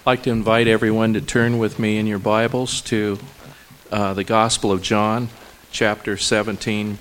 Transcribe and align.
I'd 0.00 0.12
like 0.12 0.22
to 0.22 0.30
invite 0.30 0.66
everyone 0.66 1.12
to 1.12 1.20
turn 1.20 1.58
with 1.58 1.78
me 1.78 1.98
in 1.98 2.06
your 2.06 2.18
Bibles 2.18 2.80
to 2.82 3.18
uh, 3.92 4.14
the 4.14 4.24
Gospel 4.24 4.72
of 4.72 4.80
John, 4.80 5.28
chapter 5.72 6.16
17. 6.16 6.98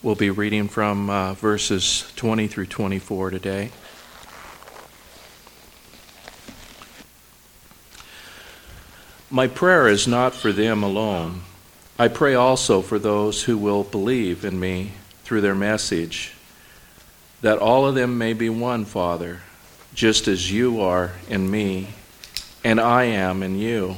We'll 0.00 0.14
be 0.14 0.30
reading 0.30 0.68
from 0.68 1.10
uh, 1.10 1.34
verses 1.34 2.08
20 2.14 2.46
through 2.46 2.66
24 2.66 3.30
today. 3.30 3.72
My 9.28 9.48
prayer 9.48 9.88
is 9.88 10.06
not 10.06 10.32
for 10.32 10.52
them 10.52 10.84
alone. 10.84 11.40
I 11.98 12.06
pray 12.06 12.36
also 12.36 12.80
for 12.80 13.00
those 13.00 13.42
who 13.42 13.58
will 13.58 13.82
believe 13.82 14.44
in 14.44 14.60
me 14.60 14.92
through 15.24 15.40
their 15.40 15.56
message, 15.56 16.36
that 17.40 17.58
all 17.58 17.88
of 17.88 17.96
them 17.96 18.18
may 18.18 18.34
be 18.34 18.48
one, 18.48 18.84
Father, 18.84 19.40
just 19.94 20.28
as 20.28 20.52
you 20.52 20.80
are 20.80 21.14
in 21.28 21.50
me, 21.50 21.88
and 22.66 22.80
I 22.80 23.04
am 23.04 23.44
in 23.44 23.56
you. 23.56 23.94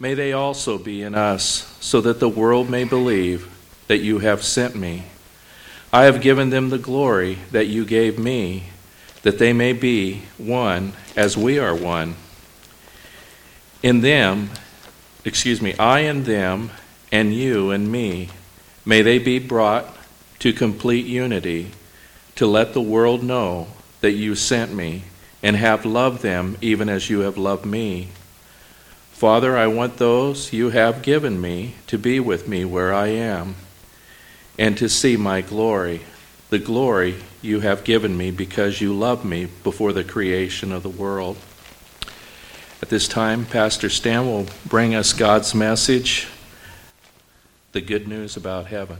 May 0.00 0.14
they 0.14 0.32
also 0.32 0.78
be 0.78 1.02
in 1.02 1.14
us, 1.14 1.78
so 1.78 2.00
that 2.00 2.18
the 2.18 2.28
world 2.28 2.68
may 2.68 2.82
believe 2.82 3.48
that 3.86 3.98
you 3.98 4.18
have 4.18 4.42
sent 4.42 4.74
me. 4.74 5.04
I 5.92 6.06
have 6.06 6.20
given 6.20 6.50
them 6.50 6.70
the 6.70 6.78
glory 6.78 7.38
that 7.52 7.68
you 7.68 7.84
gave 7.84 8.18
me, 8.18 8.64
that 9.22 9.38
they 9.38 9.52
may 9.52 9.72
be 9.74 10.22
one 10.38 10.94
as 11.14 11.36
we 11.36 11.60
are 11.60 11.72
one. 11.72 12.16
In 13.80 14.00
them, 14.00 14.50
excuse 15.24 15.62
me, 15.62 15.76
I 15.78 16.00
and 16.00 16.24
them, 16.24 16.72
and 17.12 17.32
you 17.32 17.70
and 17.70 17.92
me, 17.92 18.28
may 18.84 19.02
they 19.02 19.20
be 19.20 19.38
brought 19.38 19.86
to 20.40 20.52
complete 20.52 21.06
unity, 21.06 21.70
to 22.34 22.48
let 22.48 22.74
the 22.74 22.82
world 22.82 23.22
know 23.22 23.68
that 24.00 24.14
you 24.14 24.34
sent 24.34 24.74
me 24.74 25.04
and 25.44 25.56
have 25.56 25.84
loved 25.84 26.22
them 26.22 26.56
even 26.62 26.88
as 26.88 27.10
you 27.10 27.20
have 27.20 27.36
loved 27.36 27.66
me. 27.66 28.08
Father, 29.12 29.58
I 29.58 29.66
want 29.66 29.98
those 29.98 30.54
you 30.54 30.70
have 30.70 31.02
given 31.02 31.38
me 31.38 31.74
to 31.86 31.98
be 31.98 32.18
with 32.18 32.48
me 32.48 32.64
where 32.64 32.94
I 32.94 33.08
am 33.08 33.54
and 34.58 34.76
to 34.78 34.88
see 34.88 35.18
my 35.18 35.42
glory, 35.42 36.00
the 36.48 36.58
glory 36.58 37.16
you 37.42 37.60
have 37.60 37.84
given 37.84 38.16
me 38.16 38.30
because 38.30 38.80
you 38.80 38.94
loved 38.94 39.26
me 39.26 39.46
before 39.62 39.92
the 39.92 40.02
creation 40.02 40.72
of 40.72 40.82
the 40.82 40.88
world. 40.88 41.36
At 42.80 42.88
this 42.88 43.06
time, 43.06 43.44
Pastor 43.44 43.90
Stan 43.90 44.26
will 44.26 44.46
bring 44.64 44.94
us 44.94 45.12
God's 45.12 45.54
message, 45.54 46.26
the 47.72 47.82
good 47.82 48.08
news 48.08 48.34
about 48.34 48.66
heaven. 48.68 48.98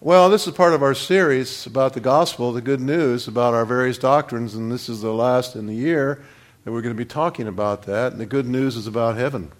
Well, 0.00 0.30
this 0.30 0.46
is 0.46 0.54
part 0.54 0.74
of 0.74 0.82
our 0.84 0.94
series 0.94 1.66
about 1.66 1.92
the 1.92 1.98
gospel, 1.98 2.52
the 2.52 2.60
good 2.60 2.80
news 2.80 3.26
about 3.26 3.52
our 3.52 3.64
various 3.64 3.98
doctrines, 3.98 4.54
and 4.54 4.70
this 4.70 4.88
is 4.88 5.00
the 5.00 5.12
last 5.12 5.56
in 5.56 5.66
the 5.66 5.74
year 5.74 6.22
that 6.62 6.70
we're 6.70 6.82
going 6.82 6.94
to 6.94 6.98
be 6.98 7.04
talking 7.04 7.48
about 7.48 7.82
that. 7.86 8.12
And 8.12 8.20
the 8.20 8.26
good 8.26 8.46
news 8.46 8.76
is 8.76 8.86
about 8.86 9.16
heaven. 9.16 9.50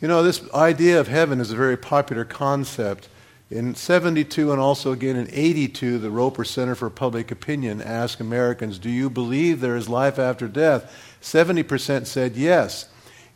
You 0.00 0.08
know, 0.08 0.24
this 0.24 0.42
idea 0.52 0.98
of 0.98 1.06
heaven 1.06 1.38
is 1.38 1.52
a 1.52 1.56
very 1.56 1.76
popular 1.76 2.24
concept. 2.24 3.08
In 3.48 3.76
72 3.76 4.50
and 4.50 4.60
also 4.60 4.90
again 4.90 5.14
in 5.14 5.28
82, 5.30 5.98
the 5.98 6.10
Roper 6.10 6.42
Center 6.42 6.74
for 6.74 6.90
Public 6.90 7.30
Opinion 7.30 7.80
asked 7.80 8.18
Americans, 8.20 8.80
Do 8.80 8.90
you 8.90 9.08
believe 9.08 9.60
there 9.60 9.76
is 9.76 9.88
life 9.88 10.18
after 10.18 10.48
death? 10.48 11.16
70% 11.22 12.06
said 12.06 12.34
yes. 12.34 12.88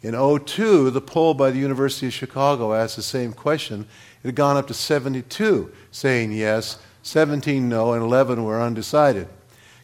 In 0.03 0.15
02, 0.15 0.91
the 0.91 1.01
poll 1.01 1.35
by 1.35 1.53
the 1.53 1.59
University 1.59 2.09
of 2.09 2.13
Chicago 2.13 2.75
asked 2.75 2.97
the 2.97 3.03
same 3.03 3.33
question. 3.33 3.87
It 4.27 4.31
had 4.31 4.35
gone 4.35 4.57
up 4.57 4.67
to 4.67 4.75
72 4.75 5.71
saying 5.93 6.33
yes, 6.33 6.79
17 7.05 7.69
no, 7.69 7.93
and 7.93 8.03
11 8.03 8.43
were 8.43 8.61
undecided. 8.61 9.29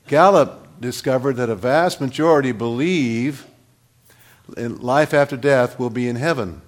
Gallup 0.08 0.80
discovered 0.80 1.34
that 1.34 1.48
a 1.48 1.54
vast 1.54 2.00
majority 2.00 2.50
believe 2.50 3.46
life 4.56 5.14
after 5.14 5.36
death 5.36 5.78
will 5.78 5.90
be 5.90 6.08
in 6.08 6.16
heaven. 6.16 6.60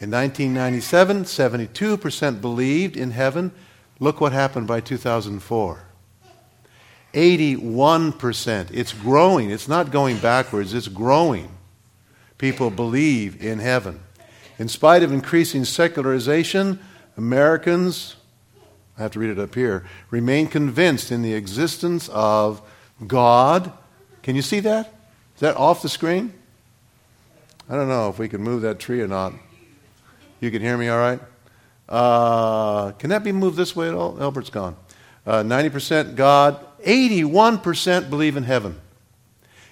In 0.00 0.10
1997, 0.10 1.24
72% 1.24 2.40
believed 2.40 2.96
in 2.96 3.10
heaven. 3.10 3.52
Look 4.00 4.22
what 4.22 4.32
happened 4.32 4.66
by 4.66 4.80
2004. 4.80 5.84
81%. 7.12 8.70
It's 8.72 8.94
growing. 8.94 9.50
It's 9.50 9.68
not 9.68 9.90
going 9.90 10.16
backwards, 10.16 10.72
it's 10.72 10.88
growing. 10.88 11.50
People 12.38 12.70
believe 12.70 13.44
in 13.44 13.58
heaven. 13.58 14.00
In 14.58 14.68
spite 14.68 15.02
of 15.02 15.12
increasing 15.12 15.66
secularization, 15.66 16.78
Americans, 17.16 18.16
I 18.98 19.02
have 19.02 19.12
to 19.12 19.18
read 19.18 19.30
it 19.30 19.38
up 19.38 19.54
here, 19.54 19.84
remain 20.10 20.46
convinced 20.48 21.12
in 21.12 21.22
the 21.22 21.34
existence 21.34 22.08
of 22.08 22.62
God. 23.06 23.72
Can 24.22 24.36
you 24.36 24.42
see 24.42 24.60
that? 24.60 24.92
Is 25.34 25.40
that 25.40 25.56
off 25.56 25.82
the 25.82 25.88
screen? 25.88 26.32
I 27.68 27.74
don't 27.74 27.88
know 27.88 28.08
if 28.08 28.18
we 28.18 28.28
can 28.28 28.42
move 28.42 28.62
that 28.62 28.78
tree 28.78 29.00
or 29.00 29.08
not. 29.08 29.32
You 30.40 30.50
can 30.50 30.60
hear 30.60 30.76
me 30.76 30.88
all 30.88 30.98
right? 30.98 31.20
Uh, 31.88 32.92
can 32.92 33.10
that 33.10 33.22
be 33.22 33.32
moved 33.32 33.56
this 33.56 33.76
way 33.76 33.88
at 33.88 33.94
all? 33.94 34.20
Albert's 34.20 34.50
gone. 34.50 34.76
Uh, 35.26 35.42
90% 35.42 36.16
God, 36.16 36.64
81% 36.84 38.10
believe 38.10 38.36
in 38.36 38.42
heaven. 38.42 38.80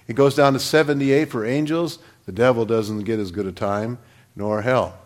It 0.07 0.15
goes 0.15 0.35
down 0.35 0.53
to 0.53 0.59
78 0.59 1.29
for 1.29 1.45
angels. 1.45 1.99
The 2.25 2.31
devil 2.31 2.65
doesn't 2.65 3.03
get 3.03 3.19
as 3.19 3.31
good 3.31 3.45
a 3.45 3.51
time, 3.51 3.97
nor 4.35 4.61
hell. 4.61 4.97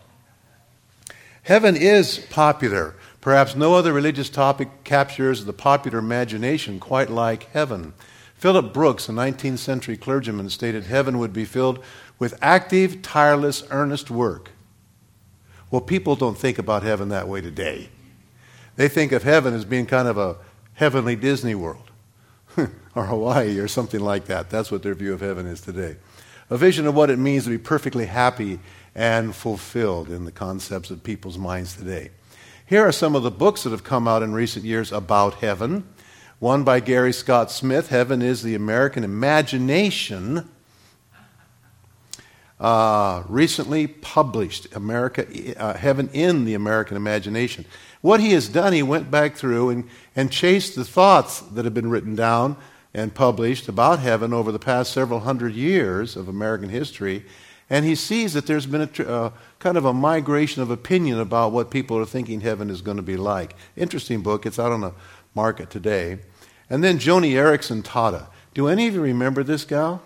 Heaven 1.46 1.76
is 1.76 2.18
popular. 2.28 2.96
Perhaps 3.20 3.54
no 3.54 3.74
other 3.74 3.92
religious 3.92 4.28
topic 4.28 4.82
captures 4.82 5.44
the 5.44 5.52
popular 5.52 6.00
imagination 6.00 6.80
quite 6.80 7.08
like 7.08 7.44
heaven. 7.52 7.94
Philip 8.34 8.74
Brooks, 8.74 9.08
a 9.08 9.12
19th 9.12 9.58
century 9.58 9.96
clergyman, 9.96 10.50
stated 10.50 10.86
heaven 10.86 11.20
would 11.20 11.32
be 11.32 11.44
filled 11.44 11.84
with 12.18 12.36
active, 12.42 13.00
tireless, 13.00 13.62
earnest 13.70 14.10
work. 14.10 14.50
Well, 15.70 15.82
people 15.82 16.16
don't 16.16 16.36
think 16.36 16.58
about 16.58 16.82
heaven 16.82 17.10
that 17.10 17.28
way 17.28 17.42
today. 17.42 17.90
They 18.74 18.88
think 18.88 19.12
of 19.12 19.22
heaven 19.22 19.54
as 19.54 19.64
being 19.64 19.86
kind 19.86 20.08
of 20.08 20.18
a 20.18 20.38
heavenly 20.74 21.14
Disney 21.14 21.54
World 21.54 21.92
or 22.96 23.06
Hawaii 23.06 23.60
or 23.60 23.68
something 23.68 24.00
like 24.00 24.24
that. 24.24 24.50
That's 24.50 24.72
what 24.72 24.82
their 24.82 24.94
view 24.94 25.12
of 25.12 25.20
heaven 25.20 25.46
is 25.46 25.60
today. 25.60 25.94
A 26.50 26.58
vision 26.58 26.88
of 26.88 26.96
what 26.96 27.08
it 27.08 27.20
means 27.20 27.44
to 27.44 27.50
be 27.50 27.58
perfectly 27.58 28.06
happy 28.06 28.58
and 28.96 29.34
fulfilled 29.34 30.08
in 30.08 30.24
the 30.24 30.32
concepts 30.32 30.90
of 30.90 31.04
people's 31.04 31.36
minds 31.36 31.76
today. 31.76 32.10
Here 32.64 32.82
are 32.82 32.92
some 32.92 33.14
of 33.14 33.22
the 33.22 33.30
books 33.30 33.62
that 33.62 33.70
have 33.70 33.84
come 33.84 34.08
out 34.08 34.22
in 34.22 34.32
recent 34.32 34.64
years 34.64 34.90
about 34.90 35.34
heaven. 35.34 35.86
One 36.38 36.64
by 36.64 36.80
Gary 36.80 37.12
Scott 37.12 37.50
Smith, 37.50 37.90
Heaven 37.90 38.22
is 38.22 38.42
the 38.42 38.54
American 38.54 39.04
Imagination. 39.04 40.48
Uh, 42.58 43.22
recently 43.28 43.86
published, 43.86 44.74
America, 44.74 45.26
uh, 45.60 45.74
Heaven 45.74 46.08
in 46.14 46.46
the 46.46 46.54
American 46.54 46.96
Imagination. 46.96 47.66
What 48.00 48.20
he 48.20 48.32
has 48.32 48.48
done, 48.48 48.72
he 48.72 48.82
went 48.82 49.10
back 49.10 49.36
through 49.36 49.68
and, 49.68 49.88
and 50.16 50.32
chased 50.32 50.74
the 50.74 50.86
thoughts 50.86 51.40
that 51.40 51.66
have 51.66 51.74
been 51.74 51.90
written 51.90 52.14
down 52.14 52.56
and 52.94 53.14
published 53.14 53.68
about 53.68 53.98
heaven 53.98 54.32
over 54.32 54.50
the 54.50 54.58
past 54.58 54.90
several 54.90 55.20
hundred 55.20 55.52
years 55.52 56.16
of 56.16 56.28
American 56.28 56.70
history 56.70 57.26
and 57.68 57.84
he 57.84 57.94
sees 57.94 58.34
that 58.34 58.46
there's 58.46 58.66
been 58.66 58.88
a 58.98 59.08
uh, 59.08 59.30
kind 59.58 59.76
of 59.76 59.84
a 59.84 59.92
migration 59.92 60.62
of 60.62 60.70
opinion 60.70 61.18
about 61.18 61.52
what 61.52 61.70
people 61.70 61.98
are 61.98 62.06
thinking 62.06 62.40
heaven 62.40 62.70
is 62.70 62.80
going 62.80 62.96
to 62.96 63.02
be 63.02 63.16
like. 63.16 63.54
Interesting 63.76 64.22
book. 64.22 64.46
It's 64.46 64.58
out 64.58 64.72
on 64.72 64.82
the 64.82 64.92
market 65.34 65.70
today. 65.70 66.18
And 66.70 66.82
then 66.82 66.98
Joni 66.98 67.32
Eareckson 67.32 67.82
Tada. 67.82 68.28
Do 68.54 68.68
any 68.68 68.86
of 68.86 68.94
you 68.94 69.00
remember 69.00 69.42
this 69.42 69.64
gal? 69.64 70.02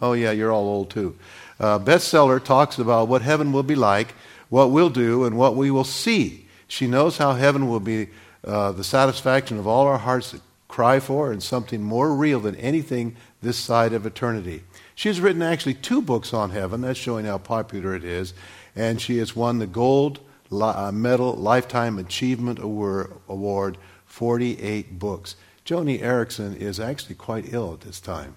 Oh, 0.00 0.14
yeah, 0.14 0.32
you're 0.32 0.50
all 0.50 0.64
old 0.64 0.90
too. 0.90 1.16
Uh, 1.60 1.78
bestseller 1.78 2.42
talks 2.42 2.78
about 2.78 3.08
what 3.08 3.22
heaven 3.22 3.52
will 3.52 3.62
be 3.62 3.76
like, 3.76 4.14
what 4.48 4.70
we'll 4.70 4.90
do, 4.90 5.24
and 5.24 5.38
what 5.38 5.54
we 5.54 5.70
will 5.70 5.84
see. 5.84 6.46
She 6.66 6.86
knows 6.86 7.18
how 7.18 7.34
heaven 7.34 7.68
will 7.68 7.80
be 7.80 8.08
uh, 8.44 8.72
the 8.72 8.82
satisfaction 8.82 9.58
of 9.58 9.66
all 9.66 9.86
our 9.86 9.98
hearts 9.98 10.32
that 10.32 10.40
cry 10.66 10.98
for 10.98 11.30
and 11.30 11.42
something 11.42 11.82
more 11.82 12.14
real 12.14 12.40
than 12.40 12.56
anything 12.56 13.14
this 13.42 13.58
side 13.58 13.92
of 13.92 14.06
eternity. 14.06 14.62
She's 15.02 15.20
written 15.20 15.42
actually 15.42 15.74
two 15.74 16.00
books 16.00 16.32
on 16.32 16.50
heaven. 16.50 16.82
That's 16.82 16.96
showing 16.96 17.24
how 17.24 17.38
popular 17.38 17.96
it 17.96 18.04
is. 18.04 18.34
And 18.76 19.00
she 19.00 19.18
has 19.18 19.34
won 19.34 19.58
the 19.58 19.66
Gold 19.66 20.20
uh, 20.52 20.92
Medal 20.92 21.34
Lifetime 21.34 21.98
Achievement 21.98 22.60
Award, 22.60 23.78
48 24.06 25.00
books. 25.00 25.34
Joni 25.66 26.00
Eareckson 26.00 26.54
is 26.54 26.78
actually 26.78 27.16
quite 27.16 27.52
ill 27.52 27.72
at 27.72 27.80
this 27.80 27.98
time. 27.98 28.36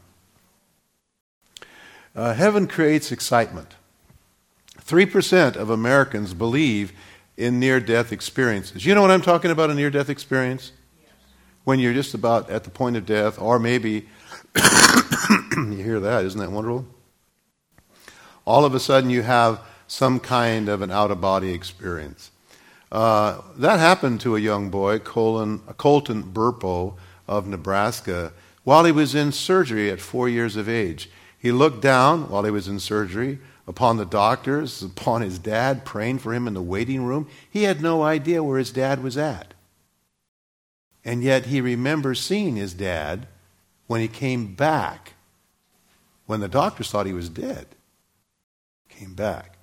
Uh, 2.16 2.34
heaven 2.34 2.68
creates 2.68 3.12
excitement. 3.12 3.76
3% 4.82 5.56
of 5.56 5.70
Americans 5.70 6.34
believe 6.34 6.94
in 7.38 7.60
near 7.60 7.80
death 7.80 8.12
experiences. 8.12 8.88
You 8.88 8.96
know 8.96 9.04
what 9.04 9.12
I'm 9.12 9.22
talking 9.22 9.52
about, 9.52 9.70
a 9.70 9.76
near 9.76 9.92
death 9.92 10.10
experience? 10.10 10.72
Yes. 11.00 11.14
When 11.64 11.78
you're 11.78 11.94
just 11.94 12.16
about 12.16 12.50
at 12.50 12.64
the 12.64 12.72
point 12.72 12.98
of 12.98 13.06
death, 13.06 13.40
or 13.40 13.60
maybe 13.60 14.08
you 15.58 15.84
hear 15.84 16.00
that, 16.00 16.26
isn't 16.26 16.40
that 16.40 16.52
wonderful? 16.52 16.86
All 18.46 18.66
of 18.66 18.76
a 18.76 18.80
sudden, 18.80 19.10
you 19.10 19.24
have 19.24 19.60
some 19.88 20.20
kind 20.20 20.70
of 20.70 20.82
an 20.82 20.92
out 20.92 21.12
of 21.12 21.22
body 21.22 21.54
experience. 21.54 22.32
Uh, 22.92 23.42
that 23.58 23.80
happened 23.80 24.22
to 24.22 24.36
a 24.36 24.40
young 24.40 24.70
boy, 24.70 25.00
Colin, 25.00 25.60
Colton 25.78 26.24
Burpo 26.24 26.96
of 27.28 27.48
Nebraska, 27.48 28.32
while 28.64 28.86
he 28.86 28.92
was 28.92 29.16
in 29.16 29.32
surgery 29.32 29.90
at 29.90 30.00
four 30.00 30.30
years 30.30 30.56
of 30.56 30.70
age. 30.70 31.10
He 31.38 31.52
looked 31.52 31.82
down 31.82 32.30
while 32.30 32.44
he 32.44 32.52
was 32.52 32.68
in 32.68 32.80
surgery 32.80 33.40
upon 33.68 33.98
the 33.98 34.06
doctors, 34.06 34.82
upon 34.98 35.22
his 35.22 35.40
dad, 35.40 35.86
praying 35.86 36.20
for 36.20 36.34
him 36.34 36.48
in 36.48 36.54
the 36.54 36.62
waiting 36.62 37.04
room. 37.04 37.28
He 37.50 37.64
had 37.64 37.82
no 37.82 38.04
idea 38.04 38.44
where 38.44 38.60
his 38.60 38.72
dad 38.72 39.04
was 39.04 39.18
at. 39.18 39.54
And 41.04 41.24
yet 41.24 41.48
he 41.48 41.62
remembers 41.62 42.20
seeing 42.20 42.56
his 42.56 42.74
dad 42.74 43.28
when 43.88 44.02
he 44.02 44.08
came 44.08 44.56
back, 44.56 45.14
when 46.26 46.40
the 46.40 46.48
doctors 46.48 46.90
thought 46.90 47.06
he 47.06 47.14
was 47.14 47.30
dead. 47.30 47.68
Came 48.90 49.14
back. 49.14 49.58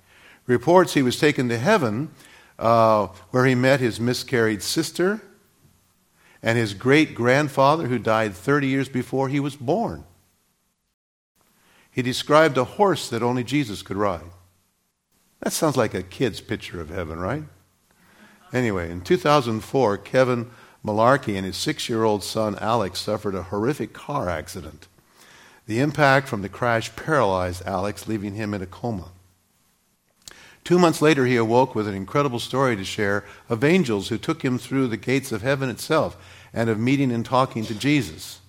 Reports 0.45 0.93
he 0.93 1.01
was 1.01 1.19
taken 1.19 1.49
to 1.49 1.57
heaven, 1.57 2.11
uh, 2.59 3.07
where 3.31 3.45
he 3.45 3.55
met 3.55 3.79
his 3.79 3.99
miscarried 3.99 4.61
sister 4.61 5.21
and 6.41 6.57
his 6.57 6.73
great 6.73 7.15
grandfather, 7.15 7.87
who 7.87 7.97
died 7.97 8.33
30 8.33 8.67
years 8.67 8.89
before 8.89 9.29
he 9.29 9.39
was 9.39 9.55
born. 9.55 10.03
He 11.89 12.01
described 12.01 12.57
a 12.57 12.63
horse 12.63 13.09
that 13.09 13.23
only 13.23 13.43
Jesus 13.43 13.81
could 13.81 13.97
ride. 13.97 14.25
That 15.41 15.53
sounds 15.53 15.77
like 15.77 15.93
a 15.93 16.03
kid's 16.03 16.41
picture 16.41 16.81
of 16.81 16.89
heaven, 16.89 17.19
right? 17.19 17.43
Anyway, 18.51 18.91
in 18.91 19.01
2004, 19.01 19.97
Kevin 19.99 20.49
Malarkey 20.85 21.35
and 21.35 21.45
his 21.45 21.57
six 21.57 21.87
year 21.87 22.03
old 22.03 22.23
son 22.23 22.57
Alex 22.59 22.99
suffered 22.99 23.35
a 23.35 23.43
horrific 23.43 23.93
car 23.93 24.29
accident. 24.29 24.87
The 25.65 25.79
impact 25.79 26.27
from 26.27 26.41
the 26.41 26.49
crash 26.49 26.93
paralyzed 26.95 27.63
Alex, 27.65 28.07
leaving 28.07 28.35
him 28.35 28.53
in 28.53 28.61
a 28.61 28.65
coma. 28.65 29.09
Two 30.63 30.79
months 30.79 31.01
later, 31.01 31.25
he 31.25 31.35
awoke 31.35 31.75
with 31.75 31.87
an 31.87 31.95
incredible 31.95 32.39
story 32.39 32.75
to 32.75 32.85
share 32.85 33.25
of 33.49 33.63
angels 33.63 34.07
who 34.09 34.17
took 34.17 34.43
him 34.43 34.57
through 34.57 34.87
the 34.87 34.97
gates 34.97 35.31
of 35.31 35.41
heaven 35.41 35.69
itself 35.69 36.17
and 36.53 36.69
of 36.69 36.79
meeting 36.79 37.11
and 37.11 37.25
talking 37.25 37.65
to 37.65 37.75
Jesus. 37.75 38.39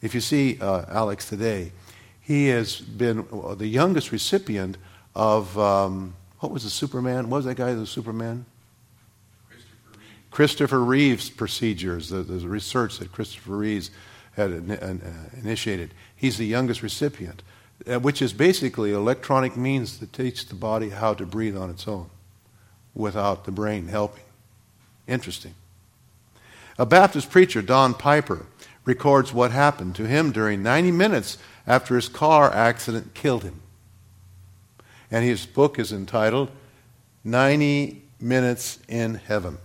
If 0.00 0.14
you 0.14 0.20
see 0.20 0.58
uh, 0.60 0.84
Alex 0.88 1.28
today, 1.28 1.72
he 2.20 2.48
has 2.48 2.80
been 2.80 3.26
the 3.56 3.66
youngest 3.66 4.10
recipient 4.10 4.78
of, 5.14 5.58
um, 5.58 6.14
what 6.40 6.50
was 6.50 6.64
the 6.64 6.70
Superman? 6.70 7.28
What 7.28 7.38
was 7.38 7.44
that 7.44 7.56
guy, 7.56 7.74
the 7.74 7.86
Superman? 7.86 8.46
Christopher 10.32 10.82
Reeves, 10.82 11.30
procedures, 11.30 12.08
the, 12.08 12.22
the, 12.22 12.48
research 12.48 12.98
that 12.98 13.12
Christopher 13.12 13.56
Reeves 13.56 13.90
had 14.34 14.50
uh, 14.50 14.94
initiated. 15.40 15.92
He's 16.16 16.38
the 16.38 16.46
youngest 16.46 16.82
recipient. 16.82 17.42
Uh, 17.86 17.98
which 17.98 18.22
is 18.22 18.32
basically 18.32 18.92
electronic 18.92 19.56
means 19.56 19.98
to 19.98 20.06
teach 20.06 20.46
the 20.46 20.54
body 20.54 20.90
how 20.90 21.14
to 21.14 21.26
breathe 21.26 21.56
on 21.56 21.68
its 21.68 21.88
own 21.88 22.08
without 22.94 23.44
the 23.44 23.50
brain 23.50 23.88
helping. 23.88 24.22
Interesting. 25.08 25.54
A 26.78 26.86
Baptist 26.86 27.28
preacher, 27.28 27.60
Don 27.60 27.94
Piper, 27.94 28.46
records 28.84 29.32
what 29.32 29.50
happened 29.50 29.96
to 29.96 30.06
him 30.06 30.30
during 30.30 30.62
90 30.62 30.92
minutes 30.92 31.38
after 31.66 31.96
his 31.96 32.08
car 32.08 32.52
accident 32.52 33.14
killed 33.14 33.42
him. 33.42 33.60
And 35.10 35.24
his 35.24 35.44
book 35.44 35.78
is 35.78 35.92
entitled 35.92 36.50
90 37.24 38.00
Minutes 38.20 38.78
in 38.86 39.14
Heaven. 39.14 39.58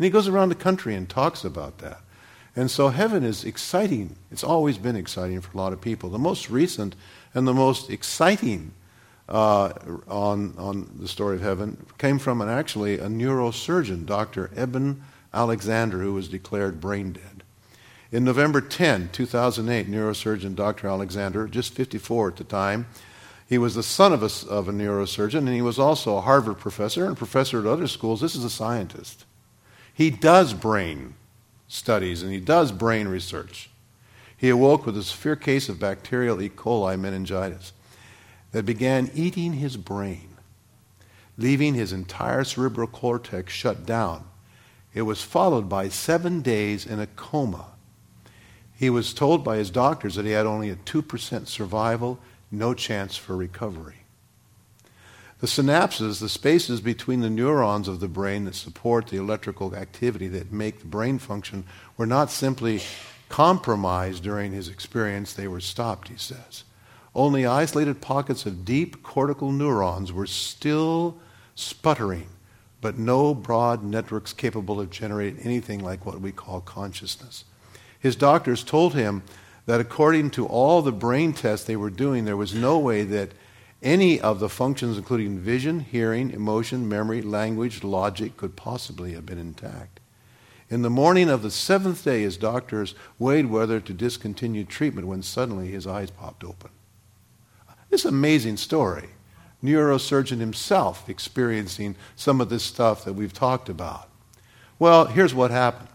And 0.00 0.04
he 0.06 0.10
goes 0.10 0.28
around 0.28 0.48
the 0.48 0.54
country 0.54 0.94
and 0.94 1.06
talks 1.06 1.44
about 1.44 1.76
that. 1.80 2.00
And 2.56 2.70
so 2.70 2.88
heaven 2.88 3.22
is 3.22 3.44
exciting. 3.44 4.16
It's 4.30 4.42
always 4.42 4.78
been 4.78 4.96
exciting 4.96 5.42
for 5.42 5.52
a 5.52 5.58
lot 5.58 5.74
of 5.74 5.82
people. 5.82 6.08
The 6.08 6.18
most 6.18 6.48
recent 6.48 6.96
and 7.34 7.46
the 7.46 7.52
most 7.52 7.90
exciting 7.90 8.72
uh, 9.28 9.74
on, 10.08 10.54
on 10.56 10.90
the 10.98 11.06
story 11.06 11.36
of 11.36 11.42
heaven 11.42 11.86
came 11.98 12.18
from 12.18 12.40
an, 12.40 12.48
actually 12.48 12.94
a 12.94 13.08
neurosurgeon, 13.08 14.06
Dr. 14.06 14.50
Eben 14.56 15.02
Alexander, 15.34 15.98
who 15.98 16.14
was 16.14 16.28
declared 16.28 16.80
brain 16.80 17.12
dead. 17.12 17.42
In 18.10 18.24
November 18.24 18.62
10, 18.62 19.10
2008, 19.12 19.86
neurosurgeon 19.86 20.56
Dr. 20.56 20.88
Alexander, 20.88 21.46
just 21.46 21.74
54 21.74 22.28
at 22.28 22.36
the 22.36 22.44
time, 22.44 22.86
he 23.46 23.58
was 23.58 23.74
the 23.74 23.82
son 23.82 24.14
of 24.14 24.22
a, 24.22 24.48
of 24.50 24.66
a 24.66 24.72
neurosurgeon, 24.72 25.40
and 25.40 25.48
he 25.50 25.60
was 25.60 25.78
also 25.78 26.16
a 26.16 26.22
Harvard 26.22 26.56
professor 26.56 27.04
and 27.04 27.18
professor 27.18 27.60
at 27.60 27.66
other 27.66 27.86
schools. 27.86 28.22
This 28.22 28.34
is 28.34 28.44
a 28.44 28.48
scientist. 28.48 29.26
He 30.00 30.08
does 30.08 30.54
brain 30.54 31.12
studies 31.68 32.22
and 32.22 32.32
he 32.32 32.40
does 32.40 32.72
brain 32.72 33.06
research. 33.06 33.68
He 34.34 34.48
awoke 34.48 34.86
with 34.86 34.96
a 34.96 35.02
severe 35.02 35.36
case 35.36 35.68
of 35.68 35.78
bacterial 35.78 36.40
E. 36.40 36.48
coli 36.48 36.98
meningitis 36.98 37.74
that 38.52 38.64
began 38.64 39.10
eating 39.12 39.52
his 39.52 39.76
brain, 39.76 40.38
leaving 41.36 41.74
his 41.74 41.92
entire 41.92 42.44
cerebral 42.44 42.86
cortex 42.86 43.52
shut 43.52 43.84
down. 43.84 44.24
It 44.94 45.02
was 45.02 45.22
followed 45.22 45.68
by 45.68 45.90
seven 45.90 46.40
days 46.40 46.86
in 46.86 46.98
a 46.98 47.06
coma. 47.06 47.66
He 48.78 48.88
was 48.88 49.12
told 49.12 49.44
by 49.44 49.58
his 49.58 49.70
doctors 49.70 50.14
that 50.14 50.24
he 50.24 50.30
had 50.30 50.46
only 50.46 50.70
a 50.70 50.76
2% 50.76 51.46
survival, 51.46 52.18
no 52.50 52.72
chance 52.72 53.18
for 53.18 53.36
recovery. 53.36 53.99
The 55.40 55.46
synapses, 55.46 56.20
the 56.20 56.28
spaces 56.28 56.82
between 56.82 57.20
the 57.20 57.30
neurons 57.30 57.88
of 57.88 58.00
the 58.00 58.08
brain 58.08 58.44
that 58.44 58.54
support 58.54 59.06
the 59.06 59.16
electrical 59.16 59.74
activity 59.74 60.28
that 60.28 60.52
make 60.52 60.80
the 60.80 60.86
brain 60.86 61.18
function, 61.18 61.64
were 61.96 62.06
not 62.06 62.30
simply 62.30 62.82
compromised 63.30 64.22
during 64.22 64.52
his 64.52 64.68
experience, 64.68 65.32
they 65.32 65.48
were 65.48 65.60
stopped, 65.60 66.08
he 66.08 66.16
says. 66.16 66.64
Only 67.14 67.46
isolated 67.46 68.02
pockets 68.02 68.44
of 68.44 68.66
deep 68.66 69.02
cortical 69.02 69.50
neurons 69.50 70.12
were 70.12 70.26
still 70.26 71.18
sputtering, 71.54 72.28
but 72.82 72.98
no 72.98 73.34
broad 73.34 73.82
networks 73.82 74.34
capable 74.34 74.78
of 74.78 74.90
generating 74.90 75.40
anything 75.40 75.82
like 75.82 76.04
what 76.04 76.20
we 76.20 76.32
call 76.32 76.60
consciousness. 76.60 77.44
His 77.98 78.14
doctors 78.14 78.62
told 78.62 78.94
him 78.94 79.22
that 79.64 79.80
according 79.80 80.30
to 80.32 80.46
all 80.46 80.82
the 80.82 80.92
brain 80.92 81.32
tests 81.32 81.66
they 81.66 81.76
were 81.76 81.90
doing, 81.90 82.24
there 82.26 82.36
was 82.36 82.54
no 82.54 82.78
way 82.78 83.04
that 83.04 83.32
any 83.82 84.20
of 84.20 84.40
the 84.40 84.48
functions, 84.48 84.96
including 84.96 85.38
vision, 85.38 85.80
hearing, 85.80 86.30
emotion, 86.30 86.88
memory, 86.88 87.22
language, 87.22 87.82
logic, 87.82 88.36
could 88.36 88.56
possibly 88.56 89.12
have 89.12 89.24
been 89.26 89.38
intact. 89.38 90.00
In 90.68 90.82
the 90.82 90.90
morning 90.90 91.28
of 91.28 91.42
the 91.42 91.50
seventh 91.50 92.04
day, 92.04 92.22
his 92.22 92.36
doctors 92.36 92.94
weighed 93.18 93.46
whether 93.46 93.80
to 93.80 93.92
discontinue 93.92 94.64
treatment 94.64 95.08
when 95.08 95.22
suddenly 95.22 95.68
his 95.68 95.86
eyes 95.86 96.10
popped 96.10 96.44
open. 96.44 96.70
This 97.90 98.04
amazing 98.04 98.56
story. 98.56 99.08
Neurosurgeon 99.62 100.38
himself 100.38 101.08
experiencing 101.08 101.96
some 102.16 102.40
of 102.40 102.48
this 102.48 102.62
stuff 102.62 103.04
that 103.04 103.12
we've 103.14 103.32
talked 103.32 103.68
about. 103.68 104.08
Well, 104.78 105.06
here's 105.06 105.34
what 105.34 105.50
happened. 105.50 105.89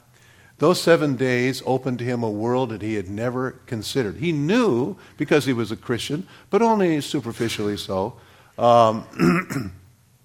Those 0.58 0.82
seven 0.82 1.16
days 1.16 1.62
opened 1.66 2.00
to 2.00 2.06
him 2.06 2.24
a 2.24 2.30
world 2.30 2.70
that 2.70 2.82
he 2.82 2.96
had 2.96 3.10
never 3.10 3.52
considered. 3.66 4.18
He 4.18 4.32
knew 4.32 4.96
because 5.18 5.46
he 5.46 5.54
was 5.54 5.72
a 5.72 5.76
Christian, 5.76 6.28
but 6.50 6.62
only 6.62 7.02
superficially 7.02 7.76
so. 7.76 8.16
Um, 8.58 9.74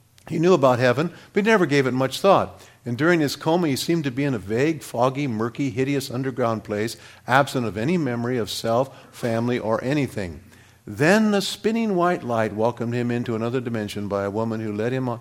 he 0.28 0.38
knew 0.38 0.54
about 0.54 0.78
heaven, 0.78 1.12
but 1.33 1.45
he 1.45 1.50
never 1.50 1.66
gave 1.66 1.87
it 1.87 1.93
much 1.93 2.21
thought. 2.21 2.62
And 2.87 2.97
during 2.97 3.21
his 3.21 3.37
coma, 3.37 3.69
he 3.69 3.76
seemed 3.76 4.04
to 4.04 4.11
be 4.11 4.25
in 4.25 4.35
a 4.35 4.38
vague, 4.38 4.83
foggy, 4.83 5.26
murky, 5.26 5.71
hideous 5.71 6.11
underground 6.11 6.62
place, 6.62 6.97
absent 7.26 7.66
of 7.66 7.76
any 7.76 7.99
memory 7.99 8.38
of 8.38 8.50
self, 8.50 8.97
family, 9.12 9.59
or 9.59 9.83
anything. 9.83 10.43
Then 10.87 11.33
the 11.33 11.43
spinning 11.43 11.95
white 11.95 12.23
light 12.23 12.54
welcomed 12.54 12.95
him 12.95 13.11
into 13.11 13.35
another 13.35 13.61
dimension 13.61 14.09
by 14.09 14.25
a 14.25 14.31
woman 14.31 14.61
who 14.61 14.73
led 14.73 14.93
him 14.93 15.09
on 15.09 15.21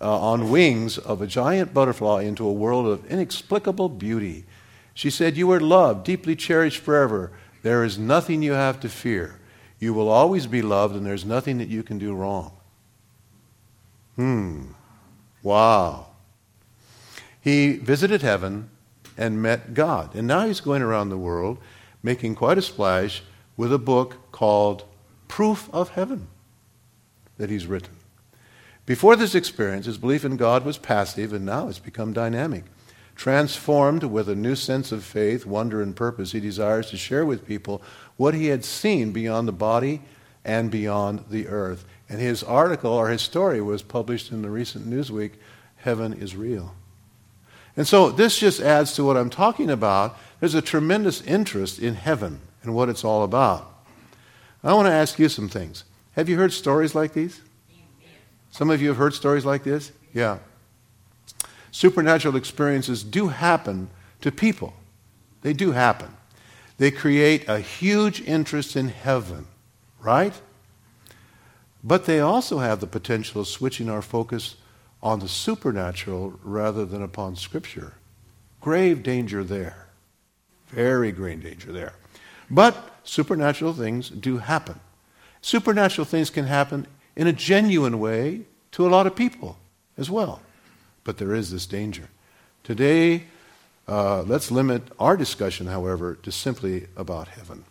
uh, 0.00 0.18
on 0.20 0.50
wings 0.50 0.98
of 0.98 1.20
a 1.20 1.26
giant 1.26 1.74
butterfly 1.74 2.22
into 2.22 2.46
a 2.46 2.52
world 2.52 2.86
of 2.86 3.04
inexplicable 3.06 3.88
beauty. 3.88 4.44
She 4.94 5.10
said, 5.10 5.36
You 5.36 5.50
are 5.52 5.60
loved, 5.60 6.04
deeply 6.04 6.36
cherished 6.36 6.80
forever. 6.80 7.32
There 7.62 7.84
is 7.84 7.98
nothing 7.98 8.42
you 8.42 8.52
have 8.52 8.80
to 8.80 8.88
fear. 8.88 9.40
You 9.78 9.94
will 9.94 10.08
always 10.08 10.46
be 10.46 10.62
loved, 10.62 10.96
and 10.96 11.06
there's 11.06 11.24
nothing 11.24 11.58
that 11.58 11.68
you 11.68 11.82
can 11.82 11.98
do 11.98 12.14
wrong. 12.14 12.52
Hmm. 14.16 14.72
Wow. 15.42 16.06
He 17.40 17.76
visited 17.76 18.22
heaven 18.22 18.70
and 19.16 19.40
met 19.42 19.74
God. 19.74 20.14
And 20.14 20.26
now 20.26 20.46
he's 20.46 20.60
going 20.60 20.82
around 20.82 21.08
the 21.08 21.18
world 21.18 21.58
making 22.02 22.34
quite 22.34 22.58
a 22.58 22.62
splash 22.62 23.22
with 23.56 23.72
a 23.72 23.78
book 23.78 24.32
called 24.32 24.84
Proof 25.26 25.68
of 25.72 25.90
Heaven 25.90 26.28
that 27.36 27.50
he's 27.50 27.66
written. 27.66 27.97
Before 28.88 29.16
this 29.16 29.34
experience, 29.34 29.84
his 29.84 29.98
belief 29.98 30.24
in 30.24 30.38
God 30.38 30.64
was 30.64 30.78
passive, 30.78 31.34
and 31.34 31.44
now 31.44 31.68
it's 31.68 31.78
become 31.78 32.14
dynamic. 32.14 32.64
Transformed 33.16 34.02
with 34.02 34.30
a 34.30 34.34
new 34.34 34.56
sense 34.56 34.92
of 34.92 35.04
faith, 35.04 35.44
wonder, 35.44 35.82
and 35.82 35.94
purpose, 35.94 36.32
he 36.32 36.40
desires 36.40 36.88
to 36.88 36.96
share 36.96 37.26
with 37.26 37.46
people 37.46 37.82
what 38.16 38.32
he 38.32 38.46
had 38.46 38.64
seen 38.64 39.12
beyond 39.12 39.46
the 39.46 39.52
body 39.52 40.00
and 40.42 40.70
beyond 40.70 41.26
the 41.28 41.48
earth. 41.48 41.84
And 42.08 42.18
his 42.18 42.42
article 42.42 42.90
or 42.90 43.10
his 43.10 43.20
story 43.20 43.60
was 43.60 43.82
published 43.82 44.32
in 44.32 44.40
the 44.40 44.48
recent 44.48 44.88
Newsweek 44.88 45.32
Heaven 45.76 46.14
is 46.14 46.34
Real. 46.34 46.74
And 47.76 47.86
so 47.86 48.08
this 48.08 48.38
just 48.38 48.58
adds 48.58 48.94
to 48.94 49.04
what 49.04 49.18
I'm 49.18 49.28
talking 49.28 49.68
about. 49.68 50.16
There's 50.40 50.54
a 50.54 50.62
tremendous 50.62 51.20
interest 51.20 51.78
in 51.78 51.94
heaven 51.94 52.40
and 52.62 52.74
what 52.74 52.88
it's 52.88 53.04
all 53.04 53.22
about. 53.22 53.70
I 54.64 54.72
want 54.72 54.86
to 54.86 54.92
ask 54.92 55.18
you 55.18 55.28
some 55.28 55.50
things. 55.50 55.84
Have 56.12 56.30
you 56.30 56.38
heard 56.38 56.54
stories 56.54 56.94
like 56.94 57.12
these? 57.12 57.42
Some 58.58 58.70
of 58.70 58.82
you 58.82 58.88
have 58.88 58.96
heard 58.96 59.14
stories 59.14 59.44
like 59.44 59.62
this? 59.62 59.92
Yeah. 60.12 60.38
Supernatural 61.70 62.34
experiences 62.34 63.04
do 63.04 63.28
happen 63.28 63.88
to 64.20 64.32
people. 64.32 64.74
They 65.42 65.52
do 65.52 65.70
happen. 65.70 66.16
They 66.76 66.90
create 66.90 67.48
a 67.48 67.60
huge 67.60 68.20
interest 68.22 68.74
in 68.74 68.88
heaven. 68.88 69.46
right? 70.00 70.34
But 71.84 72.06
they 72.06 72.18
also 72.18 72.58
have 72.58 72.80
the 72.80 72.88
potential 72.88 73.42
of 73.42 73.46
switching 73.46 73.88
our 73.88 74.02
focus 74.02 74.56
on 75.04 75.20
the 75.20 75.28
supernatural 75.28 76.40
rather 76.42 76.84
than 76.84 77.00
upon 77.00 77.36
Scripture. 77.36 77.92
Grave 78.60 79.04
danger 79.04 79.44
there. 79.44 79.86
Very 80.66 81.12
grave 81.12 81.44
danger 81.44 81.70
there. 81.70 81.92
But 82.50 82.98
supernatural 83.04 83.72
things 83.72 84.08
do 84.10 84.38
happen. 84.38 84.80
Supernatural 85.42 86.06
things 86.06 86.28
can 86.28 86.46
happen 86.46 86.88
in 87.18 87.26
a 87.26 87.32
genuine 87.32 87.98
way 87.98 88.42
to 88.70 88.86
a 88.86 88.88
lot 88.88 89.06
of 89.06 89.14
people 89.14 89.58
as 89.98 90.08
well. 90.08 90.40
But 91.02 91.18
there 91.18 91.34
is 91.34 91.50
this 91.50 91.66
danger. 91.66 92.08
Today, 92.62 93.24
uh, 93.88 94.22
let's 94.22 94.52
limit 94.52 94.82
our 95.00 95.16
discussion, 95.16 95.66
however, 95.66 96.14
to 96.22 96.30
simply 96.30 96.86
about 96.96 97.28
heaven. 97.28 97.64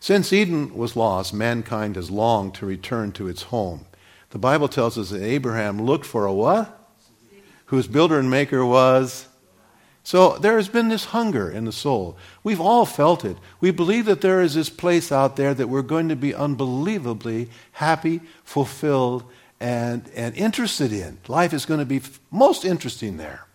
Since 0.00 0.32
Eden 0.32 0.74
was 0.76 0.96
lost, 0.96 1.32
mankind 1.32 1.94
has 1.96 2.10
longed 2.10 2.54
to 2.56 2.66
return 2.66 3.12
to 3.12 3.28
its 3.28 3.44
home. 3.44 3.86
The 4.30 4.38
Bible 4.38 4.68
tells 4.68 4.98
us 4.98 5.10
that 5.10 5.22
Abraham 5.22 5.80
looked 5.80 6.04
for 6.04 6.26
a 6.26 6.32
what? 6.32 6.80
Whose 7.66 7.86
builder 7.86 8.18
and 8.18 8.28
maker 8.28 8.66
was 8.66 9.28
so 10.06 10.36
there 10.36 10.56
has 10.56 10.68
been 10.68 10.90
this 10.90 11.06
hunger 11.06 11.50
in 11.50 11.64
the 11.64 11.72
soul. 11.72 12.18
We've 12.42 12.60
all 12.60 12.84
felt 12.84 13.24
it. 13.24 13.38
We 13.60 13.70
believe 13.70 14.04
that 14.04 14.20
there 14.20 14.42
is 14.42 14.54
this 14.54 14.68
place 14.68 15.10
out 15.10 15.36
there 15.36 15.54
that 15.54 15.70
we're 15.70 15.80
going 15.80 16.10
to 16.10 16.16
be 16.16 16.34
unbelievably 16.34 17.48
happy, 17.72 18.20
fulfilled, 18.44 19.24
and, 19.58 20.08
and 20.14 20.36
interested 20.36 20.92
in. 20.92 21.18
Life 21.26 21.54
is 21.54 21.64
going 21.64 21.80
to 21.80 21.86
be 21.86 22.02
most 22.30 22.66
interesting 22.66 23.16
there. 23.16 23.46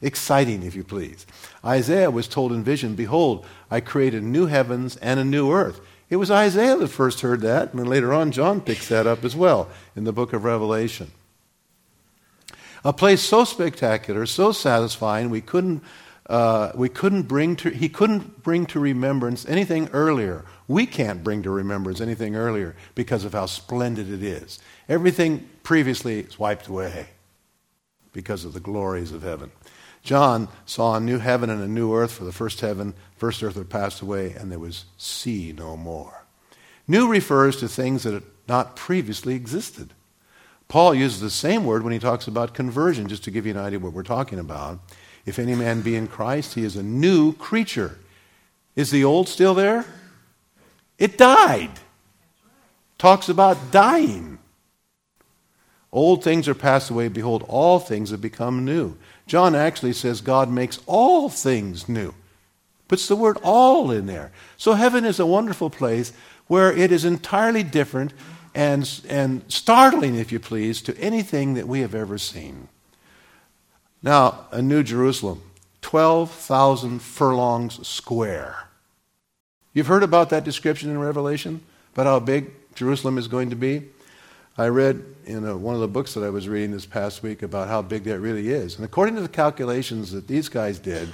Exciting, 0.00 0.62
if 0.62 0.74
you 0.74 0.82
please. 0.82 1.26
Isaiah 1.62 2.10
was 2.10 2.26
told 2.26 2.52
in 2.52 2.64
vision, 2.64 2.94
Behold, 2.94 3.44
I 3.70 3.80
created 3.80 4.22
new 4.22 4.46
heavens 4.46 4.96
and 4.96 5.20
a 5.20 5.24
new 5.24 5.52
earth. 5.52 5.80
It 6.08 6.16
was 6.16 6.30
Isaiah 6.30 6.76
that 6.76 6.88
first 6.88 7.20
heard 7.20 7.42
that, 7.42 7.70
and 7.70 7.78
then 7.78 7.86
later 7.86 8.14
on, 8.14 8.32
John 8.32 8.62
picks 8.62 8.88
that 8.88 9.06
up 9.06 9.24
as 9.24 9.36
well 9.36 9.68
in 9.94 10.04
the 10.04 10.12
book 10.12 10.32
of 10.32 10.44
Revelation. 10.44 11.12
A 12.84 12.92
place 12.92 13.22
so 13.22 13.44
spectacular, 13.44 14.26
so 14.26 14.50
satisfying, 14.50 15.30
we 15.30 15.40
couldn't, 15.40 15.82
uh, 16.28 16.72
we 16.74 16.88
couldn't 16.88 17.22
bring 17.22 17.54
to, 17.56 17.70
he 17.70 17.88
couldn't 17.88 18.42
bring 18.42 18.66
to 18.66 18.80
remembrance 18.80 19.46
anything 19.46 19.88
earlier. 19.92 20.44
We 20.66 20.86
can't 20.86 21.22
bring 21.22 21.42
to 21.44 21.50
remembrance 21.50 22.00
anything 22.00 22.34
earlier 22.34 22.74
because 22.94 23.24
of 23.24 23.34
how 23.34 23.46
splendid 23.46 24.10
it 24.10 24.22
is. 24.22 24.58
Everything 24.88 25.48
previously 25.62 26.20
is 26.20 26.38
wiped 26.38 26.66
away 26.66 27.08
because 28.12 28.44
of 28.44 28.52
the 28.52 28.60
glories 28.60 29.12
of 29.12 29.22
heaven. 29.22 29.52
John 30.02 30.48
saw 30.66 30.96
a 30.96 31.00
new 31.00 31.18
heaven 31.18 31.50
and 31.50 31.62
a 31.62 31.68
new 31.68 31.94
earth, 31.94 32.12
for 32.12 32.24
the 32.24 32.32
first 32.32 32.60
heaven, 32.60 32.94
first 33.16 33.42
earth 33.42 33.54
had 33.54 33.70
passed 33.70 34.00
away, 34.00 34.32
and 34.32 34.50
there 34.50 34.58
was 34.58 34.86
sea 34.96 35.54
no 35.56 35.76
more. 35.76 36.24
New 36.88 37.08
refers 37.08 37.56
to 37.58 37.68
things 37.68 38.02
that 38.02 38.14
had 38.14 38.24
not 38.48 38.74
previously 38.74 39.34
existed. 39.34 39.94
Paul 40.72 40.94
uses 40.94 41.20
the 41.20 41.28
same 41.28 41.66
word 41.66 41.82
when 41.82 41.92
he 41.92 41.98
talks 41.98 42.26
about 42.26 42.54
conversion, 42.54 43.06
just 43.06 43.24
to 43.24 43.30
give 43.30 43.44
you 43.44 43.52
an 43.52 43.58
idea 43.58 43.78
what 43.78 43.92
we're 43.92 44.02
talking 44.02 44.38
about. 44.38 44.78
If 45.26 45.38
any 45.38 45.54
man 45.54 45.82
be 45.82 45.94
in 45.94 46.06
Christ, 46.06 46.54
he 46.54 46.64
is 46.64 46.76
a 46.76 46.82
new 46.82 47.34
creature. 47.34 47.98
Is 48.74 48.90
the 48.90 49.04
old 49.04 49.28
still 49.28 49.52
there? 49.52 49.84
It 50.96 51.18
died. 51.18 51.72
Talks 52.96 53.28
about 53.28 53.70
dying. 53.70 54.38
Old 55.92 56.24
things 56.24 56.48
are 56.48 56.54
passed 56.54 56.88
away. 56.88 57.08
Behold, 57.08 57.44
all 57.48 57.78
things 57.78 58.08
have 58.08 58.22
become 58.22 58.64
new. 58.64 58.96
John 59.26 59.54
actually 59.54 59.92
says 59.92 60.22
God 60.22 60.50
makes 60.50 60.80
all 60.86 61.28
things 61.28 61.86
new. 61.86 62.14
Puts 62.88 63.08
the 63.08 63.16
word 63.16 63.36
all 63.42 63.90
in 63.90 64.06
there. 64.06 64.32
So 64.56 64.72
heaven 64.72 65.04
is 65.04 65.20
a 65.20 65.26
wonderful 65.26 65.68
place 65.68 66.14
where 66.46 66.72
it 66.72 66.90
is 66.90 67.04
entirely 67.04 67.62
different 67.62 68.14
and, 68.54 69.00
and 69.08 69.42
startling, 69.48 70.16
if 70.16 70.32
you 70.32 70.40
please, 70.40 70.82
to 70.82 70.98
anything 70.98 71.54
that 71.54 71.68
we 71.68 71.80
have 71.80 71.94
ever 71.94 72.18
seen. 72.18 72.68
Now, 74.02 74.46
a 74.50 74.60
New 74.60 74.82
Jerusalem, 74.82 75.42
12,000 75.80 77.00
furlongs 77.00 77.86
square. 77.86 78.68
You've 79.72 79.86
heard 79.86 80.02
about 80.02 80.30
that 80.30 80.44
description 80.44 80.90
in 80.90 80.98
Revelation, 80.98 81.62
about 81.94 82.06
how 82.06 82.20
big 82.20 82.50
Jerusalem 82.74 83.18
is 83.18 83.28
going 83.28 83.50
to 83.50 83.56
be? 83.56 83.82
I 84.58 84.66
read 84.66 85.02
in 85.24 85.46
a, 85.46 85.56
one 85.56 85.74
of 85.74 85.80
the 85.80 85.88
books 85.88 86.12
that 86.14 86.22
I 86.22 86.30
was 86.30 86.48
reading 86.48 86.72
this 86.72 86.84
past 86.84 87.22
week 87.22 87.42
about 87.42 87.68
how 87.68 87.80
big 87.80 88.04
that 88.04 88.20
really 88.20 88.50
is. 88.50 88.76
And 88.76 88.84
according 88.84 89.14
to 89.14 89.22
the 89.22 89.28
calculations 89.28 90.12
that 90.12 90.28
these 90.28 90.48
guys 90.48 90.78
did, 90.78 91.08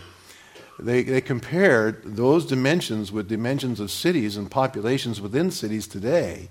they, 0.79 1.03
they 1.03 1.21
compared 1.21 2.17
those 2.17 2.47
dimensions 2.47 3.13
with 3.13 3.29
dimensions 3.29 3.81
of 3.81 3.91
cities 3.91 4.37
and 4.37 4.51
populations 4.51 5.21
within 5.21 5.51
cities 5.51 5.87
today. 5.87 6.49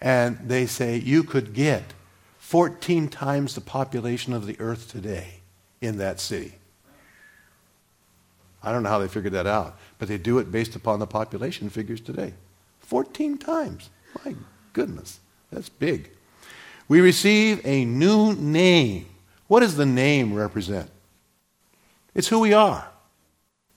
And 0.00 0.38
they 0.44 0.66
say 0.66 0.96
you 0.96 1.24
could 1.24 1.54
get 1.54 1.82
14 2.38 3.08
times 3.08 3.54
the 3.54 3.60
population 3.60 4.32
of 4.32 4.46
the 4.46 4.58
earth 4.60 4.90
today 4.90 5.40
in 5.80 5.98
that 5.98 6.20
city. 6.20 6.54
I 8.62 8.72
don't 8.72 8.82
know 8.82 8.88
how 8.88 8.98
they 8.98 9.08
figured 9.08 9.34
that 9.34 9.46
out, 9.46 9.78
but 9.98 10.08
they 10.08 10.18
do 10.18 10.38
it 10.38 10.50
based 10.50 10.74
upon 10.76 10.98
the 10.98 11.06
population 11.06 11.70
figures 11.70 12.00
today. 12.00 12.34
14 12.80 13.38
times. 13.38 13.90
My 14.24 14.34
goodness, 14.72 15.20
that's 15.52 15.68
big. 15.68 16.10
We 16.88 17.00
receive 17.00 17.60
a 17.64 17.84
new 17.84 18.32
name. 18.34 19.06
What 19.46 19.60
does 19.60 19.76
the 19.76 19.86
name 19.86 20.34
represent? 20.34 20.90
It's 22.14 22.28
who 22.28 22.40
we 22.40 22.52
are. 22.52 22.88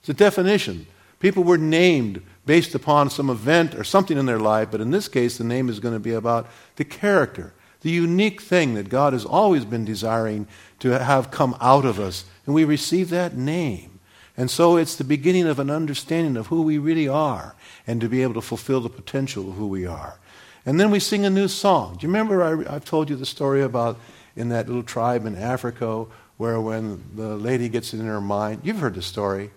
It's 0.00 0.08
a 0.08 0.14
definition. 0.14 0.86
People 1.20 1.44
were 1.44 1.58
named 1.58 2.22
based 2.44 2.74
upon 2.74 3.10
some 3.10 3.30
event 3.30 3.74
or 3.74 3.84
something 3.84 4.18
in 4.18 4.26
their 4.26 4.38
life, 4.38 4.68
but 4.70 4.80
in 4.80 4.90
this 4.90 5.08
case, 5.08 5.38
the 5.38 5.44
name 5.44 5.68
is 5.68 5.80
going 5.80 5.94
to 5.94 6.00
be 6.00 6.12
about 6.12 6.48
the 6.76 6.84
character, 6.84 7.52
the 7.82 7.90
unique 7.90 8.40
thing 8.40 8.74
that 8.74 8.88
God 8.88 9.12
has 9.12 9.24
always 9.24 9.64
been 9.64 9.84
desiring 9.84 10.46
to 10.80 10.98
have 10.98 11.30
come 11.30 11.56
out 11.60 11.84
of 11.84 12.00
us. 12.00 12.24
And 12.46 12.54
we 12.54 12.64
receive 12.64 13.10
that 13.10 13.36
name. 13.36 14.00
And 14.36 14.50
so 14.50 14.76
it's 14.76 14.96
the 14.96 15.04
beginning 15.04 15.46
of 15.46 15.58
an 15.58 15.70
understanding 15.70 16.36
of 16.36 16.48
who 16.48 16.62
we 16.62 16.78
really 16.78 17.06
are 17.06 17.54
and 17.86 18.00
to 18.00 18.08
be 18.08 18.22
able 18.22 18.34
to 18.34 18.40
fulfill 18.40 18.80
the 18.80 18.88
potential 18.88 19.48
of 19.50 19.56
who 19.56 19.66
we 19.66 19.86
are. 19.86 20.18
And 20.64 20.80
then 20.80 20.90
we 20.90 21.00
sing 21.00 21.24
a 21.24 21.30
new 21.30 21.48
song. 21.48 21.96
Do 21.98 22.06
you 22.06 22.12
remember 22.12 22.42
I, 22.42 22.72
have 22.72 22.84
told 22.84 23.10
you 23.10 23.16
the 23.16 23.26
story 23.26 23.62
about 23.62 23.98
in 24.36 24.48
that 24.48 24.68
little 24.68 24.82
tribe 24.82 25.26
in 25.26 25.36
Africa 25.36 26.06
where 26.38 26.60
when 26.60 27.04
the 27.14 27.36
lady 27.36 27.68
gets 27.68 27.92
it 27.92 28.00
in 28.00 28.06
her 28.06 28.20
mind, 28.20 28.62
you've 28.64 28.78
heard 28.78 28.94
the 28.94 29.02
story 29.02 29.50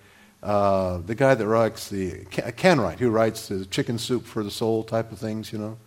uh, 0.46 0.98
the 1.00 1.16
guy 1.16 1.34
that 1.34 1.48
writes 1.48 1.90
the 1.90 2.26
Ken 2.56 2.80
Wright, 2.80 3.00
who 3.00 3.10
writes 3.10 3.48
the 3.48 3.66
chicken 3.66 3.98
soup 3.98 4.26
for 4.26 4.44
the 4.44 4.52
soul 4.52 4.84
type 4.84 5.12
of 5.12 5.18
things, 5.18 5.52
you 5.52 5.58
know, 5.58 5.78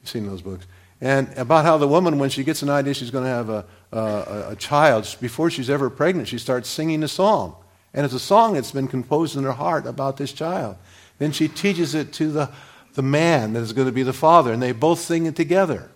you've 0.00 0.08
seen 0.08 0.26
those 0.26 0.40
books, 0.40 0.66
and 1.00 1.28
about 1.36 1.64
how 1.64 1.76
the 1.76 1.88
woman, 1.88 2.18
when 2.18 2.30
she 2.30 2.44
gets 2.44 2.62
an 2.62 2.70
idea 2.70 2.94
she's 2.94 3.10
going 3.10 3.24
to 3.24 3.30
have 3.30 3.48
a, 3.48 3.64
a, 3.92 4.52
a 4.52 4.56
child, 4.56 5.16
before 5.20 5.50
she's 5.50 5.68
ever 5.68 5.90
pregnant, 5.90 6.28
she 6.28 6.38
starts 6.38 6.68
singing 6.68 7.02
a 7.02 7.08
song, 7.08 7.56
and 7.92 8.04
it's 8.04 8.14
a 8.14 8.20
song 8.20 8.54
that's 8.54 8.70
been 8.70 8.88
composed 8.88 9.36
in 9.36 9.44
her 9.44 9.52
heart 9.52 9.86
about 9.86 10.16
this 10.16 10.32
child. 10.32 10.76
Then 11.18 11.32
she 11.32 11.48
teaches 11.48 11.94
it 11.94 12.12
to 12.14 12.30
the 12.30 12.50
the 12.94 13.02
man 13.02 13.52
that 13.52 13.60
is 13.60 13.72
going 13.72 13.86
to 13.86 13.92
be 13.92 14.02
the 14.02 14.12
father, 14.12 14.52
and 14.52 14.60
they 14.60 14.72
both 14.72 14.98
sing 14.98 15.26
it 15.26 15.36
together, 15.36 15.90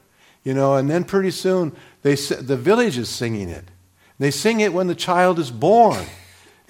you 0.45 0.55
know, 0.55 0.77
and 0.77 0.89
then 0.89 1.03
pretty 1.03 1.33
soon 1.33 1.73
they 2.03 2.15
the 2.15 2.57
village 2.57 2.97
is 2.99 3.09
singing 3.09 3.49
it. 3.49 3.65
They 4.19 4.31
sing 4.31 4.61
it 4.61 4.73
when 4.73 4.87
the 4.87 4.95
child 4.95 5.39
is 5.39 5.51
born. 5.51 6.05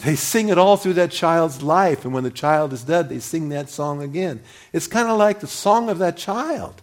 They 0.04 0.16
sing 0.16 0.48
it 0.48 0.58
all 0.58 0.76
through 0.76 0.94
that 0.94 1.12
child's 1.12 1.62
life, 1.62 2.04
and 2.04 2.12
when 2.12 2.24
the 2.24 2.30
child 2.30 2.72
is 2.72 2.82
dead, 2.82 3.08
they 3.08 3.20
sing 3.20 3.50
that 3.50 3.70
song 3.70 4.02
again. 4.02 4.40
It's 4.72 4.88
kind 4.88 5.08
of 5.08 5.16
like 5.16 5.38
the 5.38 5.46
song 5.46 5.88
of 5.88 5.98
that 5.98 6.16
child. 6.16 6.82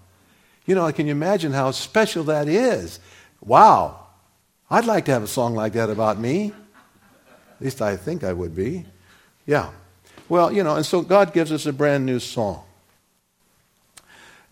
You 0.65 0.75
know, 0.75 0.89
can 0.93 1.05
you 1.05 1.11
imagine 1.11 1.51
how 1.51 1.71
special 1.71 2.23
that 2.25 2.47
is? 2.47 2.99
Wow, 3.41 4.07
I'd 4.69 4.85
like 4.85 5.05
to 5.05 5.11
have 5.11 5.23
a 5.23 5.27
song 5.27 5.53
like 5.53 5.73
that 5.73 5.89
about 5.89 6.17
me. 6.17 6.53
At 7.59 7.61
least 7.61 7.81
I 7.81 7.97
think 7.97 8.23
I 8.23 8.31
would 8.31 8.55
be. 8.55 8.85
Yeah. 9.45 9.71
Well, 10.29 10.51
you 10.51 10.63
know, 10.63 10.77
and 10.77 10.85
so 10.85 11.01
God 11.01 11.33
gives 11.33 11.51
us 11.51 11.65
a 11.65 11.73
brand 11.73 12.05
new 12.05 12.19
song. 12.19 12.63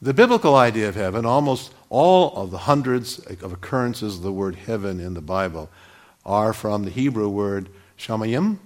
The 0.02 0.14
biblical 0.14 0.56
idea 0.56 0.90
of 0.90 0.96
heaven, 0.96 1.26
almost 1.26 1.74
all 1.90 2.36
of 2.36 2.52
the 2.52 2.58
hundreds 2.58 3.20
of 3.20 3.54
occurrences 3.54 4.18
of 4.18 4.24
the 4.24 4.32
word 4.32 4.56
heaven 4.56 5.00
in 5.00 5.14
the 5.14 5.22
Bible, 5.22 5.70
are 6.26 6.52
from 6.52 6.84
the 6.84 6.92
Hebrew 6.92 7.30
word 7.30 7.70
Shamayim, 7.98 8.58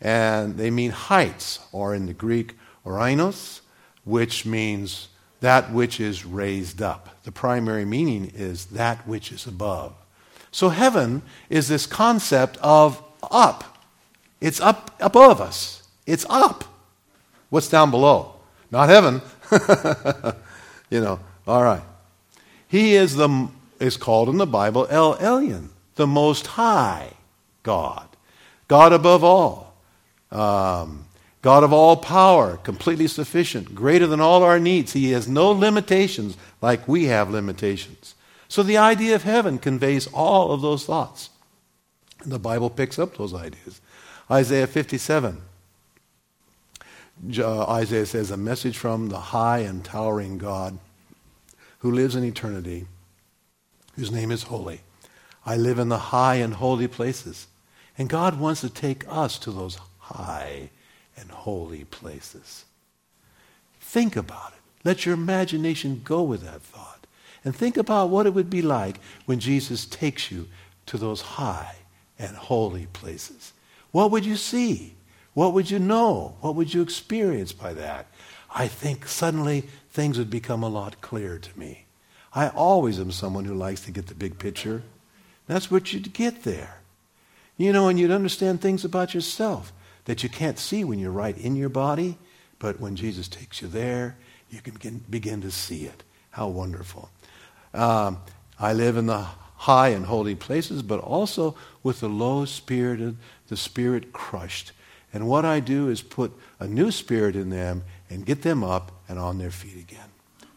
and 0.00 0.56
they 0.56 0.70
mean 0.70 0.90
heights, 0.90 1.60
or 1.72 1.94
in 1.94 2.06
the 2.06 2.14
Greek, 2.14 2.54
ouranos, 2.84 3.60
which 4.04 4.46
means 4.46 5.08
that 5.40 5.72
which 5.72 6.00
is 6.00 6.24
raised 6.24 6.80
up. 6.80 7.22
The 7.24 7.32
primary 7.32 7.84
meaning 7.84 8.32
is 8.34 8.66
that 8.66 9.06
which 9.06 9.32
is 9.32 9.46
above. 9.46 9.94
So 10.50 10.70
heaven 10.70 11.22
is 11.50 11.68
this 11.68 11.86
concept 11.86 12.56
of 12.58 13.02
up. 13.30 13.78
It's 14.40 14.60
up 14.60 14.94
above 15.00 15.40
us. 15.40 15.82
It's 16.06 16.24
up. 16.30 16.64
What's 17.50 17.68
down 17.68 17.90
below? 17.90 18.34
Not 18.70 18.88
heaven. 18.88 19.20
you 20.90 21.00
know, 21.00 21.20
all 21.46 21.62
right. 21.62 21.82
He 22.68 22.94
is 22.94 23.16
the 23.16 23.48
is 23.78 23.96
called 23.96 24.28
in 24.28 24.38
the 24.38 24.46
Bible 24.46 24.86
El 24.90 25.16
Elyon, 25.16 25.68
the 25.96 26.06
most 26.06 26.46
high 26.46 27.12
God. 27.62 28.08
God 28.68 28.92
above 28.92 29.22
all. 29.22 29.74
Um, 30.30 31.06
God 31.42 31.62
of 31.62 31.72
all 31.72 31.96
power, 31.96 32.56
completely 32.56 33.06
sufficient, 33.06 33.74
greater 33.74 34.06
than 34.06 34.20
all 34.20 34.42
our 34.42 34.58
needs. 34.58 34.92
He 34.92 35.12
has 35.12 35.28
no 35.28 35.52
limitations 35.52 36.36
like 36.60 36.88
we 36.88 37.04
have 37.04 37.30
limitations. 37.30 38.16
So 38.48 38.62
the 38.62 38.78
idea 38.78 39.14
of 39.14 39.22
heaven 39.22 39.58
conveys 39.58 40.08
all 40.08 40.52
of 40.52 40.60
those 40.60 40.84
thoughts. 40.84 41.30
And 42.22 42.32
the 42.32 42.38
Bible 42.38 42.70
picks 42.70 42.98
up 42.98 43.16
those 43.16 43.34
ideas. 43.34 43.80
Isaiah 44.30 44.66
57. 44.66 45.40
Uh, 47.38 47.64
Isaiah 47.70 48.06
says, 48.06 48.30
A 48.30 48.36
message 48.36 48.76
from 48.76 49.08
the 49.08 49.20
high 49.20 49.60
and 49.60 49.84
towering 49.84 50.38
God 50.38 50.78
who 51.78 51.92
lives 51.92 52.16
in 52.16 52.24
eternity, 52.24 52.86
whose 53.94 54.10
name 54.10 54.32
is 54.32 54.44
holy. 54.44 54.80
I 55.44 55.56
live 55.56 55.78
in 55.78 55.88
the 55.88 55.98
high 55.98 56.36
and 56.36 56.54
holy 56.54 56.88
places. 56.88 57.46
And 57.98 58.08
God 58.08 58.38
wants 58.38 58.60
to 58.60 58.70
take 58.70 59.04
us 59.08 59.38
to 59.38 59.50
those 59.50 59.78
high 59.98 60.70
and 61.16 61.30
holy 61.30 61.84
places. 61.84 62.64
Think 63.80 64.16
about 64.16 64.52
it. 64.52 64.58
Let 64.84 65.06
your 65.06 65.14
imagination 65.14 66.02
go 66.04 66.22
with 66.22 66.42
that 66.42 66.62
thought. 66.62 67.06
And 67.44 67.54
think 67.54 67.76
about 67.76 68.10
what 68.10 68.26
it 68.26 68.34
would 68.34 68.50
be 68.50 68.62
like 68.62 68.98
when 69.24 69.40
Jesus 69.40 69.86
takes 69.86 70.30
you 70.30 70.48
to 70.86 70.98
those 70.98 71.20
high 71.20 71.76
and 72.18 72.36
holy 72.36 72.86
places. 72.86 73.52
What 73.92 74.10
would 74.10 74.26
you 74.26 74.36
see? 74.36 74.94
What 75.34 75.52
would 75.52 75.70
you 75.70 75.78
know? 75.78 76.36
What 76.40 76.54
would 76.54 76.74
you 76.74 76.82
experience 76.82 77.52
by 77.52 77.74
that? 77.74 78.06
I 78.54 78.68
think 78.68 79.06
suddenly 79.06 79.62
things 79.90 80.18
would 80.18 80.30
become 80.30 80.62
a 80.62 80.68
lot 80.68 81.00
clearer 81.00 81.38
to 81.38 81.58
me. 81.58 81.86
I 82.34 82.48
always 82.48 82.98
am 82.98 83.12
someone 83.12 83.44
who 83.44 83.54
likes 83.54 83.82
to 83.82 83.90
get 83.90 84.06
the 84.06 84.14
big 84.14 84.38
picture. 84.38 84.82
That's 85.46 85.70
what 85.70 85.92
you'd 85.92 86.12
get 86.12 86.42
there. 86.42 86.80
You 87.56 87.72
know, 87.72 87.88
and 87.88 87.98
you'd 87.98 88.10
understand 88.10 88.60
things 88.60 88.84
about 88.84 89.14
yourself 89.14 89.72
that 90.04 90.22
you 90.22 90.28
can't 90.28 90.58
see 90.58 90.84
when 90.84 90.98
you're 90.98 91.10
right 91.10 91.36
in 91.36 91.56
your 91.56 91.68
body, 91.68 92.18
but 92.58 92.80
when 92.80 92.96
Jesus 92.96 93.28
takes 93.28 93.60
you 93.60 93.68
there, 93.68 94.16
you 94.50 94.60
can 94.60 94.74
begin, 94.74 95.04
begin 95.10 95.40
to 95.42 95.50
see 95.50 95.84
it. 95.84 96.02
How 96.30 96.48
wonderful. 96.48 97.10
Um, 97.74 98.18
I 98.58 98.72
live 98.72 98.96
in 98.96 99.06
the 99.06 99.26
high 99.56 99.88
and 99.88 100.06
holy 100.06 100.34
places, 100.34 100.82
but 100.82 101.00
also 101.00 101.56
with 101.82 102.00
the 102.00 102.08
low 102.08 102.44
spirited, 102.44 103.16
the 103.48 103.56
spirit 103.56 104.12
crushed. 104.12 104.72
And 105.12 105.26
what 105.26 105.44
I 105.44 105.60
do 105.60 105.88
is 105.88 106.02
put 106.02 106.32
a 106.60 106.66
new 106.66 106.90
spirit 106.90 107.36
in 107.36 107.50
them 107.50 107.84
and 108.10 108.26
get 108.26 108.42
them 108.42 108.62
up 108.62 108.92
and 109.08 109.18
on 109.18 109.38
their 109.38 109.50
feet 109.50 109.76
again. 109.76 110.08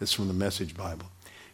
It's 0.01 0.13
from 0.13 0.27
the 0.27 0.34
Message 0.34 0.75
Bible. 0.75 1.08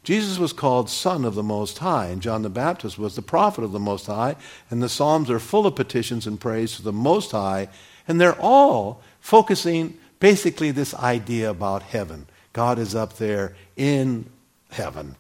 Jesus 0.05 0.38
was 0.38 0.53
called 0.53 0.88
Son 0.88 1.25
of 1.25 1.33
the 1.33 1.41
Most 1.41 1.79
High, 1.79 2.05
and 2.05 2.21
John 2.21 2.43
the 2.43 2.50
Baptist 2.50 3.00
was 3.00 3.15
the 3.15 3.24
prophet 3.24 3.63
of 3.63 3.71
the 3.71 3.79
Most 3.79 4.05
High, 4.05 4.35
and 4.69 4.81
the 4.81 4.88
Psalms 4.88 5.31
are 5.31 5.39
full 5.39 5.65
of 5.65 5.75
petitions 5.75 6.27
and 6.27 6.39
praise 6.39 6.75
to 6.75 6.83
the 6.83 6.93
Most 6.93 7.31
High, 7.31 7.69
and 8.07 8.21
they're 8.21 8.39
all 8.39 9.01
focusing 9.19 9.97
basically 10.19 10.69
this 10.69 10.93
idea 10.93 11.50
about 11.50 11.81
heaven. 11.81 12.27
God 12.53 12.77
is 12.77 12.93
up 12.93 13.17
there 13.17 13.55
in 13.75 14.29
heaven. 14.69 15.15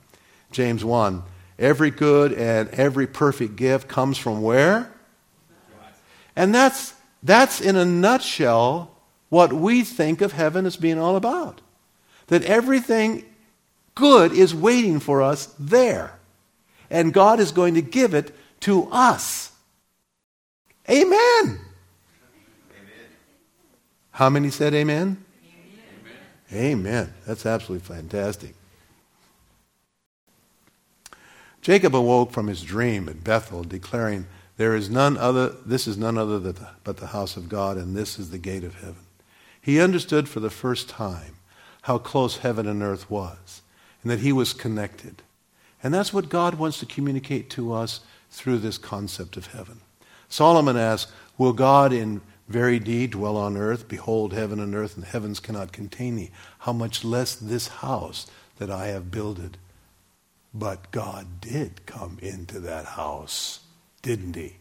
James 0.51 0.85
1 0.85 1.23
Every 1.57 1.89
good 1.89 2.33
and 2.33 2.69
every 2.69 3.07
perfect 3.07 3.55
gift 3.55 3.87
comes 3.87 4.19
from 4.19 4.43
where? 4.43 4.91
And 6.35 6.53
that's, 6.53 6.93
that's 7.23 7.59
in 7.59 7.75
a 7.75 7.85
nutshell 7.85 8.91
what 9.29 9.51
we 9.51 9.83
think 9.83 10.21
of 10.21 10.33
heaven 10.33 10.67
as 10.67 10.77
being 10.77 10.99
all 10.99 11.15
about. 11.15 11.61
That 12.27 12.43
everything 12.43 13.23
good 13.95 14.33
is 14.33 14.53
waiting 14.53 14.99
for 14.99 15.21
us 15.21 15.47
there. 15.57 16.19
And 16.89 17.13
God 17.13 17.39
is 17.39 17.51
going 17.51 17.73
to 17.75 17.81
give 17.81 18.13
it 18.13 18.35
to 18.61 18.87
us. 18.91 19.51
Amen. 20.89 21.09
amen. 21.09 21.59
How 24.11 24.29
many 24.29 24.51
said 24.51 24.73
amen? 24.73 25.23
amen? 26.53 26.71
Amen. 26.71 27.13
That's 27.25 27.45
absolutely 27.45 27.87
fantastic. 27.87 28.53
Jacob 31.61 31.95
awoke 31.95 32.31
from 32.31 32.45
his 32.45 32.61
dream 32.61 33.09
at 33.09 33.23
Bethel, 33.23 33.63
declaring, 33.63 34.27
There 34.57 34.75
is 34.75 34.87
none 34.87 35.17
other, 35.17 35.49
this 35.65 35.87
is 35.87 35.97
none 35.97 36.15
other 36.15 36.53
but 36.83 36.97
the 36.97 37.07
house 37.07 37.35
of 37.35 37.49
God, 37.49 37.77
and 37.77 37.95
this 37.95 38.19
is 38.19 38.29
the 38.29 38.37
gate 38.37 38.63
of 38.63 38.75
heaven. 38.75 39.07
He 39.59 39.81
understood 39.81 40.29
for 40.29 40.39
the 40.39 40.51
first 40.51 40.87
time 40.87 41.37
how 41.81 41.97
close 41.97 42.37
heaven 42.37 42.67
and 42.67 42.83
earth 42.83 43.09
was 43.09 43.63
and 44.05 44.11
that 44.11 44.19
he 44.19 44.31
was 44.31 44.53
connected. 44.53 45.23
And 45.81 45.91
that's 45.91 46.13
what 46.13 46.29
God 46.29 46.55
wants 46.55 46.79
to 46.79 46.85
communicate 46.85 47.49
to 47.51 47.73
us 47.73 48.01
through 48.29 48.59
this 48.59 48.77
concept 48.77 49.35
of 49.35 49.47
heaven. 49.47 49.81
Solomon 50.29 50.77
asks, 50.77 51.11
Will 51.39 51.53
God 51.53 51.91
in 51.91 52.21
very 52.47 52.77
deed 52.77 53.11
dwell 53.11 53.35
on 53.35 53.57
earth? 53.57 53.87
Behold, 53.87 54.31
heaven 54.31 54.59
and 54.59 54.75
earth 54.75 54.93
and 54.93 55.03
the 55.03 55.09
heavens 55.09 55.39
cannot 55.39 55.71
contain 55.71 56.17
thee. 56.17 56.29
How 56.59 56.71
much 56.71 57.03
less 57.03 57.33
this 57.33 57.67
house 57.67 58.27
that 58.57 58.69
I 58.69 58.87
have 58.87 59.09
builded? 59.09 59.57
But 60.53 60.91
God 60.91 61.41
did 61.41 61.87
come 61.87 62.19
into 62.21 62.59
that 62.59 62.85
house, 62.85 63.61
didn't 64.03 64.35
he? 64.35 64.57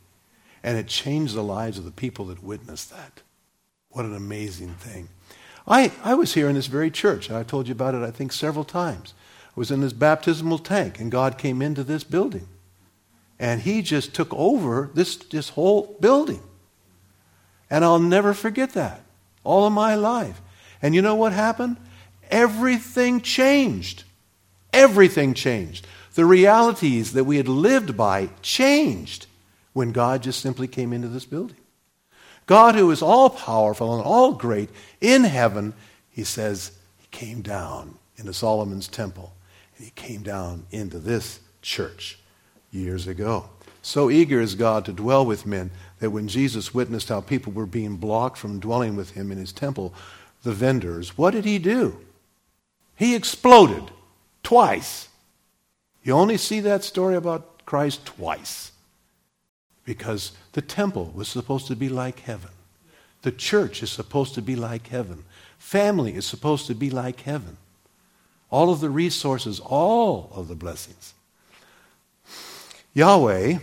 And 0.62 0.78
it 0.78 0.86
changed 0.86 1.34
the 1.34 1.44
lives 1.44 1.76
of 1.76 1.84
the 1.84 1.90
people 1.90 2.24
that 2.26 2.42
witnessed 2.42 2.90
that. 2.92 3.20
What 3.90 4.06
an 4.06 4.16
amazing 4.16 4.72
thing. 4.76 5.10
I, 5.68 5.92
I 6.02 6.14
was 6.14 6.32
here 6.32 6.48
in 6.48 6.54
this 6.54 6.66
very 6.66 6.90
church, 6.90 7.28
and 7.28 7.36
I've 7.36 7.46
told 7.46 7.68
you 7.68 7.72
about 7.72 7.94
it, 7.94 8.02
I 8.02 8.10
think, 8.10 8.32
several 8.32 8.64
times 8.64 9.12
was 9.54 9.70
in 9.70 9.82
his 9.82 9.92
baptismal 9.92 10.58
tank, 10.58 10.98
and 10.98 11.10
God 11.10 11.38
came 11.38 11.62
into 11.62 11.84
this 11.84 12.04
building. 12.04 12.48
And 13.38 13.60
he 13.60 13.82
just 13.82 14.14
took 14.14 14.32
over 14.32 14.90
this, 14.94 15.16
this 15.16 15.50
whole 15.50 15.96
building. 16.00 16.42
And 17.70 17.84
I'll 17.84 17.98
never 17.98 18.34
forget 18.34 18.70
that 18.70 19.00
all 19.42 19.66
of 19.66 19.72
my 19.72 19.94
life. 19.94 20.40
And 20.80 20.94
you 20.94 21.02
know 21.02 21.14
what 21.14 21.32
happened? 21.32 21.76
Everything 22.30 23.20
changed. 23.20 24.04
Everything 24.72 25.34
changed. 25.34 25.86
The 26.14 26.24
realities 26.24 27.12
that 27.12 27.24
we 27.24 27.36
had 27.36 27.48
lived 27.48 27.96
by 27.96 28.30
changed 28.42 29.26
when 29.72 29.92
God 29.92 30.22
just 30.22 30.40
simply 30.40 30.68
came 30.68 30.92
into 30.92 31.08
this 31.08 31.24
building. 31.24 31.56
God, 32.46 32.74
who 32.74 32.90
is 32.90 33.02
all 33.02 33.30
powerful 33.30 33.94
and 33.94 34.04
all 34.04 34.32
great 34.32 34.70
in 35.00 35.24
heaven, 35.24 35.74
he 36.10 36.24
says, 36.24 36.72
he 36.98 37.06
came 37.10 37.40
down 37.40 37.96
into 38.16 38.32
Solomon's 38.32 38.86
temple 38.86 39.32
and 39.76 39.84
he 39.84 39.90
came 39.92 40.22
down 40.22 40.66
into 40.70 40.98
this 40.98 41.40
church 41.62 42.18
years 42.70 43.06
ago. 43.06 43.48
So 43.82 44.10
eager 44.10 44.40
is 44.40 44.54
God 44.54 44.84
to 44.86 44.92
dwell 44.92 45.26
with 45.26 45.46
men 45.46 45.70
that 45.98 46.10
when 46.10 46.28
Jesus 46.28 46.72
witnessed 46.72 47.08
how 47.08 47.20
people 47.20 47.52
were 47.52 47.66
being 47.66 47.96
blocked 47.96 48.38
from 48.38 48.60
dwelling 48.60 48.96
with 48.96 49.10
him 49.10 49.30
in 49.30 49.38
his 49.38 49.52
temple, 49.52 49.92
the 50.42 50.52
vendors, 50.52 51.18
what 51.18 51.32
did 51.32 51.44
he 51.44 51.58
do? 51.58 51.98
He 52.96 53.14
exploded 53.14 53.90
twice. 54.42 55.08
You 56.02 56.14
only 56.14 56.36
see 56.36 56.60
that 56.60 56.84
story 56.84 57.16
about 57.16 57.64
Christ 57.66 58.06
twice 58.06 58.72
because 59.84 60.32
the 60.52 60.62
temple 60.62 61.12
was 61.14 61.28
supposed 61.28 61.66
to 61.66 61.76
be 61.76 61.88
like 61.88 62.20
heaven. 62.20 62.50
The 63.22 63.32
church 63.32 63.82
is 63.82 63.90
supposed 63.90 64.34
to 64.34 64.42
be 64.42 64.56
like 64.56 64.88
heaven. 64.88 65.24
Family 65.58 66.14
is 66.14 66.26
supposed 66.26 66.66
to 66.66 66.74
be 66.74 66.90
like 66.90 67.20
heaven 67.22 67.56
all 68.50 68.70
of 68.70 68.80
the 68.80 68.90
resources, 68.90 69.60
all 69.60 70.30
of 70.34 70.48
the 70.48 70.54
blessings. 70.54 71.14
Yahweh 72.94 73.58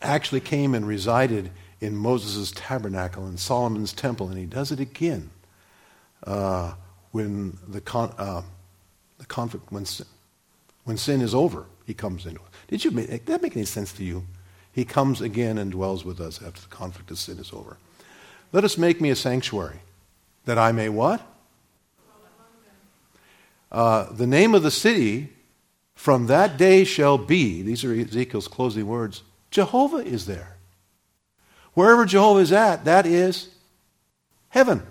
actually 0.00 0.40
came 0.40 0.74
and 0.74 0.86
resided 0.86 1.50
in 1.80 1.96
Moses' 1.96 2.52
tabernacle 2.54 3.26
in 3.26 3.36
Solomon's 3.36 3.92
temple, 3.92 4.28
and 4.28 4.38
he 4.38 4.46
does 4.46 4.72
it 4.72 4.80
again 4.80 5.30
uh, 6.26 6.74
when 7.12 7.58
the, 7.68 7.80
con- 7.80 8.14
uh, 8.18 8.42
the 9.18 9.26
conflict, 9.26 9.70
when 9.70 9.84
sin, 9.84 10.06
when 10.84 10.96
sin 10.96 11.20
is 11.20 11.34
over, 11.34 11.66
he 11.86 11.94
comes 11.94 12.26
into 12.26 12.40
it. 12.40 12.46
Did 12.68 12.84
you 12.84 12.90
make, 12.90 13.08
did 13.08 13.26
that 13.26 13.42
make 13.42 13.56
any 13.56 13.64
sense 13.64 13.92
to 13.94 14.04
you? 14.04 14.24
He 14.72 14.84
comes 14.84 15.20
again 15.20 15.58
and 15.58 15.70
dwells 15.70 16.04
with 16.04 16.20
us 16.20 16.42
after 16.42 16.60
the 16.60 16.68
conflict 16.68 17.10
of 17.10 17.18
sin 17.18 17.38
is 17.38 17.52
over. 17.52 17.76
Let 18.52 18.64
us 18.64 18.78
make 18.78 19.00
me 19.00 19.10
a 19.10 19.16
sanctuary, 19.16 19.80
that 20.44 20.58
I 20.58 20.72
may 20.72 20.88
what? 20.88 21.20
Uh, 23.72 24.12
the 24.12 24.26
name 24.26 24.54
of 24.54 24.62
the 24.62 24.70
city 24.70 25.30
from 25.94 26.26
that 26.26 26.58
day 26.58 26.84
shall 26.84 27.16
be, 27.16 27.62
these 27.62 27.82
are 27.84 27.94
Ezekiel's 27.94 28.46
closing 28.46 28.86
words, 28.86 29.22
Jehovah 29.50 29.98
is 29.98 30.26
there. 30.26 30.58
Wherever 31.72 32.04
Jehovah 32.04 32.40
is 32.40 32.52
at, 32.52 32.84
that 32.84 33.06
is 33.06 33.48
heaven. 34.50 34.82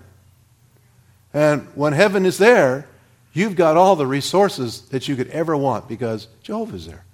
And 1.32 1.68
when 1.76 1.92
heaven 1.92 2.26
is 2.26 2.38
there, 2.38 2.88
you've 3.32 3.54
got 3.54 3.76
all 3.76 3.94
the 3.94 4.06
resources 4.06 4.82
that 4.88 5.06
you 5.06 5.14
could 5.14 5.28
ever 5.28 5.56
want 5.56 5.88
because 5.88 6.26
Jehovah 6.42 6.76
is 6.76 6.86
there. 6.86 7.04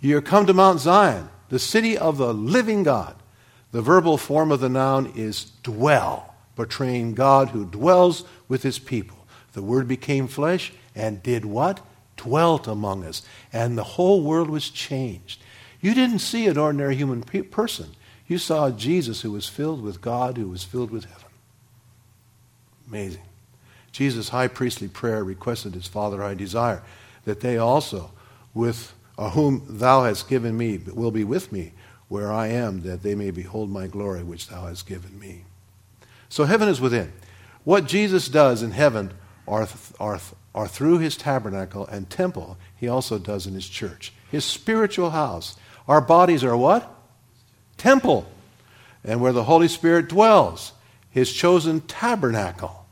You 0.00 0.20
come 0.20 0.46
to 0.46 0.52
Mount 0.52 0.80
Zion, 0.80 1.30
the 1.48 1.58
city 1.58 1.96
of 1.96 2.18
the 2.18 2.34
living 2.34 2.82
God. 2.82 3.16
The 3.72 3.82
verbal 3.82 4.18
form 4.18 4.52
of 4.52 4.60
the 4.60 4.68
noun 4.68 5.12
is 5.16 5.52
dwell, 5.62 6.34
portraying 6.54 7.14
God 7.14 7.48
who 7.48 7.64
dwells 7.64 8.24
with 8.46 8.62
his 8.62 8.78
people. 8.78 9.15
The 9.56 9.62
Word 9.62 9.88
became 9.88 10.28
flesh 10.28 10.70
and 10.94 11.22
did 11.22 11.46
what? 11.46 11.80
Dwelt 12.18 12.68
among 12.68 13.04
us. 13.06 13.22
And 13.54 13.78
the 13.78 13.84
whole 13.84 14.22
world 14.22 14.50
was 14.50 14.68
changed. 14.68 15.42
You 15.80 15.94
didn't 15.94 16.18
see 16.18 16.46
an 16.46 16.58
ordinary 16.58 16.94
human 16.94 17.22
pe- 17.22 17.40
person. 17.40 17.92
You 18.26 18.36
saw 18.36 18.70
Jesus 18.70 19.22
who 19.22 19.32
was 19.32 19.48
filled 19.48 19.82
with 19.82 20.02
God, 20.02 20.36
who 20.36 20.48
was 20.48 20.62
filled 20.62 20.90
with 20.90 21.06
heaven. 21.06 21.30
Amazing. 22.86 23.22
Jesus' 23.92 24.28
high 24.28 24.48
priestly 24.48 24.88
prayer 24.88 25.24
requested 25.24 25.72
his 25.72 25.86
Father, 25.86 26.22
I 26.22 26.34
desire 26.34 26.82
that 27.24 27.40
they 27.40 27.56
also, 27.56 28.10
with 28.52 28.92
whom 29.18 29.64
thou 29.70 30.04
hast 30.04 30.28
given 30.28 30.58
me, 30.58 30.76
will 30.92 31.10
be 31.10 31.24
with 31.24 31.50
me 31.50 31.72
where 32.08 32.30
I 32.30 32.48
am, 32.48 32.82
that 32.82 33.02
they 33.02 33.14
may 33.14 33.30
behold 33.30 33.70
my 33.70 33.86
glory 33.86 34.22
which 34.22 34.48
thou 34.48 34.66
hast 34.66 34.86
given 34.86 35.18
me. 35.18 35.44
So 36.28 36.44
heaven 36.44 36.68
is 36.68 36.78
within. 36.78 37.14
What 37.64 37.86
Jesus 37.86 38.28
does 38.28 38.62
in 38.62 38.72
heaven 38.72 39.14
are, 39.46 39.68
are, 40.00 40.20
are 40.54 40.68
through 40.68 40.98
his 40.98 41.16
tabernacle 41.16 41.86
and 41.86 42.08
temple, 42.08 42.56
he 42.76 42.88
also 42.88 43.18
does 43.18 43.46
in 43.46 43.54
his 43.54 43.68
church, 43.68 44.12
his 44.30 44.44
spiritual 44.44 45.10
house. 45.10 45.56
Our 45.88 46.00
bodies 46.00 46.44
are 46.44 46.56
what? 46.56 46.92
Temple. 47.76 48.30
And 49.04 49.20
where 49.20 49.32
the 49.32 49.44
Holy 49.44 49.68
Spirit 49.68 50.08
dwells, 50.08 50.72
his 51.10 51.32
chosen 51.32 51.80
tabernacle. 51.82 52.86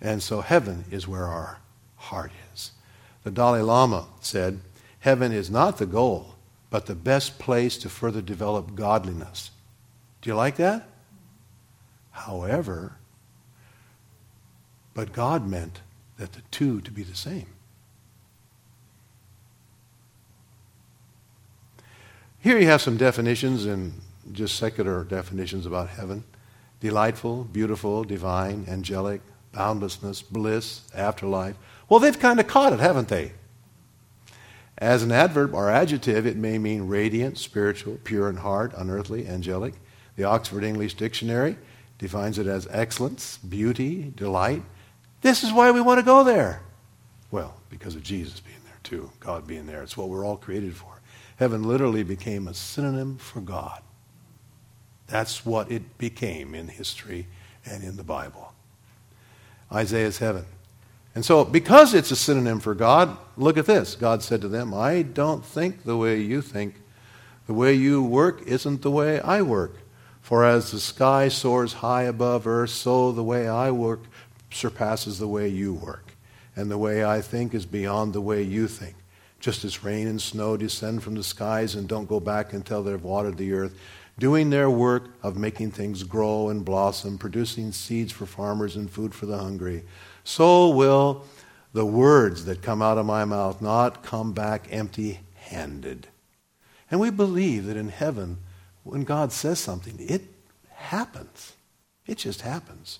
And 0.00 0.22
so 0.22 0.40
heaven 0.40 0.84
is 0.90 1.08
where 1.08 1.24
our 1.24 1.58
heart 1.96 2.30
is. 2.52 2.72
The 3.24 3.30
Dalai 3.30 3.62
Lama 3.62 4.06
said, 4.20 4.60
Heaven 5.00 5.32
is 5.32 5.50
not 5.50 5.78
the 5.78 5.86
goal, 5.86 6.34
but 6.70 6.86
the 6.86 6.94
best 6.94 7.38
place 7.38 7.78
to 7.78 7.88
further 7.88 8.20
develop 8.20 8.74
godliness. 8.74 9.50
Do 10.20 10.30
you 10.30 10.36
like 10.36 10.56
that? 10.56 10.88
However, 12.10 12.96
but 14.98 15.12
God 15.12 15.46
meant 15.46 15.80
that 16.16 16.32
the 16.32 16.40
two 16.50 16.80
to 16.80 16.90
be 16.90 17.04
the 17.04 17.14
same. 17.14 17.46
Here 22.40 22.58
you 22.58 22.66
have 22.66 22.82
some 22.82 22.96
definitions 22.96 23.64
and 23.64 24.00
just 24.32 24.56
secular 24.56 25.04
definitions 25.04 25.66
about 25.66 25.90
heaven 25.90 26.24
delightful, 26.80 27.44
beautiful, 27.44 28.02
divine, 28.02 28.66
angelic, 28.68 29.20
boundlessness, 29.52 30.20
bliss, 30.20 30.80
afterlife. 30.92 31.54
Well, 31.88 32.00
they've 32.00 32.18
kind 32.18 32.40
of 32.40 32.48
caught 32.48 32.72
it, 32.72 32.80
haven't 32.80 33.06
they? 33.06 33.34
As 34.78 35.04
an 35.04 35.12
adverb 35.12 35.54
or 35.54 35.70
adjective, 35.70 36.26
it 36.26 36.36
may 36.36 36.58
mean 36.58 36.88
radiant, 36.88 37.38
spiritual, 37.38 38.00
pure 38.02 38.28
in 38.28 38.38
heart, 38.38 38.72
unearthly, 38.76 39.28
angelic. 39.28 39.74
The 40.16 40.24
Oxford 40.24 40.64
English 40.64 40.94
Dictionary 40.94 41.56
defines 41.98 42.36
it 42.36 42.48
as 42.48 42.66
excellence, 42.72 43.38
beauty, 43.38 44.12
delight. 44.16 44.64
This 45.20 45.42
is 45.42 45.52
why 45.52 45.70
we 45.70 45.80
want 45.80 45.98
to 45.98 46.04
go 46.04 46.24
there. 46.24 46.62
Well, 47.30 47.54
because 47.70 47.94
of 47.94 48.02
Jesus 48.02 48.40
being 48.40 48.56
there 48.64 48.78
too, 48.82 49.10
God 49.20 49.46
being 49.46 49.66
there. 49.66 49.82
It's 49.82 49.96
what 49.96 50.08
we're 50.08 50.24
all 50.24 50.36
created 50.36 50.74
for. 50.74 51.00
Heaven 51.36 51.62
literally 51.62 52.02
became 52.02 52.48
a 52.48 52.54
synonym 52.54 53.16
for 53.16 53.40
God. 53.40 53.82
That's 55.06 55.44
what 55.46 55.70
it 55.70 55.98
became 55.98 56.54
in 56.54 56.68
history 56.68 57.26
and 57.64 57.82
in 57.82 57.96
the 57.96 58.04
Bible. 58.04 58.52
Isaiah's 59.72 60.18
heaven. 60.18 60.44
And 61.14 61.24
so, 61.24 61.44
because 61.44 61.94
it's 61.94 62.10
a 62.10 62.16
synonym 62.16 62.60
for 62.60 62.74
God, 62.74 63.16
look 63.36 63.56
at 63.56 63.66
this. 63.66 63.94
God 63.94 64.22
said 64.22 64.40
to 64.42 64.48
them, 64.48 64.72
I 64.72 65.02
don't 65.02 65.44
think 65.44 65.84
the 65.84 65.96
way 65.96 66.20
you 66.20 66.42
think. 66.42 66.76
The 67.46 67.54
way 67.54 67.72
you 67.72 68.02
work 68.02 68.42
isn't 68.46 68.82
the 68.82 68.90
way 68.90 69.20
I 69.20 69.42
work. 69.42 69.76
For 70.20 70.44
as 70.44 70.70
the 70.70 70.78
sky 70.78 71.28
soars 71.28 71.72
high 71.74 72.02
above 72.02 72.46
earth, 72.46 72.70
so 72.70 73.12
the 73.12 73.24
way 73.24 73.48
I 73.48 73.70
work 73.70 74.00
surpasses 74.50 75.18
the 75.18 75.28
way 75.28 75.48
you 75.48 75.74
work. 75.74 76.14
And 76.56 76.70
the 76.70 76.78
way 76.78 77.04
I 77.04 77.20
think 77.20 77.54
is 77.54 77.66
beyond 77.66 78.12
the 78.12 78.20
way 78.20 78.42
you 78.42 78.66
think. 78.66 78.96
Just 79.38 79.64
as 79.64 79.84
rain 79.84 80.08
and 80.08 80.20
snow 80.20 80.56
descend 80.56 81.02
from 81.02 81.14
the 81.14 81.22
skies 81.22 81.74
and 81.74 81.88
don't 81.88 82.08
go 82.08 82.18
back 82.18 82.52
until 82.52 82.82
they've 82.82 83.02
watered 83.02 83.36
the 83.36 83.52
earth, 83.52 83.78
doing 84.18 84.50
their 84.50 84.68
work 84.68 85.10
of 85.22 85.36
making 85.36 85.70
things 85.70 86.02
grow 86.02 86.48
and 86.48 86.64
blossom, 86.64 87.16
producing 87.18 87.70
seeds 87.70 88.10
for 88.10 88.26
farmers 88.26 88.74
and 88.74 88.90
food 88.90 89.14
for 89.14 89.26
the 89.26 89.38
hungry 89.38 89.84
so 90.28 90.68
will 90.68 91.24
the 91.72 91.86
words 91.86 92.44
that 92.44 92.60
come 92.60 92.82
out 92.82 92.98
of 92.98 93.06
my 93.06 93.24
mouth 93.24 93.62
not 93.62 94.02
come 94.02 94.34
back 94.34 94.68
empty 94.70 95.20
handed. 95.36 96.06
And 96.90 97.00
we 97.00 97.08
believe 97.08 97.64
that 97.64 97.78
in 97.78 97.88
heaven, 97.88 98.36
when 98.82 99.04
God 99.04 99.32
says 99.32 99.58
something, 99.58 99.96
it 99.98 100.24
happens. 100.70 101.54
It 102.06 102.18
just 102.18 102.42
happens. 102.42 102.98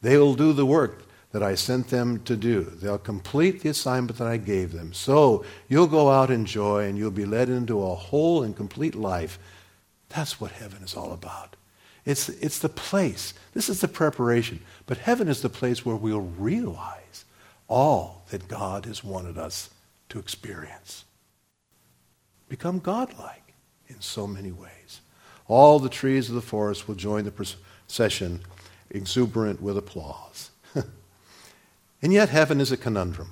They 0.00 0.16
will 0.16 0.34
do 0.34 0.52
the 0.52 0.66
work 0.66 1.04
that 1.32 1.42
I 1.42 1.54
sent 1.54 1.88
them 1.88 2.20
to 2.24 2.36
do. 2.36 2.62
They'll 2.62 2.98
complete 2.98 3.60
the 3.60 3.68
assignment 3.68 4.18
that 4.18 4.26
I 4.26 4.36
gave 4.36 4.72
them. 4.72 4.92
So 4.92 5.44
you'll 5.68 5.86
go 5.86 6.10
out 6.10 6.30
in 6.30 6.44
joy 6.44 6.86
and 6.86 6.98
you'll 6.98 7.10
be 7.10 7.24
led 7.24 7.48
into 7.48 7.82
a 7.82 7.94
whole 7.94 8.42
and 8.42 8.56
complete 8.56 8.94
life. 8.94 9.38
That's 10.08 10.40
what 10.40 10.52
heaven 10.52 10.82
is 10.82 10.96
all 10.96 11.12
about. 11.12 11.54
It's, 12.04 12.28
it's 12.28 12.58
the 12.58 12.68
place. 12.68 13.34
This 13.54 13.68
is 13.68 13.80
the 13.80 13.88
preparation. 13.88 14.60
But 14.86 14.98
heaven 14.98 15.28
is 15.28 15.42
the 15.42 15.48
place 15.48 15.84
where 15.84 15.96
we'll 15.96 16.20
realize 16.20 17.24
all 17.68 18.24
that 18.30 18.48
God 18.48 18.86
has 18.86 19.04
wanted 19.04 19.38
us 19.38 19.70
to 20.08 20.18
experience. 20.18 21.04
Become 22.48 22.80
godlike 22.80 23.54
in 23.86 24.00
so 24.00 24.26
many 24.26 24.50
ways. 24.50 25.00
All 25.46 25.78
the 25.78 25.88
trees 25.88 26.28
of 26.28 26.34
the 26.34 26.40
forest 26.40 26.88
will 26.88 26.96
join 26.96 27.24
the 27.24 27.30
procession, 27.30 28.40
exuberant 28.90 29.62
with 29.62 29.76
applause. 29.76 30.50
and 32.02 32.12
yet, 32.12 32.28
heaven 32.28 32.60
is 32.60 32.72
a 32.72 32.76
conundrum. 32.76 33.30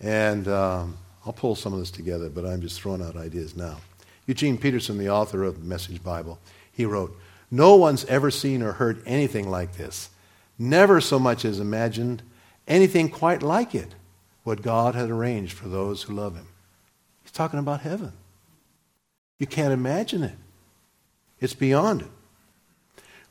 And 0.00 0.48
um, 0.48 0.98
I'll 1.26 1.32
pull 1.32 1.54
some 1.54 1.72
of 1.72 1.78
this 1.78 1.90
together, 1.90 2.30
but 2.30 2.46
I'm 2.46 2.60
just 2.60 2.80
throwing 2.80 3.02
out 3.02 3.16
ideas 3.16 3.56
now. 3.56 3.78
Eugene 4.26 4.58
Peterson, 4.58 4.98
the 4.98 5.10
author 5.10 5.44
of 5.44 5.58
the 5.60 5.66
Message 5.66 6.02
Bible, 6.02 6.38
he 6.72 6.84
wrote, 6.84 7.16
no 7.50 7.74
one's 7.74 8.04
ever 8.04 8.30
seen 8.30 8.62
or 8.62 8.72
heard 8.72 9.02
anything 9.04 9.50
like 9.50 9.76
this. 9.76 10.10
Never 10.58 11.00
so 11.00 11.18
much 11.18 11.44
as 11.44 11.58
imagined 11.58 12.22
anything 12.68 13.08
quite 13.08 13.42
like 13.42 13.74
it, 13.74 13.94
what 14.44 14.62
God 14.62 14.94
had 14.94 15.10
arranged 15.10 15.54
for 15.54 15.68
those 15.68 16.02
who 16.02 16.14
love 16.14 16.36
Him. 16.36 16.46
He's 17.22 17.32
talking 17.32 17.58
about 17.58 17.80
heaven. 17.80 18.12
You 19.38 19.46
can't 19.46 19.72
imagine 19.72 20.22
it, 20.22 20.36
it's 21.40 21.54
beyond 21.54 22.02
it. 22.02 22.10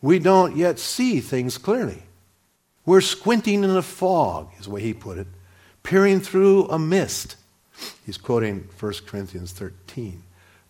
We 0.02 0.20
don't 0.20 0.56
yet 0.56 0.80
see 0.80 1.20
things 1.20 1.58
clearly. 1.58 2.04
We're 2.86 3.02
squinting 3.02 3.64
in 3.64 3.70
a 3.72 3.82
fog, 3.82 4.50
is 4.60 4.66
the 4.66 4.72
way 4.72 4.82
he 4.82 4.94
put 4.94 5.18
it, 5.18 5.28
peering 5.84 6.22
through 6.22 6.68
a 6.68 6.80
mist. 6.80 7.36
He's 8.06 8.18
quoting 8.18 8.68
1 8.80 8.94
Corinthians 9.06 9.52
13. 9.52 10.24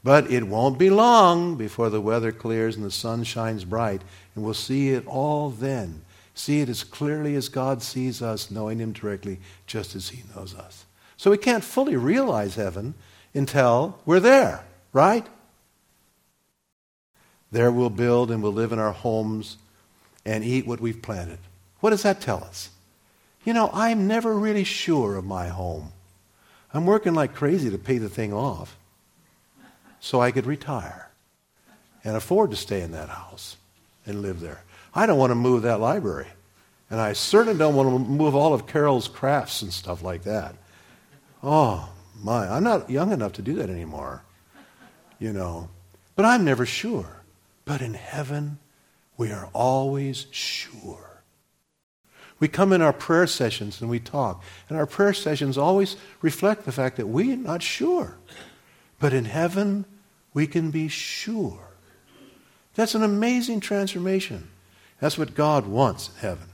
But 0.04 0.32
it 0.32 0.44
won't 0.48 0.80
be 0.80 0.90
long 0.90 1.56
before 1.56 1.90
the 1.90 2.02
weather 2.02 2.32
clears 2.32 2.76
and 2.76 2.86
the 2.86 2.92
sun 2.92 3.24
shines 3.24 3.66
bright, 3.66 4.02
and 4.34 4.44
we'll 4.44 4.54
see 4.54 4.90
it 4.90 5.06
all 5.06 5.50
then. 5.50 6.02
See 6.34 6.62
it 6.62 6.70
as 6.70 6.84
clearly 6.84 7.36
as 7.36 7.50
God 7.50 7.82
sees 7.82 8.22
us, 8.22 8.50
knowing 8.50 8.80
Him 8.80 8.94
directly, 8.94 9.40
just 9.68 9.96
as 9.96 10.10
He 10.10 10.24
knows 10.34 10.56
us. 10.56 10.86
So 11.18 11.32
we 11.32 11.38
can't 11.38 11.64
fully 11.64 11.98
realize 11.98 12.56
heaven 12.56 12.94
until 13.34 14.00
we're 14.06 14.22
there, 14.22 14.64
right? 14.94 15.28
There 17.52 17.72
we'll 17.72 17.90
build 17.90 18.32
and 18.32 18.44
we'll 18.44 18.54
live 18.54 18.72
in 18.72 18.80
our 18.80 18.92
homes 18.92 19.58
and 20.26 20.44
eat 20.44 20.68
what 20.68 20.80
we've 20.80 21.02
planted. 21.02 21.40
What 21.80 21.92
does 21.92 22.04
that 22.04 22.22
tell 22.22 22.44
us? 22.44 22.70
You 23.44 23.54
know, 23.54 23.70
I'm 23.74 24.08
never 24.08 24.34
really 24.34 24.64
sure 24.64 25.16
of 25.16 25.26
my 25.26 25.48
home. 25.48 25.92
I'm 26.74 26.86
working 26.86 27.14
like 27.14 27.34
crazy 27.34 27.70
to 27.72 27.78
pay 27.78 27.98
the 27.98 28.10
thing 28.10 28.34
off 28.34 28.78
so 30.00 30.22
I 30.22 30.32
could 30.32 30.46
retire 30.46 31.10
and 32.04 32.16
afford 32.16 32.52
to 32.52 32.58
stay 32.58 32.82
in 32.82 32.92
that 32.92 33.10
house 33.10 33.58
and 34.06 34.22
live 34.22 34.40
there. 34.40 34.64
I 34.94 35.06
don't 35.06 35.18
want 35.18 35.32
to 35.32 35.36
move 35.36 35.64
that 35.64 35.80
library. 35.80 36.28
And 36.90 37.00
I 37.00 37.14
certainly 37.14 37.58
don't 37.58 37.76
want 37.76 37.90
to 37.90 38.10
move 38.12 38.36
all 38.36 38.54
of 38.54 38.68
Carol's 38.68 39.08
crafts 39.08 39.62
and 39.62 39.72
stuff 39.72 40.04
like 40.04 40.24
that. 40.24 40.56
Oh, 41.44 41.90
my. 42.22 42.48
I'm 42.48 42.64
not 42.64 42.90
young 42.90 43.12
enough 43.12 43.34
to 43.34 43.42
do 43.42 43.56
that 43.56 43.70
anymore, 43.70 44.24
you 45.20 45.32
know. 45.32 45.70
But 46.16 46.26
I'm 46.26 46.44
never 46.44 46.66
sure. 46.66 47.19
But 47.70 47.84
in 47.84 47.94
heaven, 47.94 48.58
we 49.16 49.32
are 49.32 49.48
always 49.54 50.26
sure. 50.32 51.22
We 52.40 52.48
come 52.48 52.74
in 52.74 52.82
our 52.82 52.92
prayer 52.92 53.28
sessions 53.28 53.80
and 53.80 53.92
we 53.92 54.00
talk. 54.00 54.44
And 54.70 54.76
our 54.76 54.88
prayer 54.88 55.14
sessions 55.14 55.56
always 55.56 55.96
reflect 56.24 56.66
the 56.66 56.72
fact 56.72 56.98
that 56.98 57.06
we're 57.06 57.38
not 57.38 57.62
sure. 57.62 58.18
But 58.98 59.14
in 59.14 59.26
heaven, 59.26 59.86
we 60.34 60.48
can 60.48 60.72
be 60.72 60.88
sure. 60.88 61.60
That's 62.74 62.96
an 62.96 63.04
amazing 63.04 63.60
transformation. 63.60 64.48
That's 65.00 65.20
what 65.20 65.36
God 65.36 65.68
wants 65.68 66.10
in 66.10 66.22
heaven. 66.22 66.48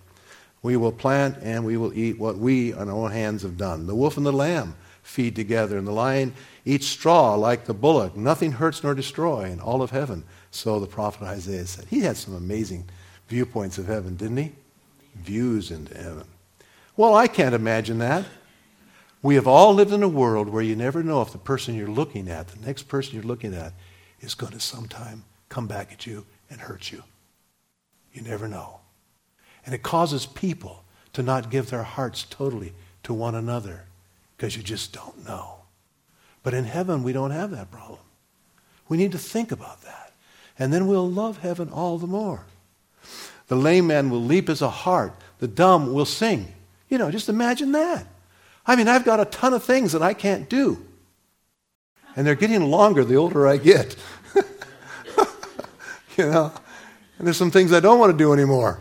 We 0.64 0.76
will 0.76 0.92
plant 0.92 1.38
and 1.42 1.64
we 1.66 1.78
will 1.78 1.98
eat 1.98 2.20
what 2.20 2.38
we 2.38 2.74
on 2.74 2.90
our 2.90 2.96
own 2.96 3.12
hands 3.12 3.44
have 3.44 3.56
done. 3.56 3.88
The 3.88 3.96
wolf 3.96 4.18
and 4.18 4.26
the 4.26 4.34
lamb 4.34 4.76
feed 5.02 5.36
together, 5.36 5.78
and 5.78 5.88
the 5.88 5.92
lion 5.92 6.34
eats 6.66 6.88
straw 6.88 7.36
like 7.36 7.66
the 7.66 7.74
bullock. 7.74 8.18
Nothing 8.18 8.54
hurts 8.54 8.84
nor 8.84 8.96
destroys 8.96 9.52
in 9.52 9.60
all 9.62 9.84
of 9.84 9.92
heaven. 9.92 10.24
So 10.56 10.80
the 10.80 10.88
prophet 10.88 11.26
Isaiah 11.26 11.66
said. 11.66 11.86
He 11.90 12.00
had 12.00 12.16
some 12.16 12.34
amazing 12.34 12.86
viewpoints 13.28 13.78
of 13.78 13.88
heaven, 13.88 14.16
didn't 14.16 14.38
he? 14.38 14.52
Views 15.16 15.70
into 15.70 15.98
heaven. 15.98 16.24
Well, 16.96 17.14
I 17.14 17.28
can't 17.28 17.54
imagine 17.54 17.98
that. 18.00 18.26
We 19.22 19.36
have 19.36 19.48
all 19.48 19.74
lived 19.74 19.92
in 19.92 20.02
a 20.02 20.08
world 20.08 20.48
where 20.48 20.64
you 20.64 20.78
never 20.78 21.04
know 21.04 21.22
if 21.22 21.34
the 21.34 21.38
person 21.38 21.76
you're 21.76 21.88
looking 21.88 22.30
at, 22.30 22.48
the 22.48 22.66
next 22.66 22.84
person 22.84 23.16
you're 23.16 23.24
looking 23.24 23.54
at, 23.54 23.74
is 24.22 24.34
going 24.34 24.54
to 24.54 24.62
sometime 24.62 25.26
come 25.50 25.68
back 25.68 25.92
at 25.92 26.08
you 26.08 26.26
and 26.50 26.62
hurt 26.62 26.90
you. 26.90 27.04
You 28.14 28.22
never 28.22 28.48
know. 28.48 28.80
And 29.66 29.76
it 29.76 29.84
causes 29.84 30.26
people 30.26 30.86
to 31.12 31.22
not 31.22 31.52
give 31.52 31.70
their 31.70 31.84
hearts 31.84 32.26
totally 32.30 32.72
to 33.04 33.14
one 33.14 33.36
another 33.36 33.84
because 34.38 34.56
you 34.56 34.64
just 34.64 34.94
don't 34.94 35.26
know. 35.26 35.56
But 36.44 36.54
in 36.54 36.64
heaven, 36.64 37.04
we 37.04 37.12
don't 37.12 37.32
have 37.32 37.52
that 37.52 37.72
problem. 37.72 38.00
We 38.88 38.96
need 38.96 39.12
to 39.12 39.18
think 39.18 39.52
about 39.52 39.82
that. 39.82 40.05
And 40.58 40.72
then 40.72 40.88
we'll 40.88 41.10
love 41.10 41.40
heaven 41.40 41.70
all 41.70 41.98
the 41.98 42.08
more. 42.08 42.46
The 43.48 43.56
lame 43.56 43.88
man 43.88 44.10
will 44.10 44.24
leap 44.24 44.50
as 44.50 44.62
a 44.62 44.70
hart. 44.70 45.14
The 45.40 45.48
dumb 45.48 45.94
will 45.94 46.06
sing. 46.06 46.54
You 46.90 46.98
know, 46.98 47.12
just 47.12 47.30
imagine 47.30 47.74
that. 47.74 48.06
I 48.66 48.76
mean, 48.76 48.88
I've 48.88 49.06
got 49.06 49.20
a 49.20 49.26
ton 49.26 49.54
of 49.54 49.64
things 49.64 49.92
that 49.92 50.02
I 50.02 50.14
can't 50.14 50.50
do. 50.50 50.84
And 52.16 52.26
they're 52.26 52.36
getting 52.36 52.72
longer 52.72 53.04
the 53.04 53.18
older 53.18 53.48
I 53.48 53.58
get. 53.58 53.96
you 56.18 56.26
know, 56.26 56.52
and 57.18 57.28
there's 57.28 57.38
some 57.38 57.52
things 57.52 57.74
I 57.74 57.80
don't 57.80 58.00
want 58.00 58.12
to 58.12 58.18
do 58.18 58.34
anymore. 58.34 58.80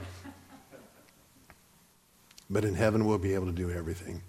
But 2.48 2.64
in 2.64 2.74
heaven, 2.74 3.04
we'll 3.04 3.18
be 3.18 3.34
able 3.34 3.46
to 3.46 3.52
do 3.52 3.70
everything. 3.70 4.22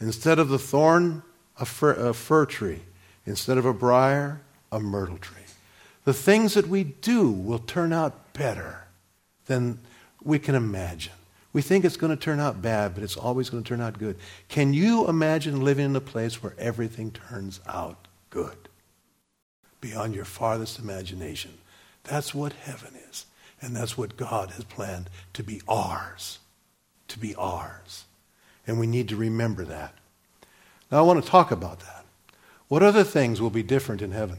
Instead 0.00 0.38
of 0.38 0.48
the 0.48 0.58
thorn, 0.58 1.22
a 1.58 1.64
fir, 1.64 1.92
a 1.92 2.14
fir 2.14 2.46
tree. 2.46 2.80
Instead 3.24 3.58
of 3.58 3.66
a 3.66 3.72
briar, 3.72 4.40
a 4.70 4.78
myrtle 4.78 5.18
tree. 5.18 5.45
The 6.06 6.14
things 6.14 6.54
that 6.54 6.68
we 6.68 6.84
do 6.84 7.32
will 7.32 7.58
turn 7.58 7.92
out 7.92 8.32
better 8.32 8.84
than 9.46 9.80
we 10.22 10.38
can 10.38 10.54
imagine. 10.54 11.12
We 11.52 11.62
think 11.62 11.84
it's 11.84 11.96
going 11.96 12.16
to 12.16 12.22
turn 12.22 12.38
out 12.38 12.62
bad, 12.62 12.94
but 12.94 13.02
it's 13.02 13.16
always 13.16 13.50
going 13.50 13.64
to 13.64 13.68
turn 13.68 13.80
out 13.80 13.98
good. 13.98 14.16
Can 14.48 14.72
you 14.72 15.08
imagine 15.08 15.64
living 15.64 15.86
in 15.86 15.96
a 15.96 16.00
place 16.00 16.40
where 16.40 16.54
everything 16.58 17.10
turns 17.10 17.58
out 17.66 18.06
good? 18.30 18.56
Beyond 19.80 20.14
your 20.14 20.24
farthest 20.24 20.78
imagination. 20.78 21.58
That's 22.04 22.32
what 22.32 22.52
heaven 22.52 22.94
is. 23.10 23.26
And 23.60 23.74
that's 23.74 23.98
what 23.98 24.16
God 24.16 24.52
has 24.52 24.62
planned 24.62 25.10
to 25.32 25.42
be 25.42 25.60
ours. 25.66 26.38
To 27.08 27.18
be 27.18 27.34
ours. 27.34 28.04
And 28.64 28.78
we 28.78 28.86
need 28.86 29.08
to 29.08 29.16
remember 29.16 29.64
that. 29.64 29.92
Now, 30.92 30.98
I 30.98 31.02
want 31.02 31.24
to 31.24 31.28
talk 31.28 31.50
about 31.50 31.80
that. 31.80 32.04
What 32.68 32.84
other 32.84 33.02
things 33.02 33.40
will 33.40 33.50
be 33.50 33.64
different 33.64 34.02
in 34.02 34.12
heaven? 34.12 34.38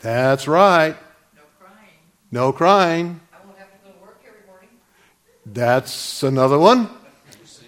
That's 0.00 0.48
right. 0.48 0.96
no 1.36 1.42
crying. 1.58 1.76
No 2.30 2.52
crying. 2.52 3.20
I 3.32 3.46
won't 3.46 3.58
have 3.58 3.70
to 3.70 3.78
go 3.84 3.92
to 3.92 3.98
work 4.00 4.22
every 4.26 4.46
morning. 4.46 4.68
That's 5.46 6.22
another 6.22 6.58
one. 6.58 6.88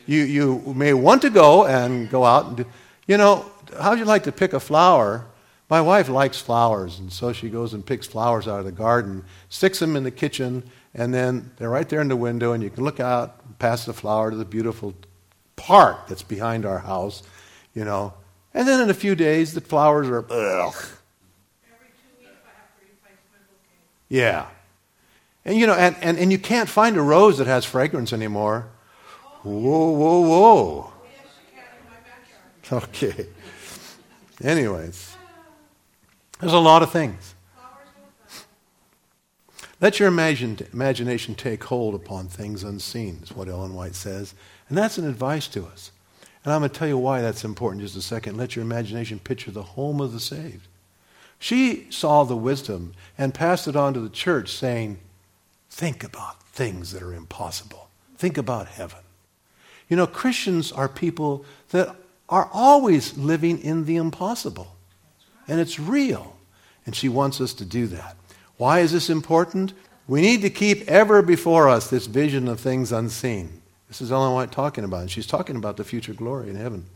You, 0.07 0.23
you 0.23 0.75
may 0.75 0.95
want 0.95 1.23
to 1.23 1.31
go 1.31 1.67
and 1.67 2.11
go 2.11 2.25
out 2.25 2.47
and 2.47 2.57
do. 2.59 2.67
You 3.07 3.17
know, 3.17 3.47
how'd 3.81 3.99
you 3.99 4.05
like 4.05 4.25
to 4.25 4.33
pick 4.33 4.53
a 4.53 4.61
flower? 4.61 5.27
My 5.69 5.81
wife 5.81 6.09
likes 6.09 6.41
flowers, 6.41 6.99
and 6.99 7.11
so 7.11 7.33
she 7.33 7.49
goes 7.49 7.73
and 7.73 7.85
picks 7.85 8.07
flowers 8.07 8.47
out 8.47 8.59
of 8.59 8.67
the 8.67 8.73
garden, 8.73 9.25
sticks 9.49 9.79
them 9.79 9.97
in 9.97 10.05
the 10.05 10.11
kitchen, 10.11 10.65
and 10.95 11.15
then 11.15 11.51
they're 11.57 11.71
right 11.71 11.89
there 11.89 12.03
in 12.03 12.09
the 12.09 12.17
window, 12.17 12.53
and 12.53 12.63
you 12.63 12.69
can 12.69 12.85
look 12.85 13.01
out 13.01 13.59
past 13.59 13.87
the 13.87 13.95
flower 13.95 14.31
to 14.31 14.37
the 14.37 14.45
beautiful 14.45 14.93
park 15.57 16.09
that's 16.09 16.23
behind 16.23 16.67
our 16.67 16.81
house, 16.81 17.23
you 17.75 17.85
know. 17.85 18.13
And 18.53 18.69
then 18.69 18.83
in 18.83 18.91
a 18.91 18.95
few 18.95 19.15
days, 19.15 19.55
the 19.55 19.63
flowers 19.63 20.09
are, 20.09 20.19
ugh. 20.19 20.29
Every 20.31 21.89
two 21.89 22.19
weeks 22.19 22.37
I 22.45 22.53
have 22.53 22.77
to 22.77 22.85
replace 22.85 23.23
my 23.33 23.39
bouquet. 23.49 23.81
Yeah. 24.13 24.49
And 25.47 25.57
you 25.57 25.67
know, 25.67 25.73
and, 25.73 25.97
and, 26.03 26.19
and 26.19 26.31
you 26.31 26.39
can't 26.39 26.69
find 26.69 26.99
a 26.99 27.01
rose 27.01 27.39
that 27.39 27.47
has 27.47 27.65
fragrance 27.65 28.13
anymore. 28.13 28.69
Whoa, 29.43 29.91
whoa, 29.91 30.21
whoa. 30.21 30.93
Okay. 32.71 33.27
Anyways, 34.45 35.17
there's 36.41 36.53
a 36.53 36.59
lot 36.59 36.83
of 36.83 36.93
things. 36.93 37.35
Let 39.81 39.99
your 39.99 40.09
imagine, 40.09 40.59
imagination 40.75 41.35
take 41.35 41.65
hold 41.65 41.95
upon 41.95 42.29
things 42.29 42.63
unseen, 42.63 43.21
is 43.23 43.33
what 43.33 43.49
Ellen 43.49 43.73
White 43.73 43.95
says. 43.95 44.35
And 44.69 44.77
that's 44.77 44.99
an 44.99 45.09
advice 45.09 45.49
to 45.49 45.65
us. 45.65 45.91
And 46.45 46.53
I'm 46.53 46.61
going 46.61 46.71
to 46.71 46.79
tell 46.79 46.89
you 46.89 46.99
why 46.99 47.23
that's 47.23 47.45
important 47.45 47.81
in 47.81 47.87
just 47.87 47.97
a 47.97 48.03
second. 48.03 48.37
Let 48.37 48.57
your 48.57 48.63
imagination 48.63 49.21
picture 49.21 49.51
the 49.51 49.63
home 49.63 50.03
of 50.03 50.13
the 50.13 50.21
saved. 50.21 50.69
She 51.43 51.89
saw 51.91 52.23
the 52.23 52.37
wisdom 52.37 52.95
and 53.19 53.35
passed 53.35 53.67
it 53.67 53.75
on 53.75 53.95
to 53.95 54.01
the 54.01 54.09
church, 54.09 54.53
saying, 54.53 54.99
Think 55.71 56.05
about 56.05 56.41
things 56.45 56.93
that 56.93 57.03
are 57.03 57.13
impossible. 57.13 57.89
Think 58.17 58.39
about 58.39 58.69
heaven. 58.69 59.01
You 59.89 59.97
know, 59.97 60.07
Christians 60.07 60.71
are 60.71 60.89
people 60.89 61.45
that 61.71 61.97
are 62.29 62.49
always 62.53 63.19
living 63.19 63.59
in 63.59 63.87
the 63.87 63.97
impossible. 63.97 64.77
And 65.49 65.59
it's 65.59 65.81
real. 65.81 66.37
And 66.87 66.95
she 66.95 67.09
wants 67.09 67.41
us 67.41 67.53
to 67.55 67.65
do 67.65 67.89
that. 67.89 68.17
Why 68.57 68.79
is 68.79 68.93
this 68.93 69.11
important? 69.11 69.73
We 70.07 70.21
need 70.21 70.43
to 70.43 70.51
keep 70.51 70.89
ever 70.89 71.23
before 71.23 71.69
us 71.69 71.91
this 71.91 72.07
vision 72.07 72.47
of 72.47 72.61
things 72.61 72.93
unseen. 72.93 73.63
This 73.89 74.01
is 74.01 74.13
Ellen 74.13 74.33
White 74.33 74.53
talking 74.53 74.85
about. 74.85 75.01
And 75.01 75.11
she's 75.11 75.27
talking 75.27 75.57
about 75.57 75.77
the 75.77 75.83
future 75.83 76.15
glory 76.15 76.51
in 76.51 76.55
heaven. 76.55 76.87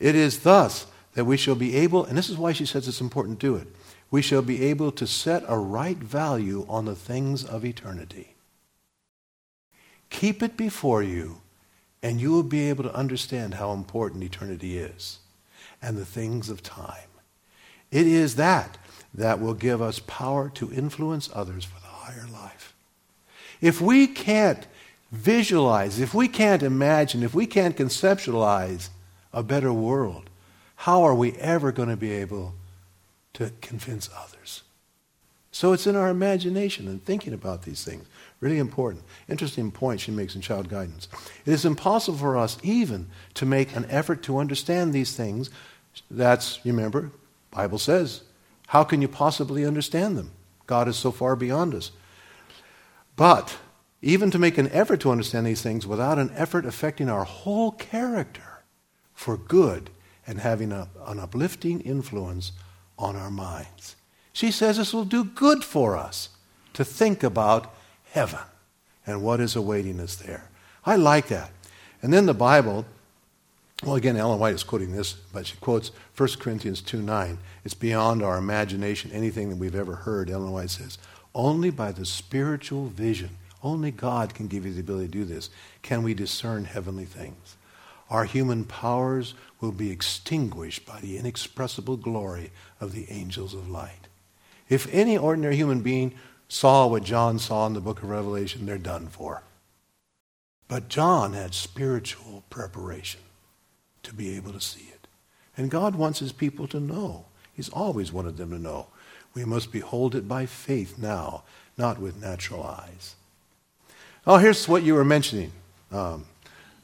It 0.00 0.16
is 0.16 0.40
thus 0.40 0.88
that 1.14 1.24
we 1.24 1.36
shall 1.36 1.54
be 1.54 1.76
able, 1.76 2.04
and 2.04 2.18
this 2.18 2.28
is 2.28 2.36
why 2.36 2.52
she 2.52 2.66
says 2.66 2.88
it's 2.88 3.00
important 3.00 3.40
to 3.40 3.46
do 3.46 3.56
it, 3.56 3.68
we 4.14 4.22
shall 4.22 4.42
be 4.42 4.62
able 4.62 4.92
to 4.92 5.08
set 5.08 5.42
a 5.48 5.58
right 5.58 5.96
value 5.96 6.64
on 6.68 6.84
the 6.84 6.94
things 6.94 7.44
of 7.44 7.64
eternity. 7.64 8.36
Keep 10.08 10.40
it 10.40 10.56
before 10.56 11.02
you, 11.02 11.40
and 12.00 12.20
you 12.20 12.30
will 12.30 12.44
be 12.44 12.68
able 12.68 12.84
to 12.84 12.94
understand 12.94 13.54
how 13.54 13.72
important 13.72 14.22
eternity 14.22 14.78
is 14.78 15.18
and 15.82 15.96
the 15.96 16.04
things 16.04 16.48
of 16.48 16.62
time. 16.62 17.10
It 17.90 18.06
is 18.06 18.36
that 18.36 18.78
that 19.12 19.40
will 19.40 19.52
give 19.52 19.82
us 19.82 19.98
power 19.98 20.48
to 20.50 20.72
influence 20.72 21.28
others 21.34 21.64
for 21.64 21.80
the 21.80 21.88
higher 21.88 22.28
life. 22.32 22.72
If 23.60 23.80
we 23.80 24.06
can't 24.06 24.64
visualize, 25.10 25.98
if 25.98 26.14
we 26.14 26.28
can't 26.28 26.62
imagine, 26.62 27.24
if 27.24 27.34
we 27.34 27.48
can't 27.48 27.76
conceptualize 27.76 28.90
a 29.32 29.42
better 29.42 29.72
world, 29.72 30.30
how 30.76 31.02
are 31.02 31.16
we 31.16 31.32
ever 31.32 31.72
going 31.72 31.88
to 31.88 31.96
be 31.96 32.12
able 32.12 32.54
to 33.34 33.52
convince 33.60 34.08
others? 34.16 34.62
So 35.54 35.72
it's 35.72 35.86
in 35.86 35.94
our 35.94 36.08
imagination 36.08 36.88
and 36.88 37.04
thinking 37.04 37.32
about 37.32 37.62
these 37.62 37.84
things. 37.84 38.08
Really 38.40 38.58
important. 38.58 39.04
Interesting 39.28 39.70
point 39.70 40.00
she 40.00 40.10
makes 40.10 40.34
in 40.34 40.40
child 40.40 40.68
guidance. 40.68 41.06
It 41.46 41.52
is 41.52 41.64
impossible 41.64 42.18
for 42.18 42.36
us 42.36 42.58
even 42.64 43.06
to 43.34 43.46
make 43.46 43.76
an 43.76 43.86
effort 43.88 44.24
to 44.24 44.38
understand 44.38 44.92
these 44.92 45.16
things. 45.16 45.50
That's, 46.10 46.58
remember, 46.64 47.12
Bible 47.52 47.78
says, 47.78 48.22
how 48.66 48.82
can 48.82 49.00
you 49.00 49.06
possibly 49.06 49.64
understand 49.64 50.18
them? 50.18 50.32
God 50.66 50.88
is 50.88 50.96
so 50.96 51.12
far 51.12 51.36
beyond 51.36 51.72
us. 51.72 51.92
But 53.14 53.56
even 54.02 54.32
to 54.32 54.38
make 54.40 54.58
an 54.58 54.70
effort 54.72 54.98
to 55.00 55.12
understand 55.12 55.46
these 55.46 55.62
things 55.62 55.86
without 55.86 56.18
an 56.18 56.32
effort 56.34 56.66
affecting 56.66 57.08
our 57.08 57.24
whole 57.24 57.70
character 57.70 58.64
for 59.14 59.36
good 59.36 59.90
and 60.26 60.40
having 60.40 60.72
a, 60.72 60.88
an 61.06 61.20
uplifting 61.20 61.80
influence 61.80 62.50
on 62.98 63.16
our 63.16 63.30
minds. 63.30 63.96
She 64.32 64.50
says 64.50 64.76
this 64.76 64.92
will 64.92 65.04
do 65.04 65.24
good 65.24 65.64
for 65.64 65.96
us 65.96 66.30
to 66.74 66.84
think 66.84 67.22
about 67.22 67.74
heaven 68.12 68.40
and 69.06 69.22
what 69.22 69.40
is 69.40 69.56
awaiting 69.56 70.00
us 70.00 70.16
there. 70.16 70.48
I 70.84 70.96
like 70.96 71.28
that. 71.28 71.50
And 72.02 72.12
then 72.12 72.26
the 72.26 72.34
Bible, 72.34 72.84
well, 73.82 73.94
again, 73.96 74.16
Ellen 74.16 74.38
White 74.38 74.54
is 74.54 74.62
quoting 74.62 74.92
this, 74.92 75.14
but 75.14 75.46
she 75.46 75.56
quotes 75.56 75.90
1 76.16 76.28
Corinthians 76.38 76.80
2 76.82 77.00
9. 77.00 77.38
It's 77.64 77.74
beyond 77.74 78.22
our 78.22 78.38
imagination, 78.38 79.10
anything 79.12 79.48
that 79.48 79.56
we've 79.56 79.74
ever 79.74 79.94
heard. 79.94 80.30
Ellen 80.30 80.52
White 80.52 80.70
says, 80.70 80.98
only 81.34 81.70
by 81.70 81.92
the 81.92 82.06
spiritual 82.06 82.86
vision, 82.86 83.30
only 83.62 83.90
God 83.90 84.34
can 84.34 84.46
give 84.46 84.66
you 84.66 84.72
the 84.72 84.80
ability 84.80 85.06
to 85.06 85.12
do 85.12 85.24
this, 85.24 85.50
can 85.82 86.02
we 86.02 86.14
discern 86.14 86.64
heavenly 86.66 87.06
things. 87.06 87.56
Our 88.10 88.24
human 88.24 88.64
powers 88.64 89.34
will 89.64 89.72
be 89.72 89.90
extinguished 89.90 90.84
by 90.84 91.00
the 91.00 91.16
inexpressible 91.16 91.96
glory 91.96 92.50
of 92.80 92.92
the 92.92 93.10
angels 93.10 93.54
of 93.54 93.70
light. 93.70 94.08
If 94.68 94.92
any 94.92 95.16
ordinary 95.16 95.56
human 95.56 95.80
being 95.80 96.14
saw 96.48 96.86
what 96.86 97.02
John 97.02 97.38
saw 97.38 97.66
in 97.66 97.72
the 97.72 97.80
book 97.80 98.02
of 98.02 98.10
Revelation, 98.10 98.66
they're 98.66 98.78
done 98.78 99.08
for. 99.08 99.42
But 100.68 100.88
John 100.88 101.32
had 101.32 101.54
spiritual 101.54 102.44
preparation 102.50 103.20
to 104.02 104.14
be 104.14 104.36
able 104.36 104.52
to 104.52 104.60
see 104.60 104.88
it. 104.92 105.06
And 105.56 105.70
God 105.70 105.94
wants 105.94 106.18
his 106.18 106.32
people 106.32 106.68
to 106.68 106.80
know. 106.80 107.24
He's 107.54 107.70
always 107.70 108.12
wanted 108.12 108.36
them 108.36 108.50
to 108.50 108.58
know. 108.58 108.88
We 109.32 109.44
must 109.44 109.72
behold 109.72 110.14
it 110.14 110.28
by 110.28 110.46
faith 110.46 110.98
now, 110.98 111.44
not 111.78 111.98
with 111.98 112.20
natural 112.20 112.62
eyes. 112.64 113.14
Oh, 114.26 114.36
here's 114.38 114.68
what 114.68 114.82
you 114.82 114.94
were 114.94 115.04
mentioning. 115.04 115.52
Um, 115.90 116.26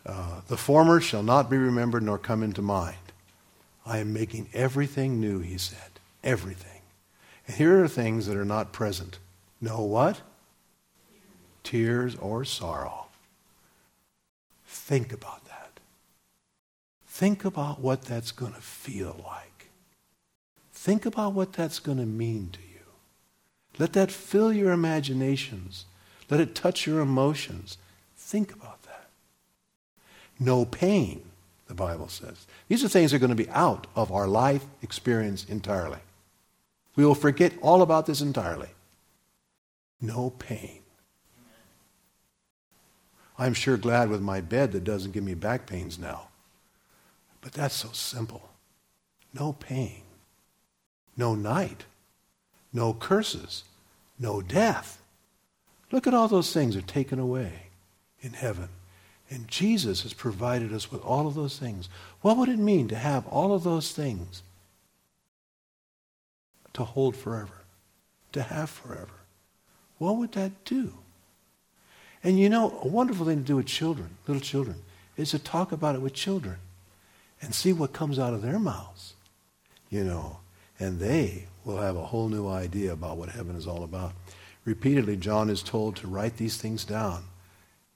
uh, 0.07 0.41
the 0.49 0.57
former 0.57 1.01
shall 1.01 1.23
not 1.23 1.51
be 1.51 1.57
remembered 1.57 2.03
nor 2.03 2.19
come 2.19 2.43
into 2.43 2.63
mind. 2.63 2.97
I 3.85 3.99
am 3.99 4.13
making 4.13 4.49
everything 4.53 5.21
new, 5.21 5.41
he 5.41 5.59
said. 5.59 6.01
Everything. 6.23 6.81
And 7.47 7.57
here 7.57 7.83
are 7.83 7.89
things 7.89 8.27
that 8.27 8.37
are 8.37 8.45
not 8.45 8.73
present. 8.73 9.19
No 9.61 9.83
what? 9.83 10.21
Tears 11.63 12.17
or 12.17 12.45
sorrow. 12.45 13.07
Think 14.67 15.13
about 15.13 15.45
that. 15.47 15.81
Think 17.07 17.45
about 17.45 17.81
what 17.81 18.03
that's 18.03 18.33
going 18.33 18.55
to 18.55 18.61
feel 18.61 19.23
like. 19.27 19.69
Think 20.73 21.05
about 21.05 21.35
what 21.35 21.53
that's 21.53 21.79
going 21.79 21.99
to 21.99 22.07
mean 22.07 22.51
to 22.53 22.61
you. 22.61 22.67
Let 23.79 23.93
that 23.93 24.11
fill 24.11 24.53
your 24.53 24.73
imaginations. 24.73 25.85
Let 26.31 26.41
it 26.41 26.55
touch 26.55 26.87
your 26.87 27.01
emotions. 27.01 27.77
Think 28.17 28.55
about. 28.55 28.80
No 30.41 30.65
pain, 30.65 31.23
the 31.69 31.75
Bible 31.75 32.09
says. 32.09 32.47
These 32.69 32.83
are 32.83 32.89
things 32.89 33.11
that 33.11 33.19
are 33.19 33.21
going 33.21 33.37
to 33.37 33.37
be 33.37 33.51
out 33.51 33.87
of 33.95 34.11
our 34.11 34.27
life 34.27 34.65
experience 34.83 35.45
entirely. 35.45 35.99
We 36.97 37.05
will 37.05 37.15
forget 37.15 37.53
all 37.61 37.83
about 37.83 38.07
this 38.07 38.23
entirely. 38.23 38.71
No 40.01 40.31
pain. 40.31 40.81
I'm 43.39 43.55
sure 43.55 43.77
glad 43.77 44.09
with 44.09 44.21
my 44.21 44.41
bed 44.41 44.73
that 44.73 44.85
doesn't 44.85 45.13
give 45.13 45.25
me 45.25 45.35
back 45.35 45.67
pains 45.67 45.99
now. 45.99 46.29
But 47.41 47.53
that's 47.53 47.75
so 47.75 47.91
simple. 47.93 48.51
No 49.33 49.53
pain, 49.53 50.03
no 51.17 51.35
night, 51.35 51.85
no 52.73 52.93
curses, 52.93 53.65
no 54.19 54.43
death. 54.43 55.01
Look 55.93 56.07
at 56.07 56.15
all 56.15 56.29
those 56.29 56.53
things 56.53 56.77
are 56.77 56.83
taken 56.83 57.19
away 57.19 57.69
in 58.21 58.33
heaven. 58.33 58.69
And 59.31 59.47
Jesus 59.47 60.03
has 60.03 60.13
provided 60.13 60.73
us 60.73 60.91
with 60.91 61.03
all 61.03 61.29
of 61.29 61.37
those 61.37 61.57
things. 61.57 61.89
What 62.21 62.37
would 62.37 62.49
it 62.49 62.59
mean 62.59 62.89
to 62.89 62.97
have 62.97 63.27
all 63.29 63.55
of 63.55 63.63
those 63.63 63.93
things 63.93 64.43
to 66.73 66.83
hold 66.83 67.15
forever, 67.15 67.63
to 68.33 68.43
have 68.43 68.69
forever? 68.69 69.21
What 69.99 70.17
would 70.17 70.33
that 70.33 70.65
do? 70.65 70.95
And 72.25 72.39
you 72.39 72.49
know, 72.49 72.81
a 72.83 72.89
wonderful 72.89 73.25
thing 73.25 73.39
to 73.39 73.45
do 73.45 73.57
with 73.57 73.67
children, 73.67 74.11
little 74.27 74.43
children, 74.43 74.83
is 75.17 75.31
to 75.31 75.39
talk 75.39 75.71
about 75.71 75.95
it 75.95 76.01
with 76.01 76.13
children 76.13 76.57
and 77.41 77.55
see 77.55 77.73
what 77.73 77.93
comes 77.93 78.19
out 78.19 78.35
of 78.35 78.43
their 78.43 78.59
mouths, 78.59 79.15
you 79.89 80.03
know. 80.03 80.39
And 80.79 80.99
they 80.99 81.47
will 81.65 81.79
have 81.79 81.97
a 81.97 82.07
whole 82.07 82.29
new 82.29 82.49
idea 82.49 82.93
about 82.93 83.17
what 83.17 83.29
heaven 83.29 83.55
is 83.55 83.67
all 83.67 83.85
about. 83.85 84.13
Repeatedly, 84.65 85.17
John 85.17 85.49
is 85.49 85.63
told 85.63 85.97
to 85.97 86.09
write 86.09 86.37
these 86.37 86.57
things 86.57 86.85
down 86.85 87.25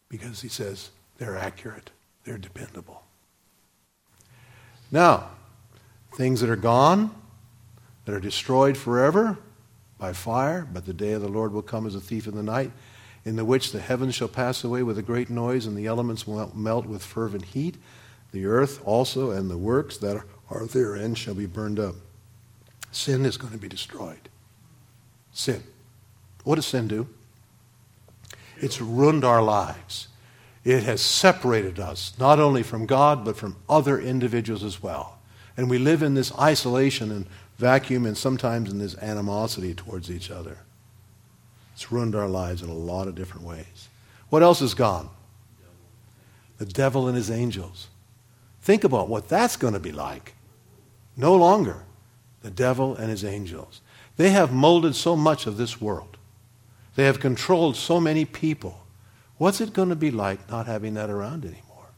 because 0.08 0.40
he 0.42 0.48
says 0.48 0.90
they're 1.18 1.36
accurate, 1.36 1.90
they're 2.24 2.38
dependable. 2.38 3.02
Now, 4.90 5.30
things 6.14 6.40
that 6.40 6.50
are 6.50 6.56
gone, 6.56 7.14
that 8.04 8.14
are 8.14 8.20
destroyed 8.20 8.76
forever 8.76 9.38
by 9.98 10.12
fire, 10.12 10.66
but 10.70 10.86
the 10.86 10.92
day 10.92 11.12
of 11.12 11.22
the 11.22 11.28
Lord 11.28 11.52
will 11.52 11.62
come 11.62 11.86
as 11.86 11.94
a 11.94 12.00
thief 12.00 12.26
in 12.26 12.34
the 12.34 12.42
night 12.42 12.70
in 13.24 13.36
the 13.36 13.44
which 13.44 13.72
the 13.72 13.80
heavens 13.80 14.14
shall 14.14 14.28
pass 14.28 14.64
away 14.64 14.82
with 14.82 14.98
a 14.98 15.02
great 15.02 15.30
noise, 15.30 15.66
and 15.66 15.76
the 15.76 15.86
elements 15.86 16.26
will 16.26 16.54
melt 16.54 16.86
with 16.86 17.02
fervent 17.02 17.44
heat. 17.46 17.76
The 18.32 18.46
earth 18.46 18.80
also 18.84 19.30
and 19.30 19.50
the 19.50 19.56
works 19.56 19.96
that 19.98 20.22
are 20.50 20.66
therein 20.66 21.14
shall 21.14 21.34
be 21.34 21.46
burned 21.46 21.80
up. 21.80 21.94
Sin 22.92 23.24
is 23.24 23.36
going 23.36 23.52
to 23.52 23.58
be 23.58 23.68
destroyed. 23.68 24.28
Sin. 25.32 25.62
What 26.44 26.56
does 26.56 26.66
sin 26.66 26.86
do? 26.86 27.08
It's 28.58 28.80
ruined 28.80 29.24
our 29.24 29.42
lives. 29.42 30.08
It 30.64 30.82
has 30.84 31.02
separated 31.02 31.78
us, 31.78 32.14
not 32.18 32.40
only 32.40 32.62
from 32.62 32.86
God, 32.86 33.24
but 33.24 33.36
from 33.36 33.56
other 33.68 34.00
individuals 34.00 34.64
as 34.64 34.82
well. 34.82 35.18
And 35.56 35.68
we 35.68 35.78
live 35.78 36.02
in 36.02 36.14
this 36.14 36.36
isolation 36.38 37.10
and 37.10 37.26
vacuum 37.58 38.06
and 38.06 38.16
sometimes 38.16 38.70
in 38.70 38.78
this 38.78 38.96
animosity 38.98 39.74
towards 39.74 40.10
each 40.10 40.30
other. 40.30 40.58
It's 41.74 41.92
ruined 41.92 42.14
our 42.14 42.28
lives 42.28 42.62
in 42.62 42.70
a 42.70 42.74
lot 42.74 43.08
of 43.08 43.14
different 43.14 43.46
ways. 43.46 43.88
What 44.30 44.42
else 44.42 44.62
is 44.62 44.74
gone? 44.74 45.10
The 46.58 46.66
devil 46.66 47.08
and 47.08 47.16
his 47.16 47.30
angels. 47.30 47.88
Think 48.62 48.84
about 48.84 49.08
what 49.08 49.28
that's 49.28 49.56
going 49.56 49.74
to 49.74 49.80
be 49.80 49.92
like. 49.92 50.34
No 51.16 51.36
longer 51.36 51.84
the 52.42 52.50
devil 52.50 52.94
and 52.94 53.10
his 53.10 53.24
angels. 53.24 53.80
They 54.16 54.30
have 54.30 54.52
molded 54.52 54.94
so 54.94 55.16
much 55.16 55.46
of 55.46 55.56
this 55.56 55.80
world. 55.80 56.16
They 56.94 57.04
have 57.04 57.20
controlled 57.20 57.76
so 57.76 58.00
many 58.00 58.24
people. 58.24 58.83
What's 59.38 59.60
it 59.60 59.72
going 59.72 59.88
to 59.88 59.96
be 59.96 60.10
like 60.10 60.48
not 60.48 60.66
having 60.66 60.94
that 60.94 61.10
around 61.10 61.44
anymore? 61.44 61.90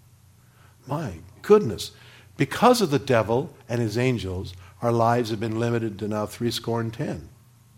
My 0.87 1.18
goodness. 1.42 1.92
Because 2.37 2.81
of 2.81 2.90
the 2.90 2.99
devil 2.99 3.55
and 3.68 3.81
his 3.81 3.99
angels, 3.99 4.55
our 4.83 4.92
lives 4.92 5.31
have 5.31 5.40
been 5.40 5.59
limited 5.59 5.99
to 5.99 6.09
now 6.09 6.27
three 6.27 6.51
score 6.51 6.81
and 6.81 6.92
ten. 6.92 7.29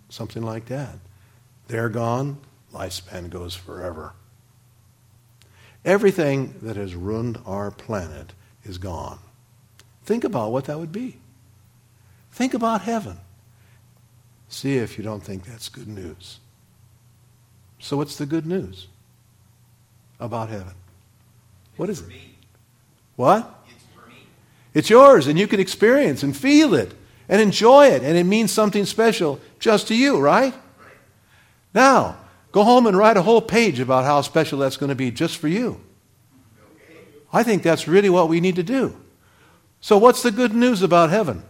Something 0.09 0.43
like 0.43 0.67
that. 0.67 0.99
They're 1.69 1.89
gone, 1.89 2.39
lifespan 2.73 3.31
goes 3.31 3.55
forever. 3.55 4.15
Everything 5.85 6.55
that 6.63 6.77
has 6.77 6.95
ruined 6.95 7.39
our 7.47 7.71
planet 7.71 8.33
is 8.65 8.79
gone. 8.79 9.19
Think 10.05 10.25
about 10.25 10.53
what 10.53 10.65
that 10.65 10.79
would 10.79 10.93
be. 10.93 11.19
Think 12.33 12.55
about 12.55 12.83
heaven. 12.83 13.19
See 14.49 14.77
if 14.77 14.99
you 14.99 15.05
don't 15.05 15.23
think 15.23 15.45
that's 15.45 15.69
good 15.69 15.89
news. 15.89 16.41
So, 17.79 17.97
what's 17.97 18.17
the 18.17 18.27
good 18.27 18.47
news 18.47 18.89
about 20.21 20.49
heaven? 20.49 20.75
What 21.77 21.91
is 21.91 22.01
it? 22.01 22.07
What? 23.17 23.55
It's 24.75 24.91
yours, 24.91 25.27
and 25.27 25.39
you 25.39 25.47
can 25.47 25.61
experience 25.61 26.23
and 26.23 26.37
feel 26.37 26.75
it 26.75 26.95
and 27.29 27.41
enjoy 27.41 27.89
it, 27.89 28.03
and 28.03 28.17
it 28.17 28.25
means 28.25 28.53
something 28.53 28.85
special 28.85 29.41
just 29.59 29.89
to 29.89 29.95
you, 29.95 30.19
right? 30.19 30.55
Now, 31.75 32.17
go 32.53 32.65
home 32.65 32.87
and 32.87 32.97
write 32.97 33.17
a 33.17 33.23
whole 33.23 33.43
page 33.43 33.81
about 33.81 34.05
how 34.05 34.21
special 34.23 34.59
that's 34.59 34.77
going 34.77 34.89
to 34.89 34.95
be 34.95 35.11
just 35.11 35.37
for 35.37 35.49
you. 35.49 35.81
I 37.33 37.43
think 37.43 37.63
that's 37.63 37.87
really 37.87 38.09
what 38.09 38.29
we 38.29 38.41
need 38.41 38.57
to 38.57 38.63
do. 38.63 38.97
So, 39.81 39.99
what's 39.99 40.23
the 40.23 40.31
good 40.31 40.55
news 40.55 40.83
about 40.83 41.11
heaven? 41.11 41.43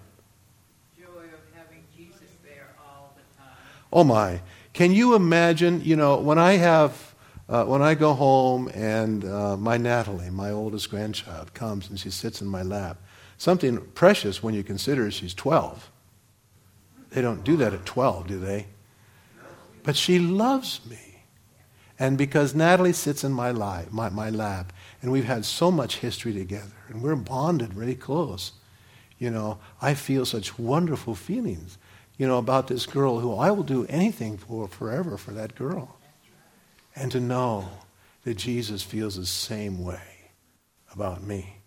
Joy 0.98 1.06
of 1.06 1.40
having 1.54 1.84
Jesus 1.96 2.28
there 2.44 2.74
all 2.84 3.14
the 3.14 3.42
time. 3.42 3.56
Oh 3.92 4.04
my. 4.04 4.40
Can 4.72 4.92
you 4.92 5.14
imagine, 5.14 5.82
you 5.84 5.96
know, 5.96 6.18
when 6.18 6.38
I 6.38 6.52
have, 6.54 7.07
uh, 7.48 7.64
when 7.64 7.80
I 7.80 7.94
go 7.94 8.12
home 8.12 8.68
and 8.74 9.24
uh, 9.24 9.56
my 9.56 9.76
Natalie, 9.76 10.30
my 10.30 10.50
oldest 10.50 10.90
grandchild, 10.90 11.54
comes 11.54 11.88
and 11.88 11.98
she 11.98 12.10
sits 12.10 12.42
in 12.42 12.48
my 12.48 12.62
lap, 12.62 12.98
something 13.38 13.78
precious 13.94 14.42
when 14.42 14.54
you 14.54 14.62
consider 14.62 15.10
she's 15.10 15.34
12. 15.34 15.90
They 17.10 17.22
don't 17.22 17.44
do 17.44 17.56
that 17.56 17.72
at 17.72 17.86
12, 17.86 18.26
do 18.26 18.38
they? 18.38 18.66
But 19.82 19.96
she 19.96 20.18
loves 20.18 20.80
me. 20.88 20.98
And 21.98 22.18
because 22.18 22.54
Natalie 22.54 22.92
sits 22.92 23.24
in 23.24 23.32
my, 23.32 23.50
lap, 23.50 23.86
my, 23.90 24.08
my 24.10 24.30
lap, 24.30 24.72
and 25.00 25.10
we've 25.10 25.24
had 25.24 25.44
so 25.44 25.70
much 25.70 25.96
history 25.96 26.32
together, 26.32 26.76
and 26.88 27.02
we're 27.02 27.16
bonded 27.16 27.74
really 27.74 27.94
close, 27.94 28.52
you 29.18 29.30
know, 29.30 29.58
I 29.80 29.94
feel 29.94 30.24
such 30.24 30.58
wonderful 30.58 31.14
feelings, 31.14 31.78
you 32.18 32.26
know, 32.26 32.38
about 32.38 32.68
this 32.68 32.86
girl 32.86 33.20
who 33.20 33.34
I 33.34 33.50
will 33.50 33.64
do 33.64 33.86
anything 33.86 34.36
for 34.36 34.68
forever 34.68 35.16
for 35.16 35.32
that 35.32 35.54
girl. 35.54 35.97
And 37.00 37.12
to 37.12 37.20
know 37.20 37.68
that 38.24 38.36
Jesus 38.36 38.82
feels 38.82 39.16
the 39.16 39.24
same 39.24 39.84
way 39.84 40.00
about 40.92 41.22
me. 41.22 41.58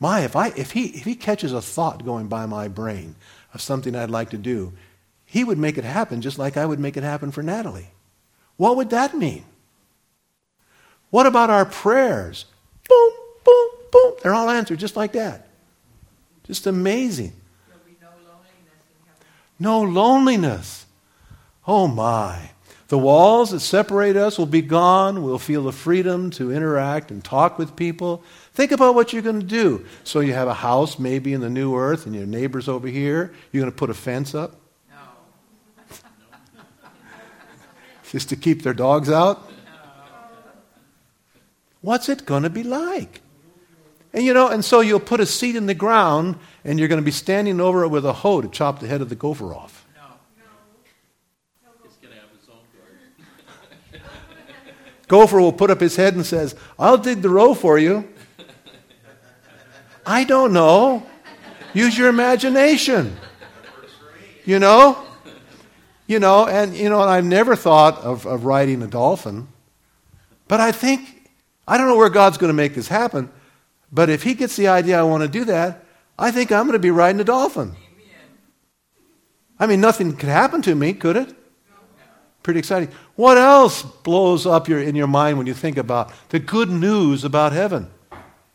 My, 0.00 0.20
if, 0.20 0.34
I, 0.34 0.48
if, 0.48 0.72
he, 0.72 0.86
if 0.88 1.04
he 1.04 1.14
catches 1.14 1.52
a 1.52 1.62
thought 1.62 2.04
going 2.04 2.26
by 2.26 2.44
my 2.44 2.66
brain 2.68 3.14
of 3.54 3.62
something 3.62 3.94
I'd 3.94 4.10
like 4.10 4.30
to 4.30 4.38
do, 4.38 4.72
he 5.24 5.44
would 5.44 5.58
make 5.58 5.78
it 5.78 5.84
happen 5.84 6.20
just 6.20 6.38
like 6.38 6.56
I 6.56 6.66
would 6.66 6.80
make 6.80 6.96
it 6.96 7.04
happen 7.04 7.30
for 7.30 7.42
Natalie. 7.42 7.90
What 8.56 8.76
would 8.76 8.90
that 8.90 9.16
mean? 9.16 9.44
What 11.10 11.26
about 11.26 11.50
our 11.50 11.64
prayers? 11.64 12.46
Boom, 12.88 13.12
boom, 13.44 13.68
boom. 13.92 14.14
They're 14.22 14.34
all 14.34 14.50
answered 14.50 14.78
just 14.78 14.96
like 14.96 15.12
that. 15.12 15.48
Just 16.44 16.66
amazing. 16.66 17.32
There'll 17.68 17.84
be 17.84 17.96
no 18.00 18.08
loneliness 18.28 18.82
in. 18.90 19.64
No 19.64 19.80
loneliness. 19.82 20.86
Oh 21.66 21.86
my. 21.86 22.50
The 22.88 22.98
walls 22.98 23.50
that 23.50 23.60
separate 23.60 24.16
us 24.16 24.38
will 24.38 24.46
be 24.46 24.62
gone. 24.62 25.22
We'll 25.22 25.38
feel 25.38 25.64
the 25.64 25.72
freedom 25.72 26.30
to 26.32 26.52
interact 26.52 27.10
and 27.10 27.22
talk 27.22 27.58
with 27.58 27.74
people. 27.74 28.22
Think 28.52 28.70
about 28.70 28.94
what 28.94 29.12
you're 29.12 29.22
going 29.22 29.40
to 29.40 29.46
do. 29.46 29.84
So 30.04 30.20
you 30.20 30.32
have 30.34 30.46
a 30.46 30.54
house 30.54 30.98
maybe 30.98 31.32
in 31.32 31.40
the 31.40 31.50
new 31.50 31.76
earth 31.76 32.06
and 32.06 32.14
your 32.14 32.26
neighbors 32.26 32.68
over 32.68 32.86
here. 32.86 33.34
You're 33.50 33.62
going 33.62 33.72
to 33.72 33.76
put 33.76 33.90
a 33.90 33.94
fence 33.94 34.34
up 34.34 34.60
No. 34.88 35.96
just 38.12 38.28
to 38.28 38.36
keep 38.36 38.62
their 38.62 38.74
dogs 38.74 39.10
out. 39.10 39.50
What's 41.86 42.08
it 42.08 42.26
going 42.26 42.42
to 42.42 42.50
be 42.50 42.64
like? 42.64 43.20
And 44.12 44.24
you 44.24 44.32
know, 44.32 44.48
and 44.48 44.64
so 44.64 44.80
you'll 44.80 44.98
put 44.98 45.20
a 45.20 45.26
seed 45.26 45.56
in 45.56 45.66
the 45.66 45.74
ground 45.74 46.36
and 46.64 46.78
you're 46.78 46.88
going 46.88 47.00
to 47.00 47.04
be 47.04 47.10
standing 47.12 47.60
over 47.60 47.84
it 47.84 47.88
with 47.88 48.04
a 48.06 48.12
hoe 48.12 48.40
to 48.40 48.48
chop 48.48 48.80
the 48.80 48.86
head 48.86 49.00
of 49.02 49.08
the 49.08 49.14
gopher 49.14 49.52
off. 49.54 49.86
No. 49.94 50.02
He's 51.84 51.96
going 51.96 52.14
to 52.14 52.20
have 52.20 52.30
his 52.30 52.48
own 52.48 52.56
garden. 52.76 54.00
Gopher 55.08 55.40
will 55.40 55.52
put 55.52 55.70
up 55.70 55.80
his 55.80 55.96
head 55.96 56.14
and 56.14 56.26
says, 56.26 56.54
I'll 56.78 56.98
dig 56.98 57.22
the 57.22 57.28
row 57.28 57.54
for 57.54 57.78
you. 57.78 58.08
I 60.04 60.24
don't 60.24 60.52
know. 60.52 61.06
Use 61.74 61.96
your 61.96 62.08
imagination. 62.08 63.16
You 64.44 64.58
know? 64.58 65.04
You 66.06 66.20
know, 66.20 66.46
and 66.46 66.76
you 66.76 66.88
know, 66.88 67.00
I've 67.00 67.24
never 67.24 67.56
thought 67.56 67.98
of, 67.98 68.26
of 68.26 68.44
riding 68.44 68.82
a 68.82 68.86
dolphin. 68.86 69.48
But 70.46 70.60
I 70.60 70.70
think, 70.70 71.30
I 71.66 71.76
don't 71.76 71.88
know 71.88 71.96
where 71.96 72.08
God's 72.08 72.38
going 72.38 72.50
to 72.50 72.54
make 72.54 72.74
this 72.74 72.86
happen, 72.86 73.30
but 73.90 74.08
if 74.08 74.22
He 74.22 74.34
gets 74.34 74.54
the 74.54 74.68
idea 74.68 74.98
I 74.98 75.02
want 75.02 75.22
to 75.22 75.28
do 75.28 75.44
that, 75.46 75.84
I 76.16 76.30
think 76.30 76.52
I'm 76.52 76.66
going 76.66 76.74
to 76.74 76.78
be 76.78 76.92
riding 76.92 77.20
a 77.20 77.24
dolphin. 77.24 77.74
I 79.58 79.66
mean, 79.66 79.80
nothing 79.80 80.16
could 80.16 80.28
happen 80.28 80.62
to 80.62 80.74
me, 80.74 80.92
could 80.92 81.16
it? 81.16 81.34
Pretty 82.46 82.60
exciting. 82.60 82.90
What 83.16 83.38
else 83.38 83.82
blows 83.82 84.46
up 84.46 84.68
your, 84.68 84.80
in 84.80 84.94
your 84.94 85.08
mind 85.08 85.36
when 85.36 85.48
you 85.48 85.52
think 85.52 85.76
about 85.76 86.12
the 86.28 86.38
good 86.38 86.70
news 86.70 87.24
about 87.24 87.50
heaven? 87.50 87.90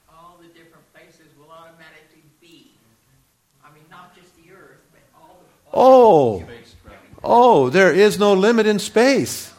All 0.08 0.40
the 0.42 0.48
different 0.48 0.90
places 0.94 1.28
will 1.38 1.52
automatically 1.52 2.24
be. 2.40 2.72
I 3.62 3.68
mean, 3.74 3.84
not 3.92 4.16
just 4.16 4.34
the 4.38 4.54
earth, 4.54 4.80
but 4.94 5.02
all 5.20 5.42
the. 5.42 5.74
Oh, 5.74 6.46
oh, 7.22 7.70
there 7.70 7.92
is 7.92 8.18
no 8.18 8.34
limit 8.34 8.66
in 8.66 8.80
space. 8.80 9.52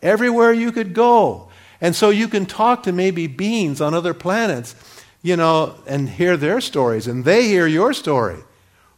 Everywhere 0.00 0.54
you 0.54 0.72
could 0.72 0.94
go. 0.94 1.50
And 1.78 1.94
so 1.94 2.08
you 2.08 2.26
can 2.26 2.46
talk 2.46 2.84
to 2.84 2.92
maybe 2.92 3.26
beings 3.26 3.82
on 3.82 3.92
other 3.92 4.14
planets, 4.14 4.74
you 5.20 5.36
know, 5.36 5.74
and 5.86 6.08
hear 6.08 6.38
their 6.38 6.62
stories, 6.62 7.06
and 7.06 7.26
they 7.26 7.48
hear 7.48 7.66
your 7.66 7.92
story. 7.92 8.38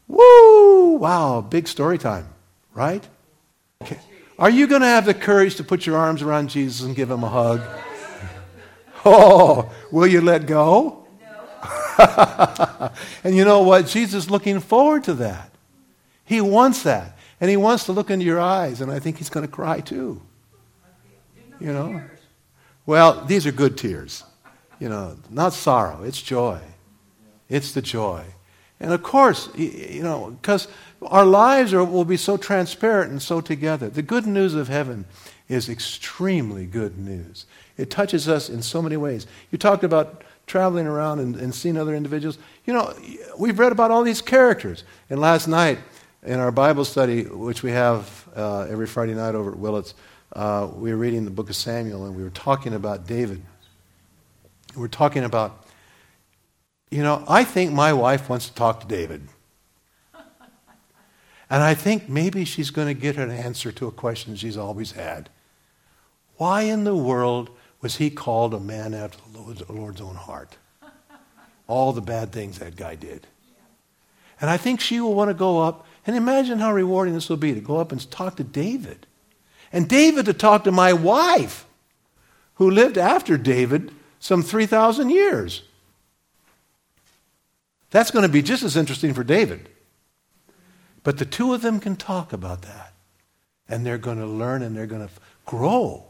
Woo! 0.07 0.93
Wow, 0.93 1.41
big 1.41 1.67
story 1.67 1.99
time, 1.99 2.29
right? 2.73 3.05
Okay. 3.83 3.99
Are 4.39 4.51
you 4.51 4.67
going 4.67 4.83
to 4.83 4.87
have 4.87 5.07
the 5.07 5.15
courage 5.15 5.57
to 5.57 5.65
put 5.65 5.87
your 5.87 5.97
arms 5.97 6.23
around 6.23 6.51
Jesus 6.51 6.85
and 6.85 6.95
give 6.95 7.11
him 7.11 7.25
a 7.25 7.29
hug? 7.29 7.63
Oh, 9.05 9.73
will 9.91 10.07
you 10.07 10.21
let 10.21 10.47
go? 10.47 11.07
No. 11.99 12.91
and 13.25 13.37
you 13.37 13.45
know 13.45 13.63
what? 13.63 13.87
Jesus 13.87 14.25
is 14.25 14.31
looking 14.31 14.61
forward 14.61 15.05
to 15.05 15.15
that. 15.15 15.53
He 16.25 16.41
wants 16.41 16.83
that. 16.83 17.17
And 17.41 17.51
he 17.51 17.57
wants 17.57 17.85
to 17.85 17.93
look 17.93 18.11
into 18.11 18.25
your 18.25 18.41
eyes, 18.41 18.81
and 18.81 18.91
I 18.91 18.99
think 18.99 19.19
he's 19.19 19.29
going 19.29 19.47
to 19.47 19.53
cry 19.53 19.81
too. 19.81 20.21
You 21.61 21.73
know? 21.73 22.03
Well, 22.87 23.25
these 23.25 23.47
are 23.47 23.53
good 23.53 23.77
tears. 23.77 24.25
You 24.79 24.89
know, 24.89 25.17
not 25.31 25.53
sorrow, 25.53 26.03
it's 26.03 26.21
joy. 26.21 26.61
It's 27.49 27.73
the 27.73 27.83
joy. 27.83 28.25
And 28.79 28.93
of 28.93 29.03
course, 29.03 29.49
you 29.57 30.03
know, 30.03 30.37
because 30.41 30.69
our 31.03 31.25
lives 31.25 31.75
are, 31.75 31.85
will 31.85 32.05
be 32.05 32.17
so 32.17 32.37
transparent 32.37 33.11
and 33.11 33.23
so 33.23 33.41
together. 33.41 33.89
The 33.89 34.03
good 34.03 34.27
news 34.27 34.55
of 34.55 34.69
heaven 34.69 35.05
is 35.49 35.69
extremely 35.69 36.67
good 36.67 36.99
news. 36.99 37.47
It 37.77 37.91
touches 37.91 38.29
us 38.29 38.49
in 38.49 38.63
so 38.63 38.81
many 38.81 38.97
ways. 38.97 39.27
You 39.51 39.59
talked 39.59 39.85
about 39.85 40.25
traveling 40.47 40.87
around 40.87 41.19
and, 41.19 41.37
and 41.37 41.55
seeing 41.55 41.77
other 41.77 41.95
individuals. 41.95 42.39
You 42.65 42.73
know, 42.73 42.95
we've 43.39 43.59
read 43.59 43.73
about 43.73 43.91
all 43.91 44.03
these 44.03 44.23
characters. 44.23 44.85
And 45.11 45.21
last 45.21 45.47
night, 45.49 45.79
in 46.23 46.41
our 46.41 46.51
Bible 46.51 46.85
study, 46.85 47.25
which 47.25 47.63
we 47.63 47.71
have 47.71 48.29
uh, 48.35 48.63
every 48.63 48.87
Friday 48.87 49.15
night 49.15 49.35
over 49.35 49.53
at 49.53 49.59
Willits, 49.59 49.95
uh, 50.35 50.69
we 50.75 50.91
were 50.91 50.97
reading 50.97 51.25
the 51.25 51.31
book 51.31 51.49
of 51.49 51.57
Samuel 51.57 52.07
and 52.07 52.17
we 52.17 52.23
were 52.23 52.31
talking 52.31 52.75
about 52.75 53.07
David. 53.07 53.43
We 54.75 54.83
we're 54.83 54.89
talking 54.89 55.25
about, 55.25 55.67
you 56.91 57.03
know, 57.03 57.25
I 57.29 57.45
think 57.45 57.73
my 57.73 57.93
wife 57.93 58.29
wants 58.29 58.49
to 58.49 58.55
talk 58.55 58.81
to 58.81 58.87
David. 58.87 59.29
And 61.49 61.63
I 61.63 61.75
think 61.75 62.09
maybe 62.09 62.45
she's 62.45 62.71
going 62.71 62.89
to 62.89 63.01
get 63.01 63.17
an 63.17 63.31
answer 63.31 63.71
to 63.73 63.87
a 63.87 63.93
question 63.93 64.35
she's 64.35 64.57
always 64.57 64.93
had. 64.93 65.31
Why 66.37 66.63
in 66.63 66.85
the 66.85 66.97
world 66.97 67.51
was 67.81 67.97
he 67.97 68.11
called 68.11 68.53
a 68.53 68.61
man 68.61 68.95
after 68.95 69.19
the 69.33 69.73
Lord's 69.73 70.01
own 70.01 70.17
heart? 70.17 70.57
All 71.69 71.93
the 71.93 72.01
bad 72.01 72.33
things 72.33 72.59
that 72.59 72.77
guy 72.77 72.95
did. 72.95 73.27
And 74.41 74.51
I 74.51 74.57
think 74.57 74.81
she 74.81 75.01
will 75.01 75.15
want 75.15 75.31
to 75.31 75.35
go 75.35 75.61
up 75.61 75.87
and 76.07 76.15
imagine 76.15 76.59
how 76.59 76.73
rewarding 76.73 77.15
this 77.15 77.29
will 77.29 77.37
be 77.37 77.55
to 77.55 77.61
go 77.61 77.79
up 77.79 77.93
and 77.93 78.11
talk 78.11 78.37
to 78.37 78.45
David. 78.45 79.07
And 79.73 79.89
David 79.89 80.27
to 80.27 80.33
talk 80.33 80.65
to 80.65 80.73
my 80.73 80.93
wife, 80.93 81.67
who 82.55 82.71
lived 82.71 82.99
after 82.99 83.37
David 83.37 83.93
some 84.21 84.43
3,000 84.43 85.11
years. 85.11 85.63
That's 87.91 88.11
going 88.11 88.25
to 88.25 88.29
be 88.29 88.43
just 88.43 88.63
as 88.63 88.77
interesting 88.77 89.15
for 89.15 89.25
David. 89.25 89.69
But 91.07 91.19
the 91.19 91.25
two 91.25 91.55
of 91.55 91.63
them 91.63 91.79
can 91.79 91.95
talk 91.95 92.33
about 92.33 92.63
that. 92.63 92.93
And 93.69 93.87
they're 93.87 93.97
going 93.97 94.19
to 94.19 94.27
learn 94.27 94.61
and 94.63 94.77
they're 94.77 94.89
going 94.89 95.07
to 95.07 95.15
grow 95.45 96.03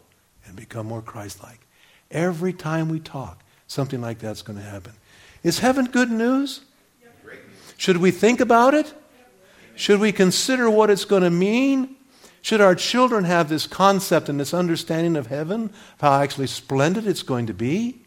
and 0.47 0.57
become 0.57 0.86
more 0.86 1.03
Christ 1.03 1.42
like. 1.42 1.66
Every 2.11 2.55
time 2.55 2.88
we 2.88 2.99
talk, 2.99 3.44
something 3.66 4.01
like 4.01 4.20
that's 4.20 4.40
going 4.40 4.59
to 4.59 4.64
happen. 4.64 4.94
Is 5.42 5.59
heaven 5.59 5.84
good 5.84 6.11
news? 6.11 6.62
Should 7.76 7.99
we 7.99 8.11
think 8.11 8.40
about 8.40 8.72
it? 8.72 8.94
Should 9.74 10.01
we 10.01 10.12
consider 10.12 10.70
what 10.70 10.88
it's 10.88 11.05
going 11.05 11.24
to 11.24 11.30
mean? 11.30 11.97
Should 12.40 12.62
our 12.62 12.74
children 12.74 13.24
have 13.24 13.51
this 13.51 13.66
concept 13.66 14.30
and 14.30 14.40
this 14.40 14.55
understanding 14.55 15.14
of 15.14 15.26
heaven, 15.26 15.64
of 15.64 16.01
how 16.01 16.22
actually 16.22 16.47
splendid 16.47 17.07
it's 17.07 17.22
going 17.22 17.49
to 17.49 17.55
be? 17.55 18.01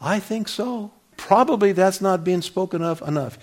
I 0.00 0.20
think 0.20 0.46
so. 0.46 0.92
Probably 1.16 1.72
that's 1.72 2.00
not 2.00 2.22
being 2.22 2.42
spoken 2.42 2.82
of 2.82 3.02
enough. 3.02 3.36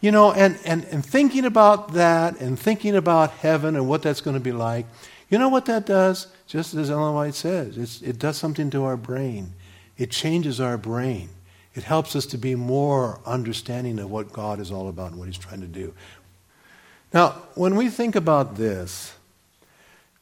You 0.00 0.10
know, 0.10 0.32
and, 0.32 0.58
and, 0.64 0.84
and 0.86 1.04
thinking 1.04 1.44
about 1.44 1.92
that 1.92 2.40
and 2.40 2.58
thinking 2.58 2.96
about 2.96 3.30
heaven 3.32 3.76
and 3.76 3.86
what 3.86 4.02
that's 4.02 4.20
going 4.20 4.34
to 4.34 4.40
be 4.40 4.52
like, 4.52 4.86
you 5.28 5.38
know 5.38 5.48
what 5.48 5.66
that 5.66 5.86
does? 5.86 6.26
Just 6.46 6.74
as 6.74 6.90
Ellen 6.90 7.14
White 7.14 7.34
says, 7.34 8.02
it 8.02 8.18
does 8.18 8.36
something 8.36 8.70
to 8.70 8.84
our 8.84 8.96
brain. 8.96 9.52
It 9.96 10.10
changes 10.10 10.60
our 10.60 10.78
brain. 10.78 11.28
It 11.74 11.84
helps 11.84 12.16
us 12.16 12.26
to 12.26 12.38
be 12.38 12.54
more 12.54 13.20
understanding 13.24 13.98
of 13.98 14.10
what 14.10 14.32
God 14.32 14.58
is 14.58 14.72
all 14.72 14.88
about 14.88 15.10
and 15.10 15.20
what 15.20 15.26
He's 15.26 15.38
trying 15.38 15.60
to 15.60 15.68
do. 15.68 15.94
Now, 17.12 17.30
when 17.54 17.76
we 17.76 17.88
think 17.88 18.16
about 18.16 18.56
this, 18.56 19.14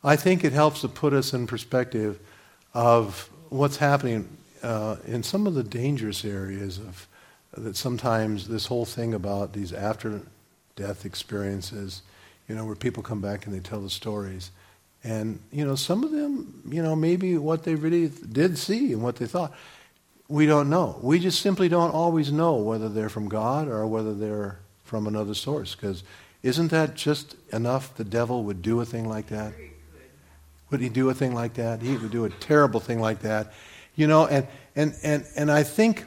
I 0.05 0.16
think 0.16 0.45
it 0.45 0.53
helps 0.53 0.83
to 0.83 0.89
put 0.89 1.12
us 1.12 1.33
in 1.33 1.47
perspective 1.47 2.18
of 2.74 3.31
what's 3.49 3.79
happening 3.79 4.29
uh, 4.62 4.97
in 5.07 5.22
some 5.22 5.47
of 5.47 5.55
the 5.55 5.62
dangerous 5.62 6.24
areas 6.24 6.79
of 6.79 7.07
that 7.64 7.76
sometimes 7.76 8.48
this 8.48 8.66
whole 8.66 8.84
thing 8.84 9.14
about 9.14 9.52
these 9.52 9.72
after 9.72 10.22
death 10.76 11.04
experiences, 11.04 12.02
you 12.48 12.54
know, 12.54 12.64
where 12.64 12.76
people 12.76 13.02
come 13.02 13.20
back 13.20 13.46
and 13.46 13.54
they 13.54 13.61
tell 13.61 13.80
the 13.80 13.90
stories. 13.90 14.50
And, 15.04 15.38
you 15.52 15.64
know, 15.64 15.74
some 15.74 16.02
of 16.02 16.11
them, 16.11 16.62
you 16.68 16.82
know, 16.82 16.96
maybe 16.96 17.36
what 17.38 17.64
they 17.64 17.74
really 17.74 18.09
did 18.09 18.59
see 18.59 18.92
and 18.92 19.02
what 19.02 19.16
they 19.16 19.26
thought, 19.26 19.52
we 20.28 20.46
don't 20.46 20.68
know. 20.68 20.98
We 21.02 21.18
just 21.18 21.40
simply 21.40 21.68
don't 21.68 21.92
always 21.92 22.30
know 22.32 22.56
whether 22.56 22.88
they're 22.88 23.09
from 23.09 23.28
God 23.28 23.68
or 23.68 23.86
whether 23.86 24.14
they're 24.14 24.59
from 24.84 25.06
another 25.06 25.34
source. 25.34 25.74
Because 25.74 26.02
isn't 26.42 26.68
that 26.68 26.94
just 26.94 27.36
enough 27.52 27.94
the 27.94 28.04
devil 28.04 28.44
would 28.44 28.62
do 28.62 28.80
a 28.80 28.84
thing 28.84 29.09
like 29.09 29.28
that? 29.28 29.52
Would 30.70 30.80
he 30.80 30.88
do 30.88 31.09
a 31.09 31.14
thing 31.14 31.34
like 31.34 31.54
that? 31.54 31.80
He 31.80 31.96
would 31.96 32.11
do 32.11 32.24
a 32.24 32.30
terrible 32.30 32.80
thing 32.80 33.00
like 33.00 33.20
that. 33.20 33.52
You 33.96 34.06
know, 34.06 34.26
and, 34.26 34.46
and, 34.76 34.94
and, 35.02 35.24
and 35.34 35.50
I 35.50 35.62
think 35.62 36.04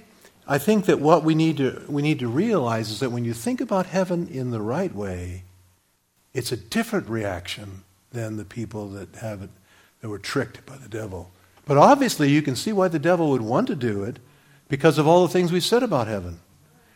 I 0.47 0.57
think 0.57 0.85
that 0.85 0.99
what 0.99 1.23
we 1.23 1.35
need 1.35 1.57
to 1.57 1.83
we 1.87 2.01
need 2.01 2.19
to 2.19 2.27
realize 2.27 2.89
is 2.89 2.99
that 2.99 3.11
when 3.11 3.25
you 3.25 3.33
think 3.33 3.61
about 3.61 3.85
heaven 3.85 4.27
in 4.27 4.51
the 4.51 4.61
right 4.61 4.93
way, 4.93 5.43
it's 6.33 6.51
a 6.51 6.57
different 6.57 7.07
reaction 7.07 7.83
than 8.11 8.37
the 8.37 8.45
people 8.45 8.89
that 8.89 9.15
have 9.15 9.41
it 9.43 9.49
that 10.01 10.09
were 10.09 10.19
tricked 10.19 10.65
by 10.65 10.77
the 10.77 10.89
devil. 10.89 11.31
But 11.65 11.77
obviously 11.77 12.29
you 12.29 12.41
can 12.41 12.55
see 12.55 12.73
why 12.73 12.87
the 12.87 12.99
devil 12.99 13.29
would 13.29 13.41
want 13.41 13.67
to 13.67 13.75
do 13.75 14.03
it 14.03 14.19
because 14.67 14.97
of 14.97 15.07
all 15.07 15.25
the 15.25 15.33
things 15.33 15.51
we 15.51 15.59
said 15.59 15.83
about 15.83 16.07
heaven. 16.07 16.39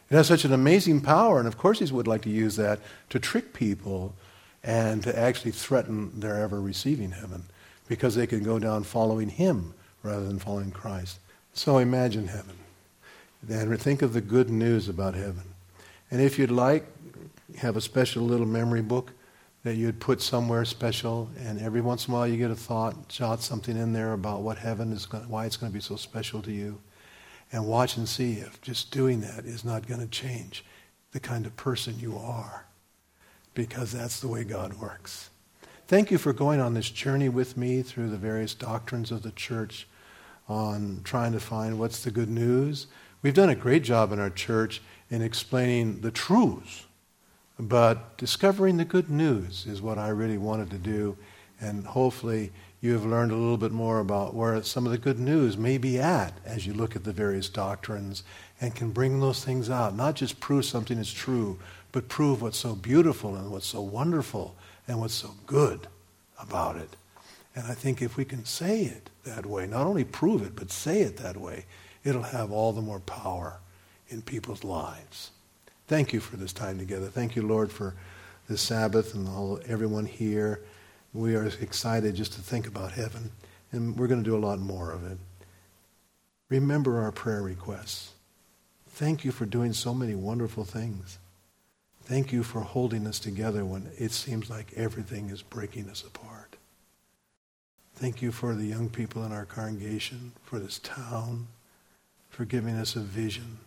It 0.09 0.15
has 0.15 0.27
such 0.27 0.45
an 0.45 0.53
amazing 0.53 1.01
power, 1.01 1.39
and 1.39 1.47
of 1.47 1.57
course 1.57 1.79
he 1.79 1.91
would 1.91 2.07
like 2.07 2.23
to 2.23 2.29
use 2.29 2.55
that 2.55 2.79
to 3.09 3.19
trick 3.19 3.53
people 3.53 4.15
and 4.63 5.03
to 5.03 5.17
actually 5.17 5.51
threaten 5.51 6.19
their 6.19 6.37
ever 6.37 6.59
receiving 6.59 7.11
heaven 7.11 7.43
because 7.87 8.15
they 8.15 8.27
can 8.27 8.43
go 8.43 8.57
down 8.57 8.83
following 8.83 9.29
him 9.29 9.73
rather 10.01 10.25
than 10.25 10.39
following 10.39 10.71
Christ. 10.71 11.19
So 11.53 11.77
imagine 11.77 12.27
heaven 12.27 12.57
and 13.49 13.79
think 13.79 14.01
of 14.01 14.13
the 14.13 14.21
good 14.21 14.49
news 14.49 14.89
about 14.89 15.15
heaven. 15.15 15.43
And 16.11 16.21
if 16.21 16.37
you'd 16.37 16.51
like, 16.51 16.85
have 17.57 17.77
a 17.77 17.81
special 17.81 18.23
little 18.23 18.45
memory 18.45 18.81
book 18.81 19.11
that 19.63 19.75
you'd 19.75 19.99
put 19.99 20.21
somewhere 20.21 20.63
special, 20.65 21.29
and 21.39 21.59
every 21.59 21.81
once 21.81 22.07
in 22.07 22.13
a 22.13 22.17
while 22.17 22.27
you 22.27 22.37
get 22.37 22.51
a 22.51 22.55
thought, 22.55 23.07
jot 23.07 23.41
something 23.41 23.75
in 23.75 23.93
there 23.93 24.13
about 24.13 24.41
what 24.41 24.57
heaven 24.57 24.91
is, 24.91 25.05
going, 25.05 25.27
why 25.27 25.45
it's 25.45 25.57
going 25.57 25.71
to 25.71 25.73
be 25.73 25.81
so 25.81 25.95
special 25.95 26.41
to 26.41 26.51
you, 26.51 26.79
and 27.51 27.65
watch 27.65 27.97
and 27.97 28.07
see 28.07 28.33
if 28.33 28.61
just 28.61 28.91
doing 28.91 29.21
that 29.21 29.45
is 29.45 29.65
not 29.65 29.87
going 29.87 29.99
to 29.99 30.07
change 30.07 30.63
the 31.13 31.19
kind 31.19 31.45
of 31.45 31.55
person 31.55 31.99
you 31.99 32.15
are, 32.17 32.65
because 33.53 33.91
that's 33.91 34.19
the 34.19 34.27
way 34.27 34.43
God 34.43 34.73
works. 34.75 35.29
Thank 35.87 36.11
you 36.11 36.17
for 36.17 36.33
going 36.33 36.59
on 36.59 36.73
this 36.73 36.89
journey 36.89 37.29
with 37.29 37.57
me 37.57 37.81
through 37.81 38.09
the 38.09 38.17
various 38.17 38.53
doctrines 38.53 39.11
of 39.11 39.23
the 39.23 39.31
church 39.31 39.87
on 40.47 41.01
trying 41.03 41.31
to 41.31 41.39
find 41.39 41.79
what's 41.79 42.03
the 42.03 42.11
good 42.11 42.29
news 42.29 42.87
We've 43.25 43.33
done 43.33 43.49
a 43.49 43.55
great 43.55 43.81
job 43.81 44.11
in 44.11 44.19
our 44.19 44.29
church 44.29 44.83
in 45.09 45.23
explaining 45.23 46.01
the 46.01 46.11
truths, 46.11 46.85
but 47.57 48.19
discovering 48.19 48.77
the 48.77 48.85
good 48.85 49.09
news 49.09 49.65
is 49.65 49.81
what 49.81 49.97
I 49.97 50.09
really 50.09 50.37
wanted 50.37 50.69
to 50.69 50.77
do. 50.77 51.17
And 51.59 51.87
hopefully, 51.87 52.51
you 52.81 52.93
have 52.93 53.03
learned 53.03 53.31
a 53.31 53.35
little 53.35 53.57
bit 53.57 53.71
more 53.71 53.99
about 53.99 54.35
where 54.35 54.61
some 54.61 54.85
of 54.85 54.91
the 54.91 54.99
good 54.99 55.17
news 55.17 55.57
may 55.57 55.79
be 55.79 55.97
at 55.97 56.33
as 56.45 56.67
you 56.67 56.75
look 56.75 56.95
at 56.95 57.03
the 57.03 57.11
various 57.11 57.49
doctrines 57.49 58.21
and 58.61 58.75
can 58.75 58.91
bring 58.91 59.19
those 59.19 59.43
things 59.43 59.71
out. 59.71 59.95
Not 59.95 60.13
just 60.13 60.39
prove 60.39 60.63
something 60.65 60.99
is 60.99 61.11
true, 61.11 61.57
but 61.91 62.07
prove 62.07 62.43
what's 62.43 62.59
so 62.59 62.75
beautiful 62.75 63.35
and 63.35 63.49
what's 63.49 63.65
so 63.65 63.81
wonderful 63.81 64.55
and 64.87 64.99
what's 64.99 65.15
so 65.15 65.31
good 65.47 65.87
about 66.39 66.75
it. 66.75 66.95
And 67.55 67.65
I 67.65 67.73
think 67.73 68.03
if 68.03 68.17
we 68.17 68.25
can 68.25 68.45
say 68.45 68.83
it 68.83 69.09
that 69.23 69.47
way, 69.47 69.65
not 69.65 69.87
only 69.87 70.03
prove 70.03 70.43
it, 70.43 70.55
but 70.55 70.69
say 70.69 71.01
it 71.01 71.17
that 71.17 71.37
way, 71.37 71.65
it'll 72.05 72.23
have 72.23 72.51
all 72.51 72.71
the 72.71 72.81
more 72.81 73.01
power 73.01 73.59
in 74.07 74.21
people's 74.21 74.63
lives. 74.63 75.31
Thank 75.87 76.13
you 76.13 76.21
for 76.21 76.37
this 76.37 76.53
time 76.53 76.77
together. 76.77 77.07
Thank 77.07 77.35
you, 77.35 77.41
Lord, 77.41 77.71
for 77.71 77.95
this 78.47 78.61
Sabbath 78.61 79.13
and 79.13 79.27
all, 79.27 79.59
everyone 79.67 80.05
here 80.05 80.61
We 81.15 81.37
are 81.37 81.45
excited 81.45 82.13
just 82.15 82.33
to 82.33 82.41
think 82.41 82.67
about 82.67 82.91
heaven, 82.91 83.31
and 83.71 83.95
we're 83.97 84.07
going 84.07 84.21
to 84.21 84.29
do 84.29 84.35
a 84.35 84.45
lot 84.45 84.59
more 84.59 84.91
of 84.91 85.09
it. 85.09 85.17
Remember 86.49 87.01
our 87.01 87.13
prayer 87.13 87.41
requests. 87.41 88.11
Thank 88.89 89.23
you 89.23 89.31
for 89.31 89.45
doing 89.45 89.71
so 89.71 89.93
many 89.93 90.13
wonderful 90.13 90.65
things. 90.65 91.17
Thank 92.03 92.33
you 92.33 92.43
for 92.43 92.59
holding 92.59 93.07
us 93.07 93.17
together 93.17 93.63
when 93.63 93.89
it 93.97 94.11
seems 94.11 94.49
like 94.49 94.73
everything 94.75 95.29
is 95.29 95.41
breaking 95.41 95.89
us 95.89 96.03
apart. 96.03 96.57
Thank 97.95 98.21
you 98.21 98.33
for 98.33 98.53
the 98.53 98.65
young 98.65 98.89
people 98.89 99.23
in 99.23 99.31
our 99.31 99.45
congregation, 99.45 100.33
for 100.43 100.59
this 100.59 100.79
town, 100.79 101.47
for 102.35 102.43
giving 102.43 102.75
us 102.75 102.97
a 102.97 102.99
vision, 102.99 103.59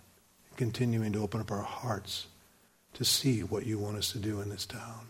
and 0.49 0.59
continuing 0.59 1.11
to 1.11 1.23
open 1.23 1.41
up 1.41 1.51
our 1.51 1.63
hearts 1.63 2.27
to 2.93 3.03
see 3.03 3.41
what 3.41 3.65
you 3.65 3.79
want 3.79 3.97
us 3.97 4.13
to 4.13 4.19
do 4.19 4.43
in 4.43 4.51
this 4.51 4.67
town. 4.67 5.07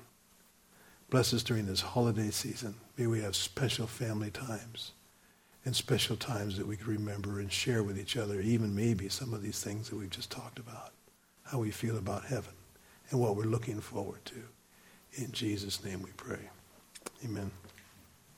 Bless 1.10 1.34
us 1.34 1.42
during 1.42 1.66
this 1.66 1.80
holiday 1.80 2.30
season. 2.30 2.76
May 2.96 3.08
we 3.08 3.20
have 3.20 3.34
special 3.34 3.88
family 3.88 4.30
times 4.30 4.92
and 5.64 5.74
special 5.74 6.14
times 6.14 6.56
that 6.56 6.68
we 6.68 6.76
can 6.76 6.86
remember 6.86 7.40
and 7.40 7.50
share 7.50 7.82
with 7.82 7.98
each 7.98 8.16
other, 8.16 8.40
even 8.40 8.76
maybe 8.76 9.08
some 9.08 9.34
of 9.34 9.42
these 9.42 9.60
things 9.60 9.90
that 9.90 9.96
we've 9.96 10.08
just 10.08 10.30
talked 10.30 10.60
about, 10.60 10.92
how 11.42 11.58
we 11.58 11.72
feel 11.72 11.98
about 11.98 12.26
heaven 12.26 12.54
and 13.10 13.18
what 13.18 13.34
we're 13.34 13.42
looking 13.42 13.80
forward 13.80 14.24
to. 14.26 14.40
In 15.14 15.32
Jesus' 15.32 15.82
name 15.82 16.02
we 16.02 16.12
pray. 16.16 16.48
Amen. 17.24 17.50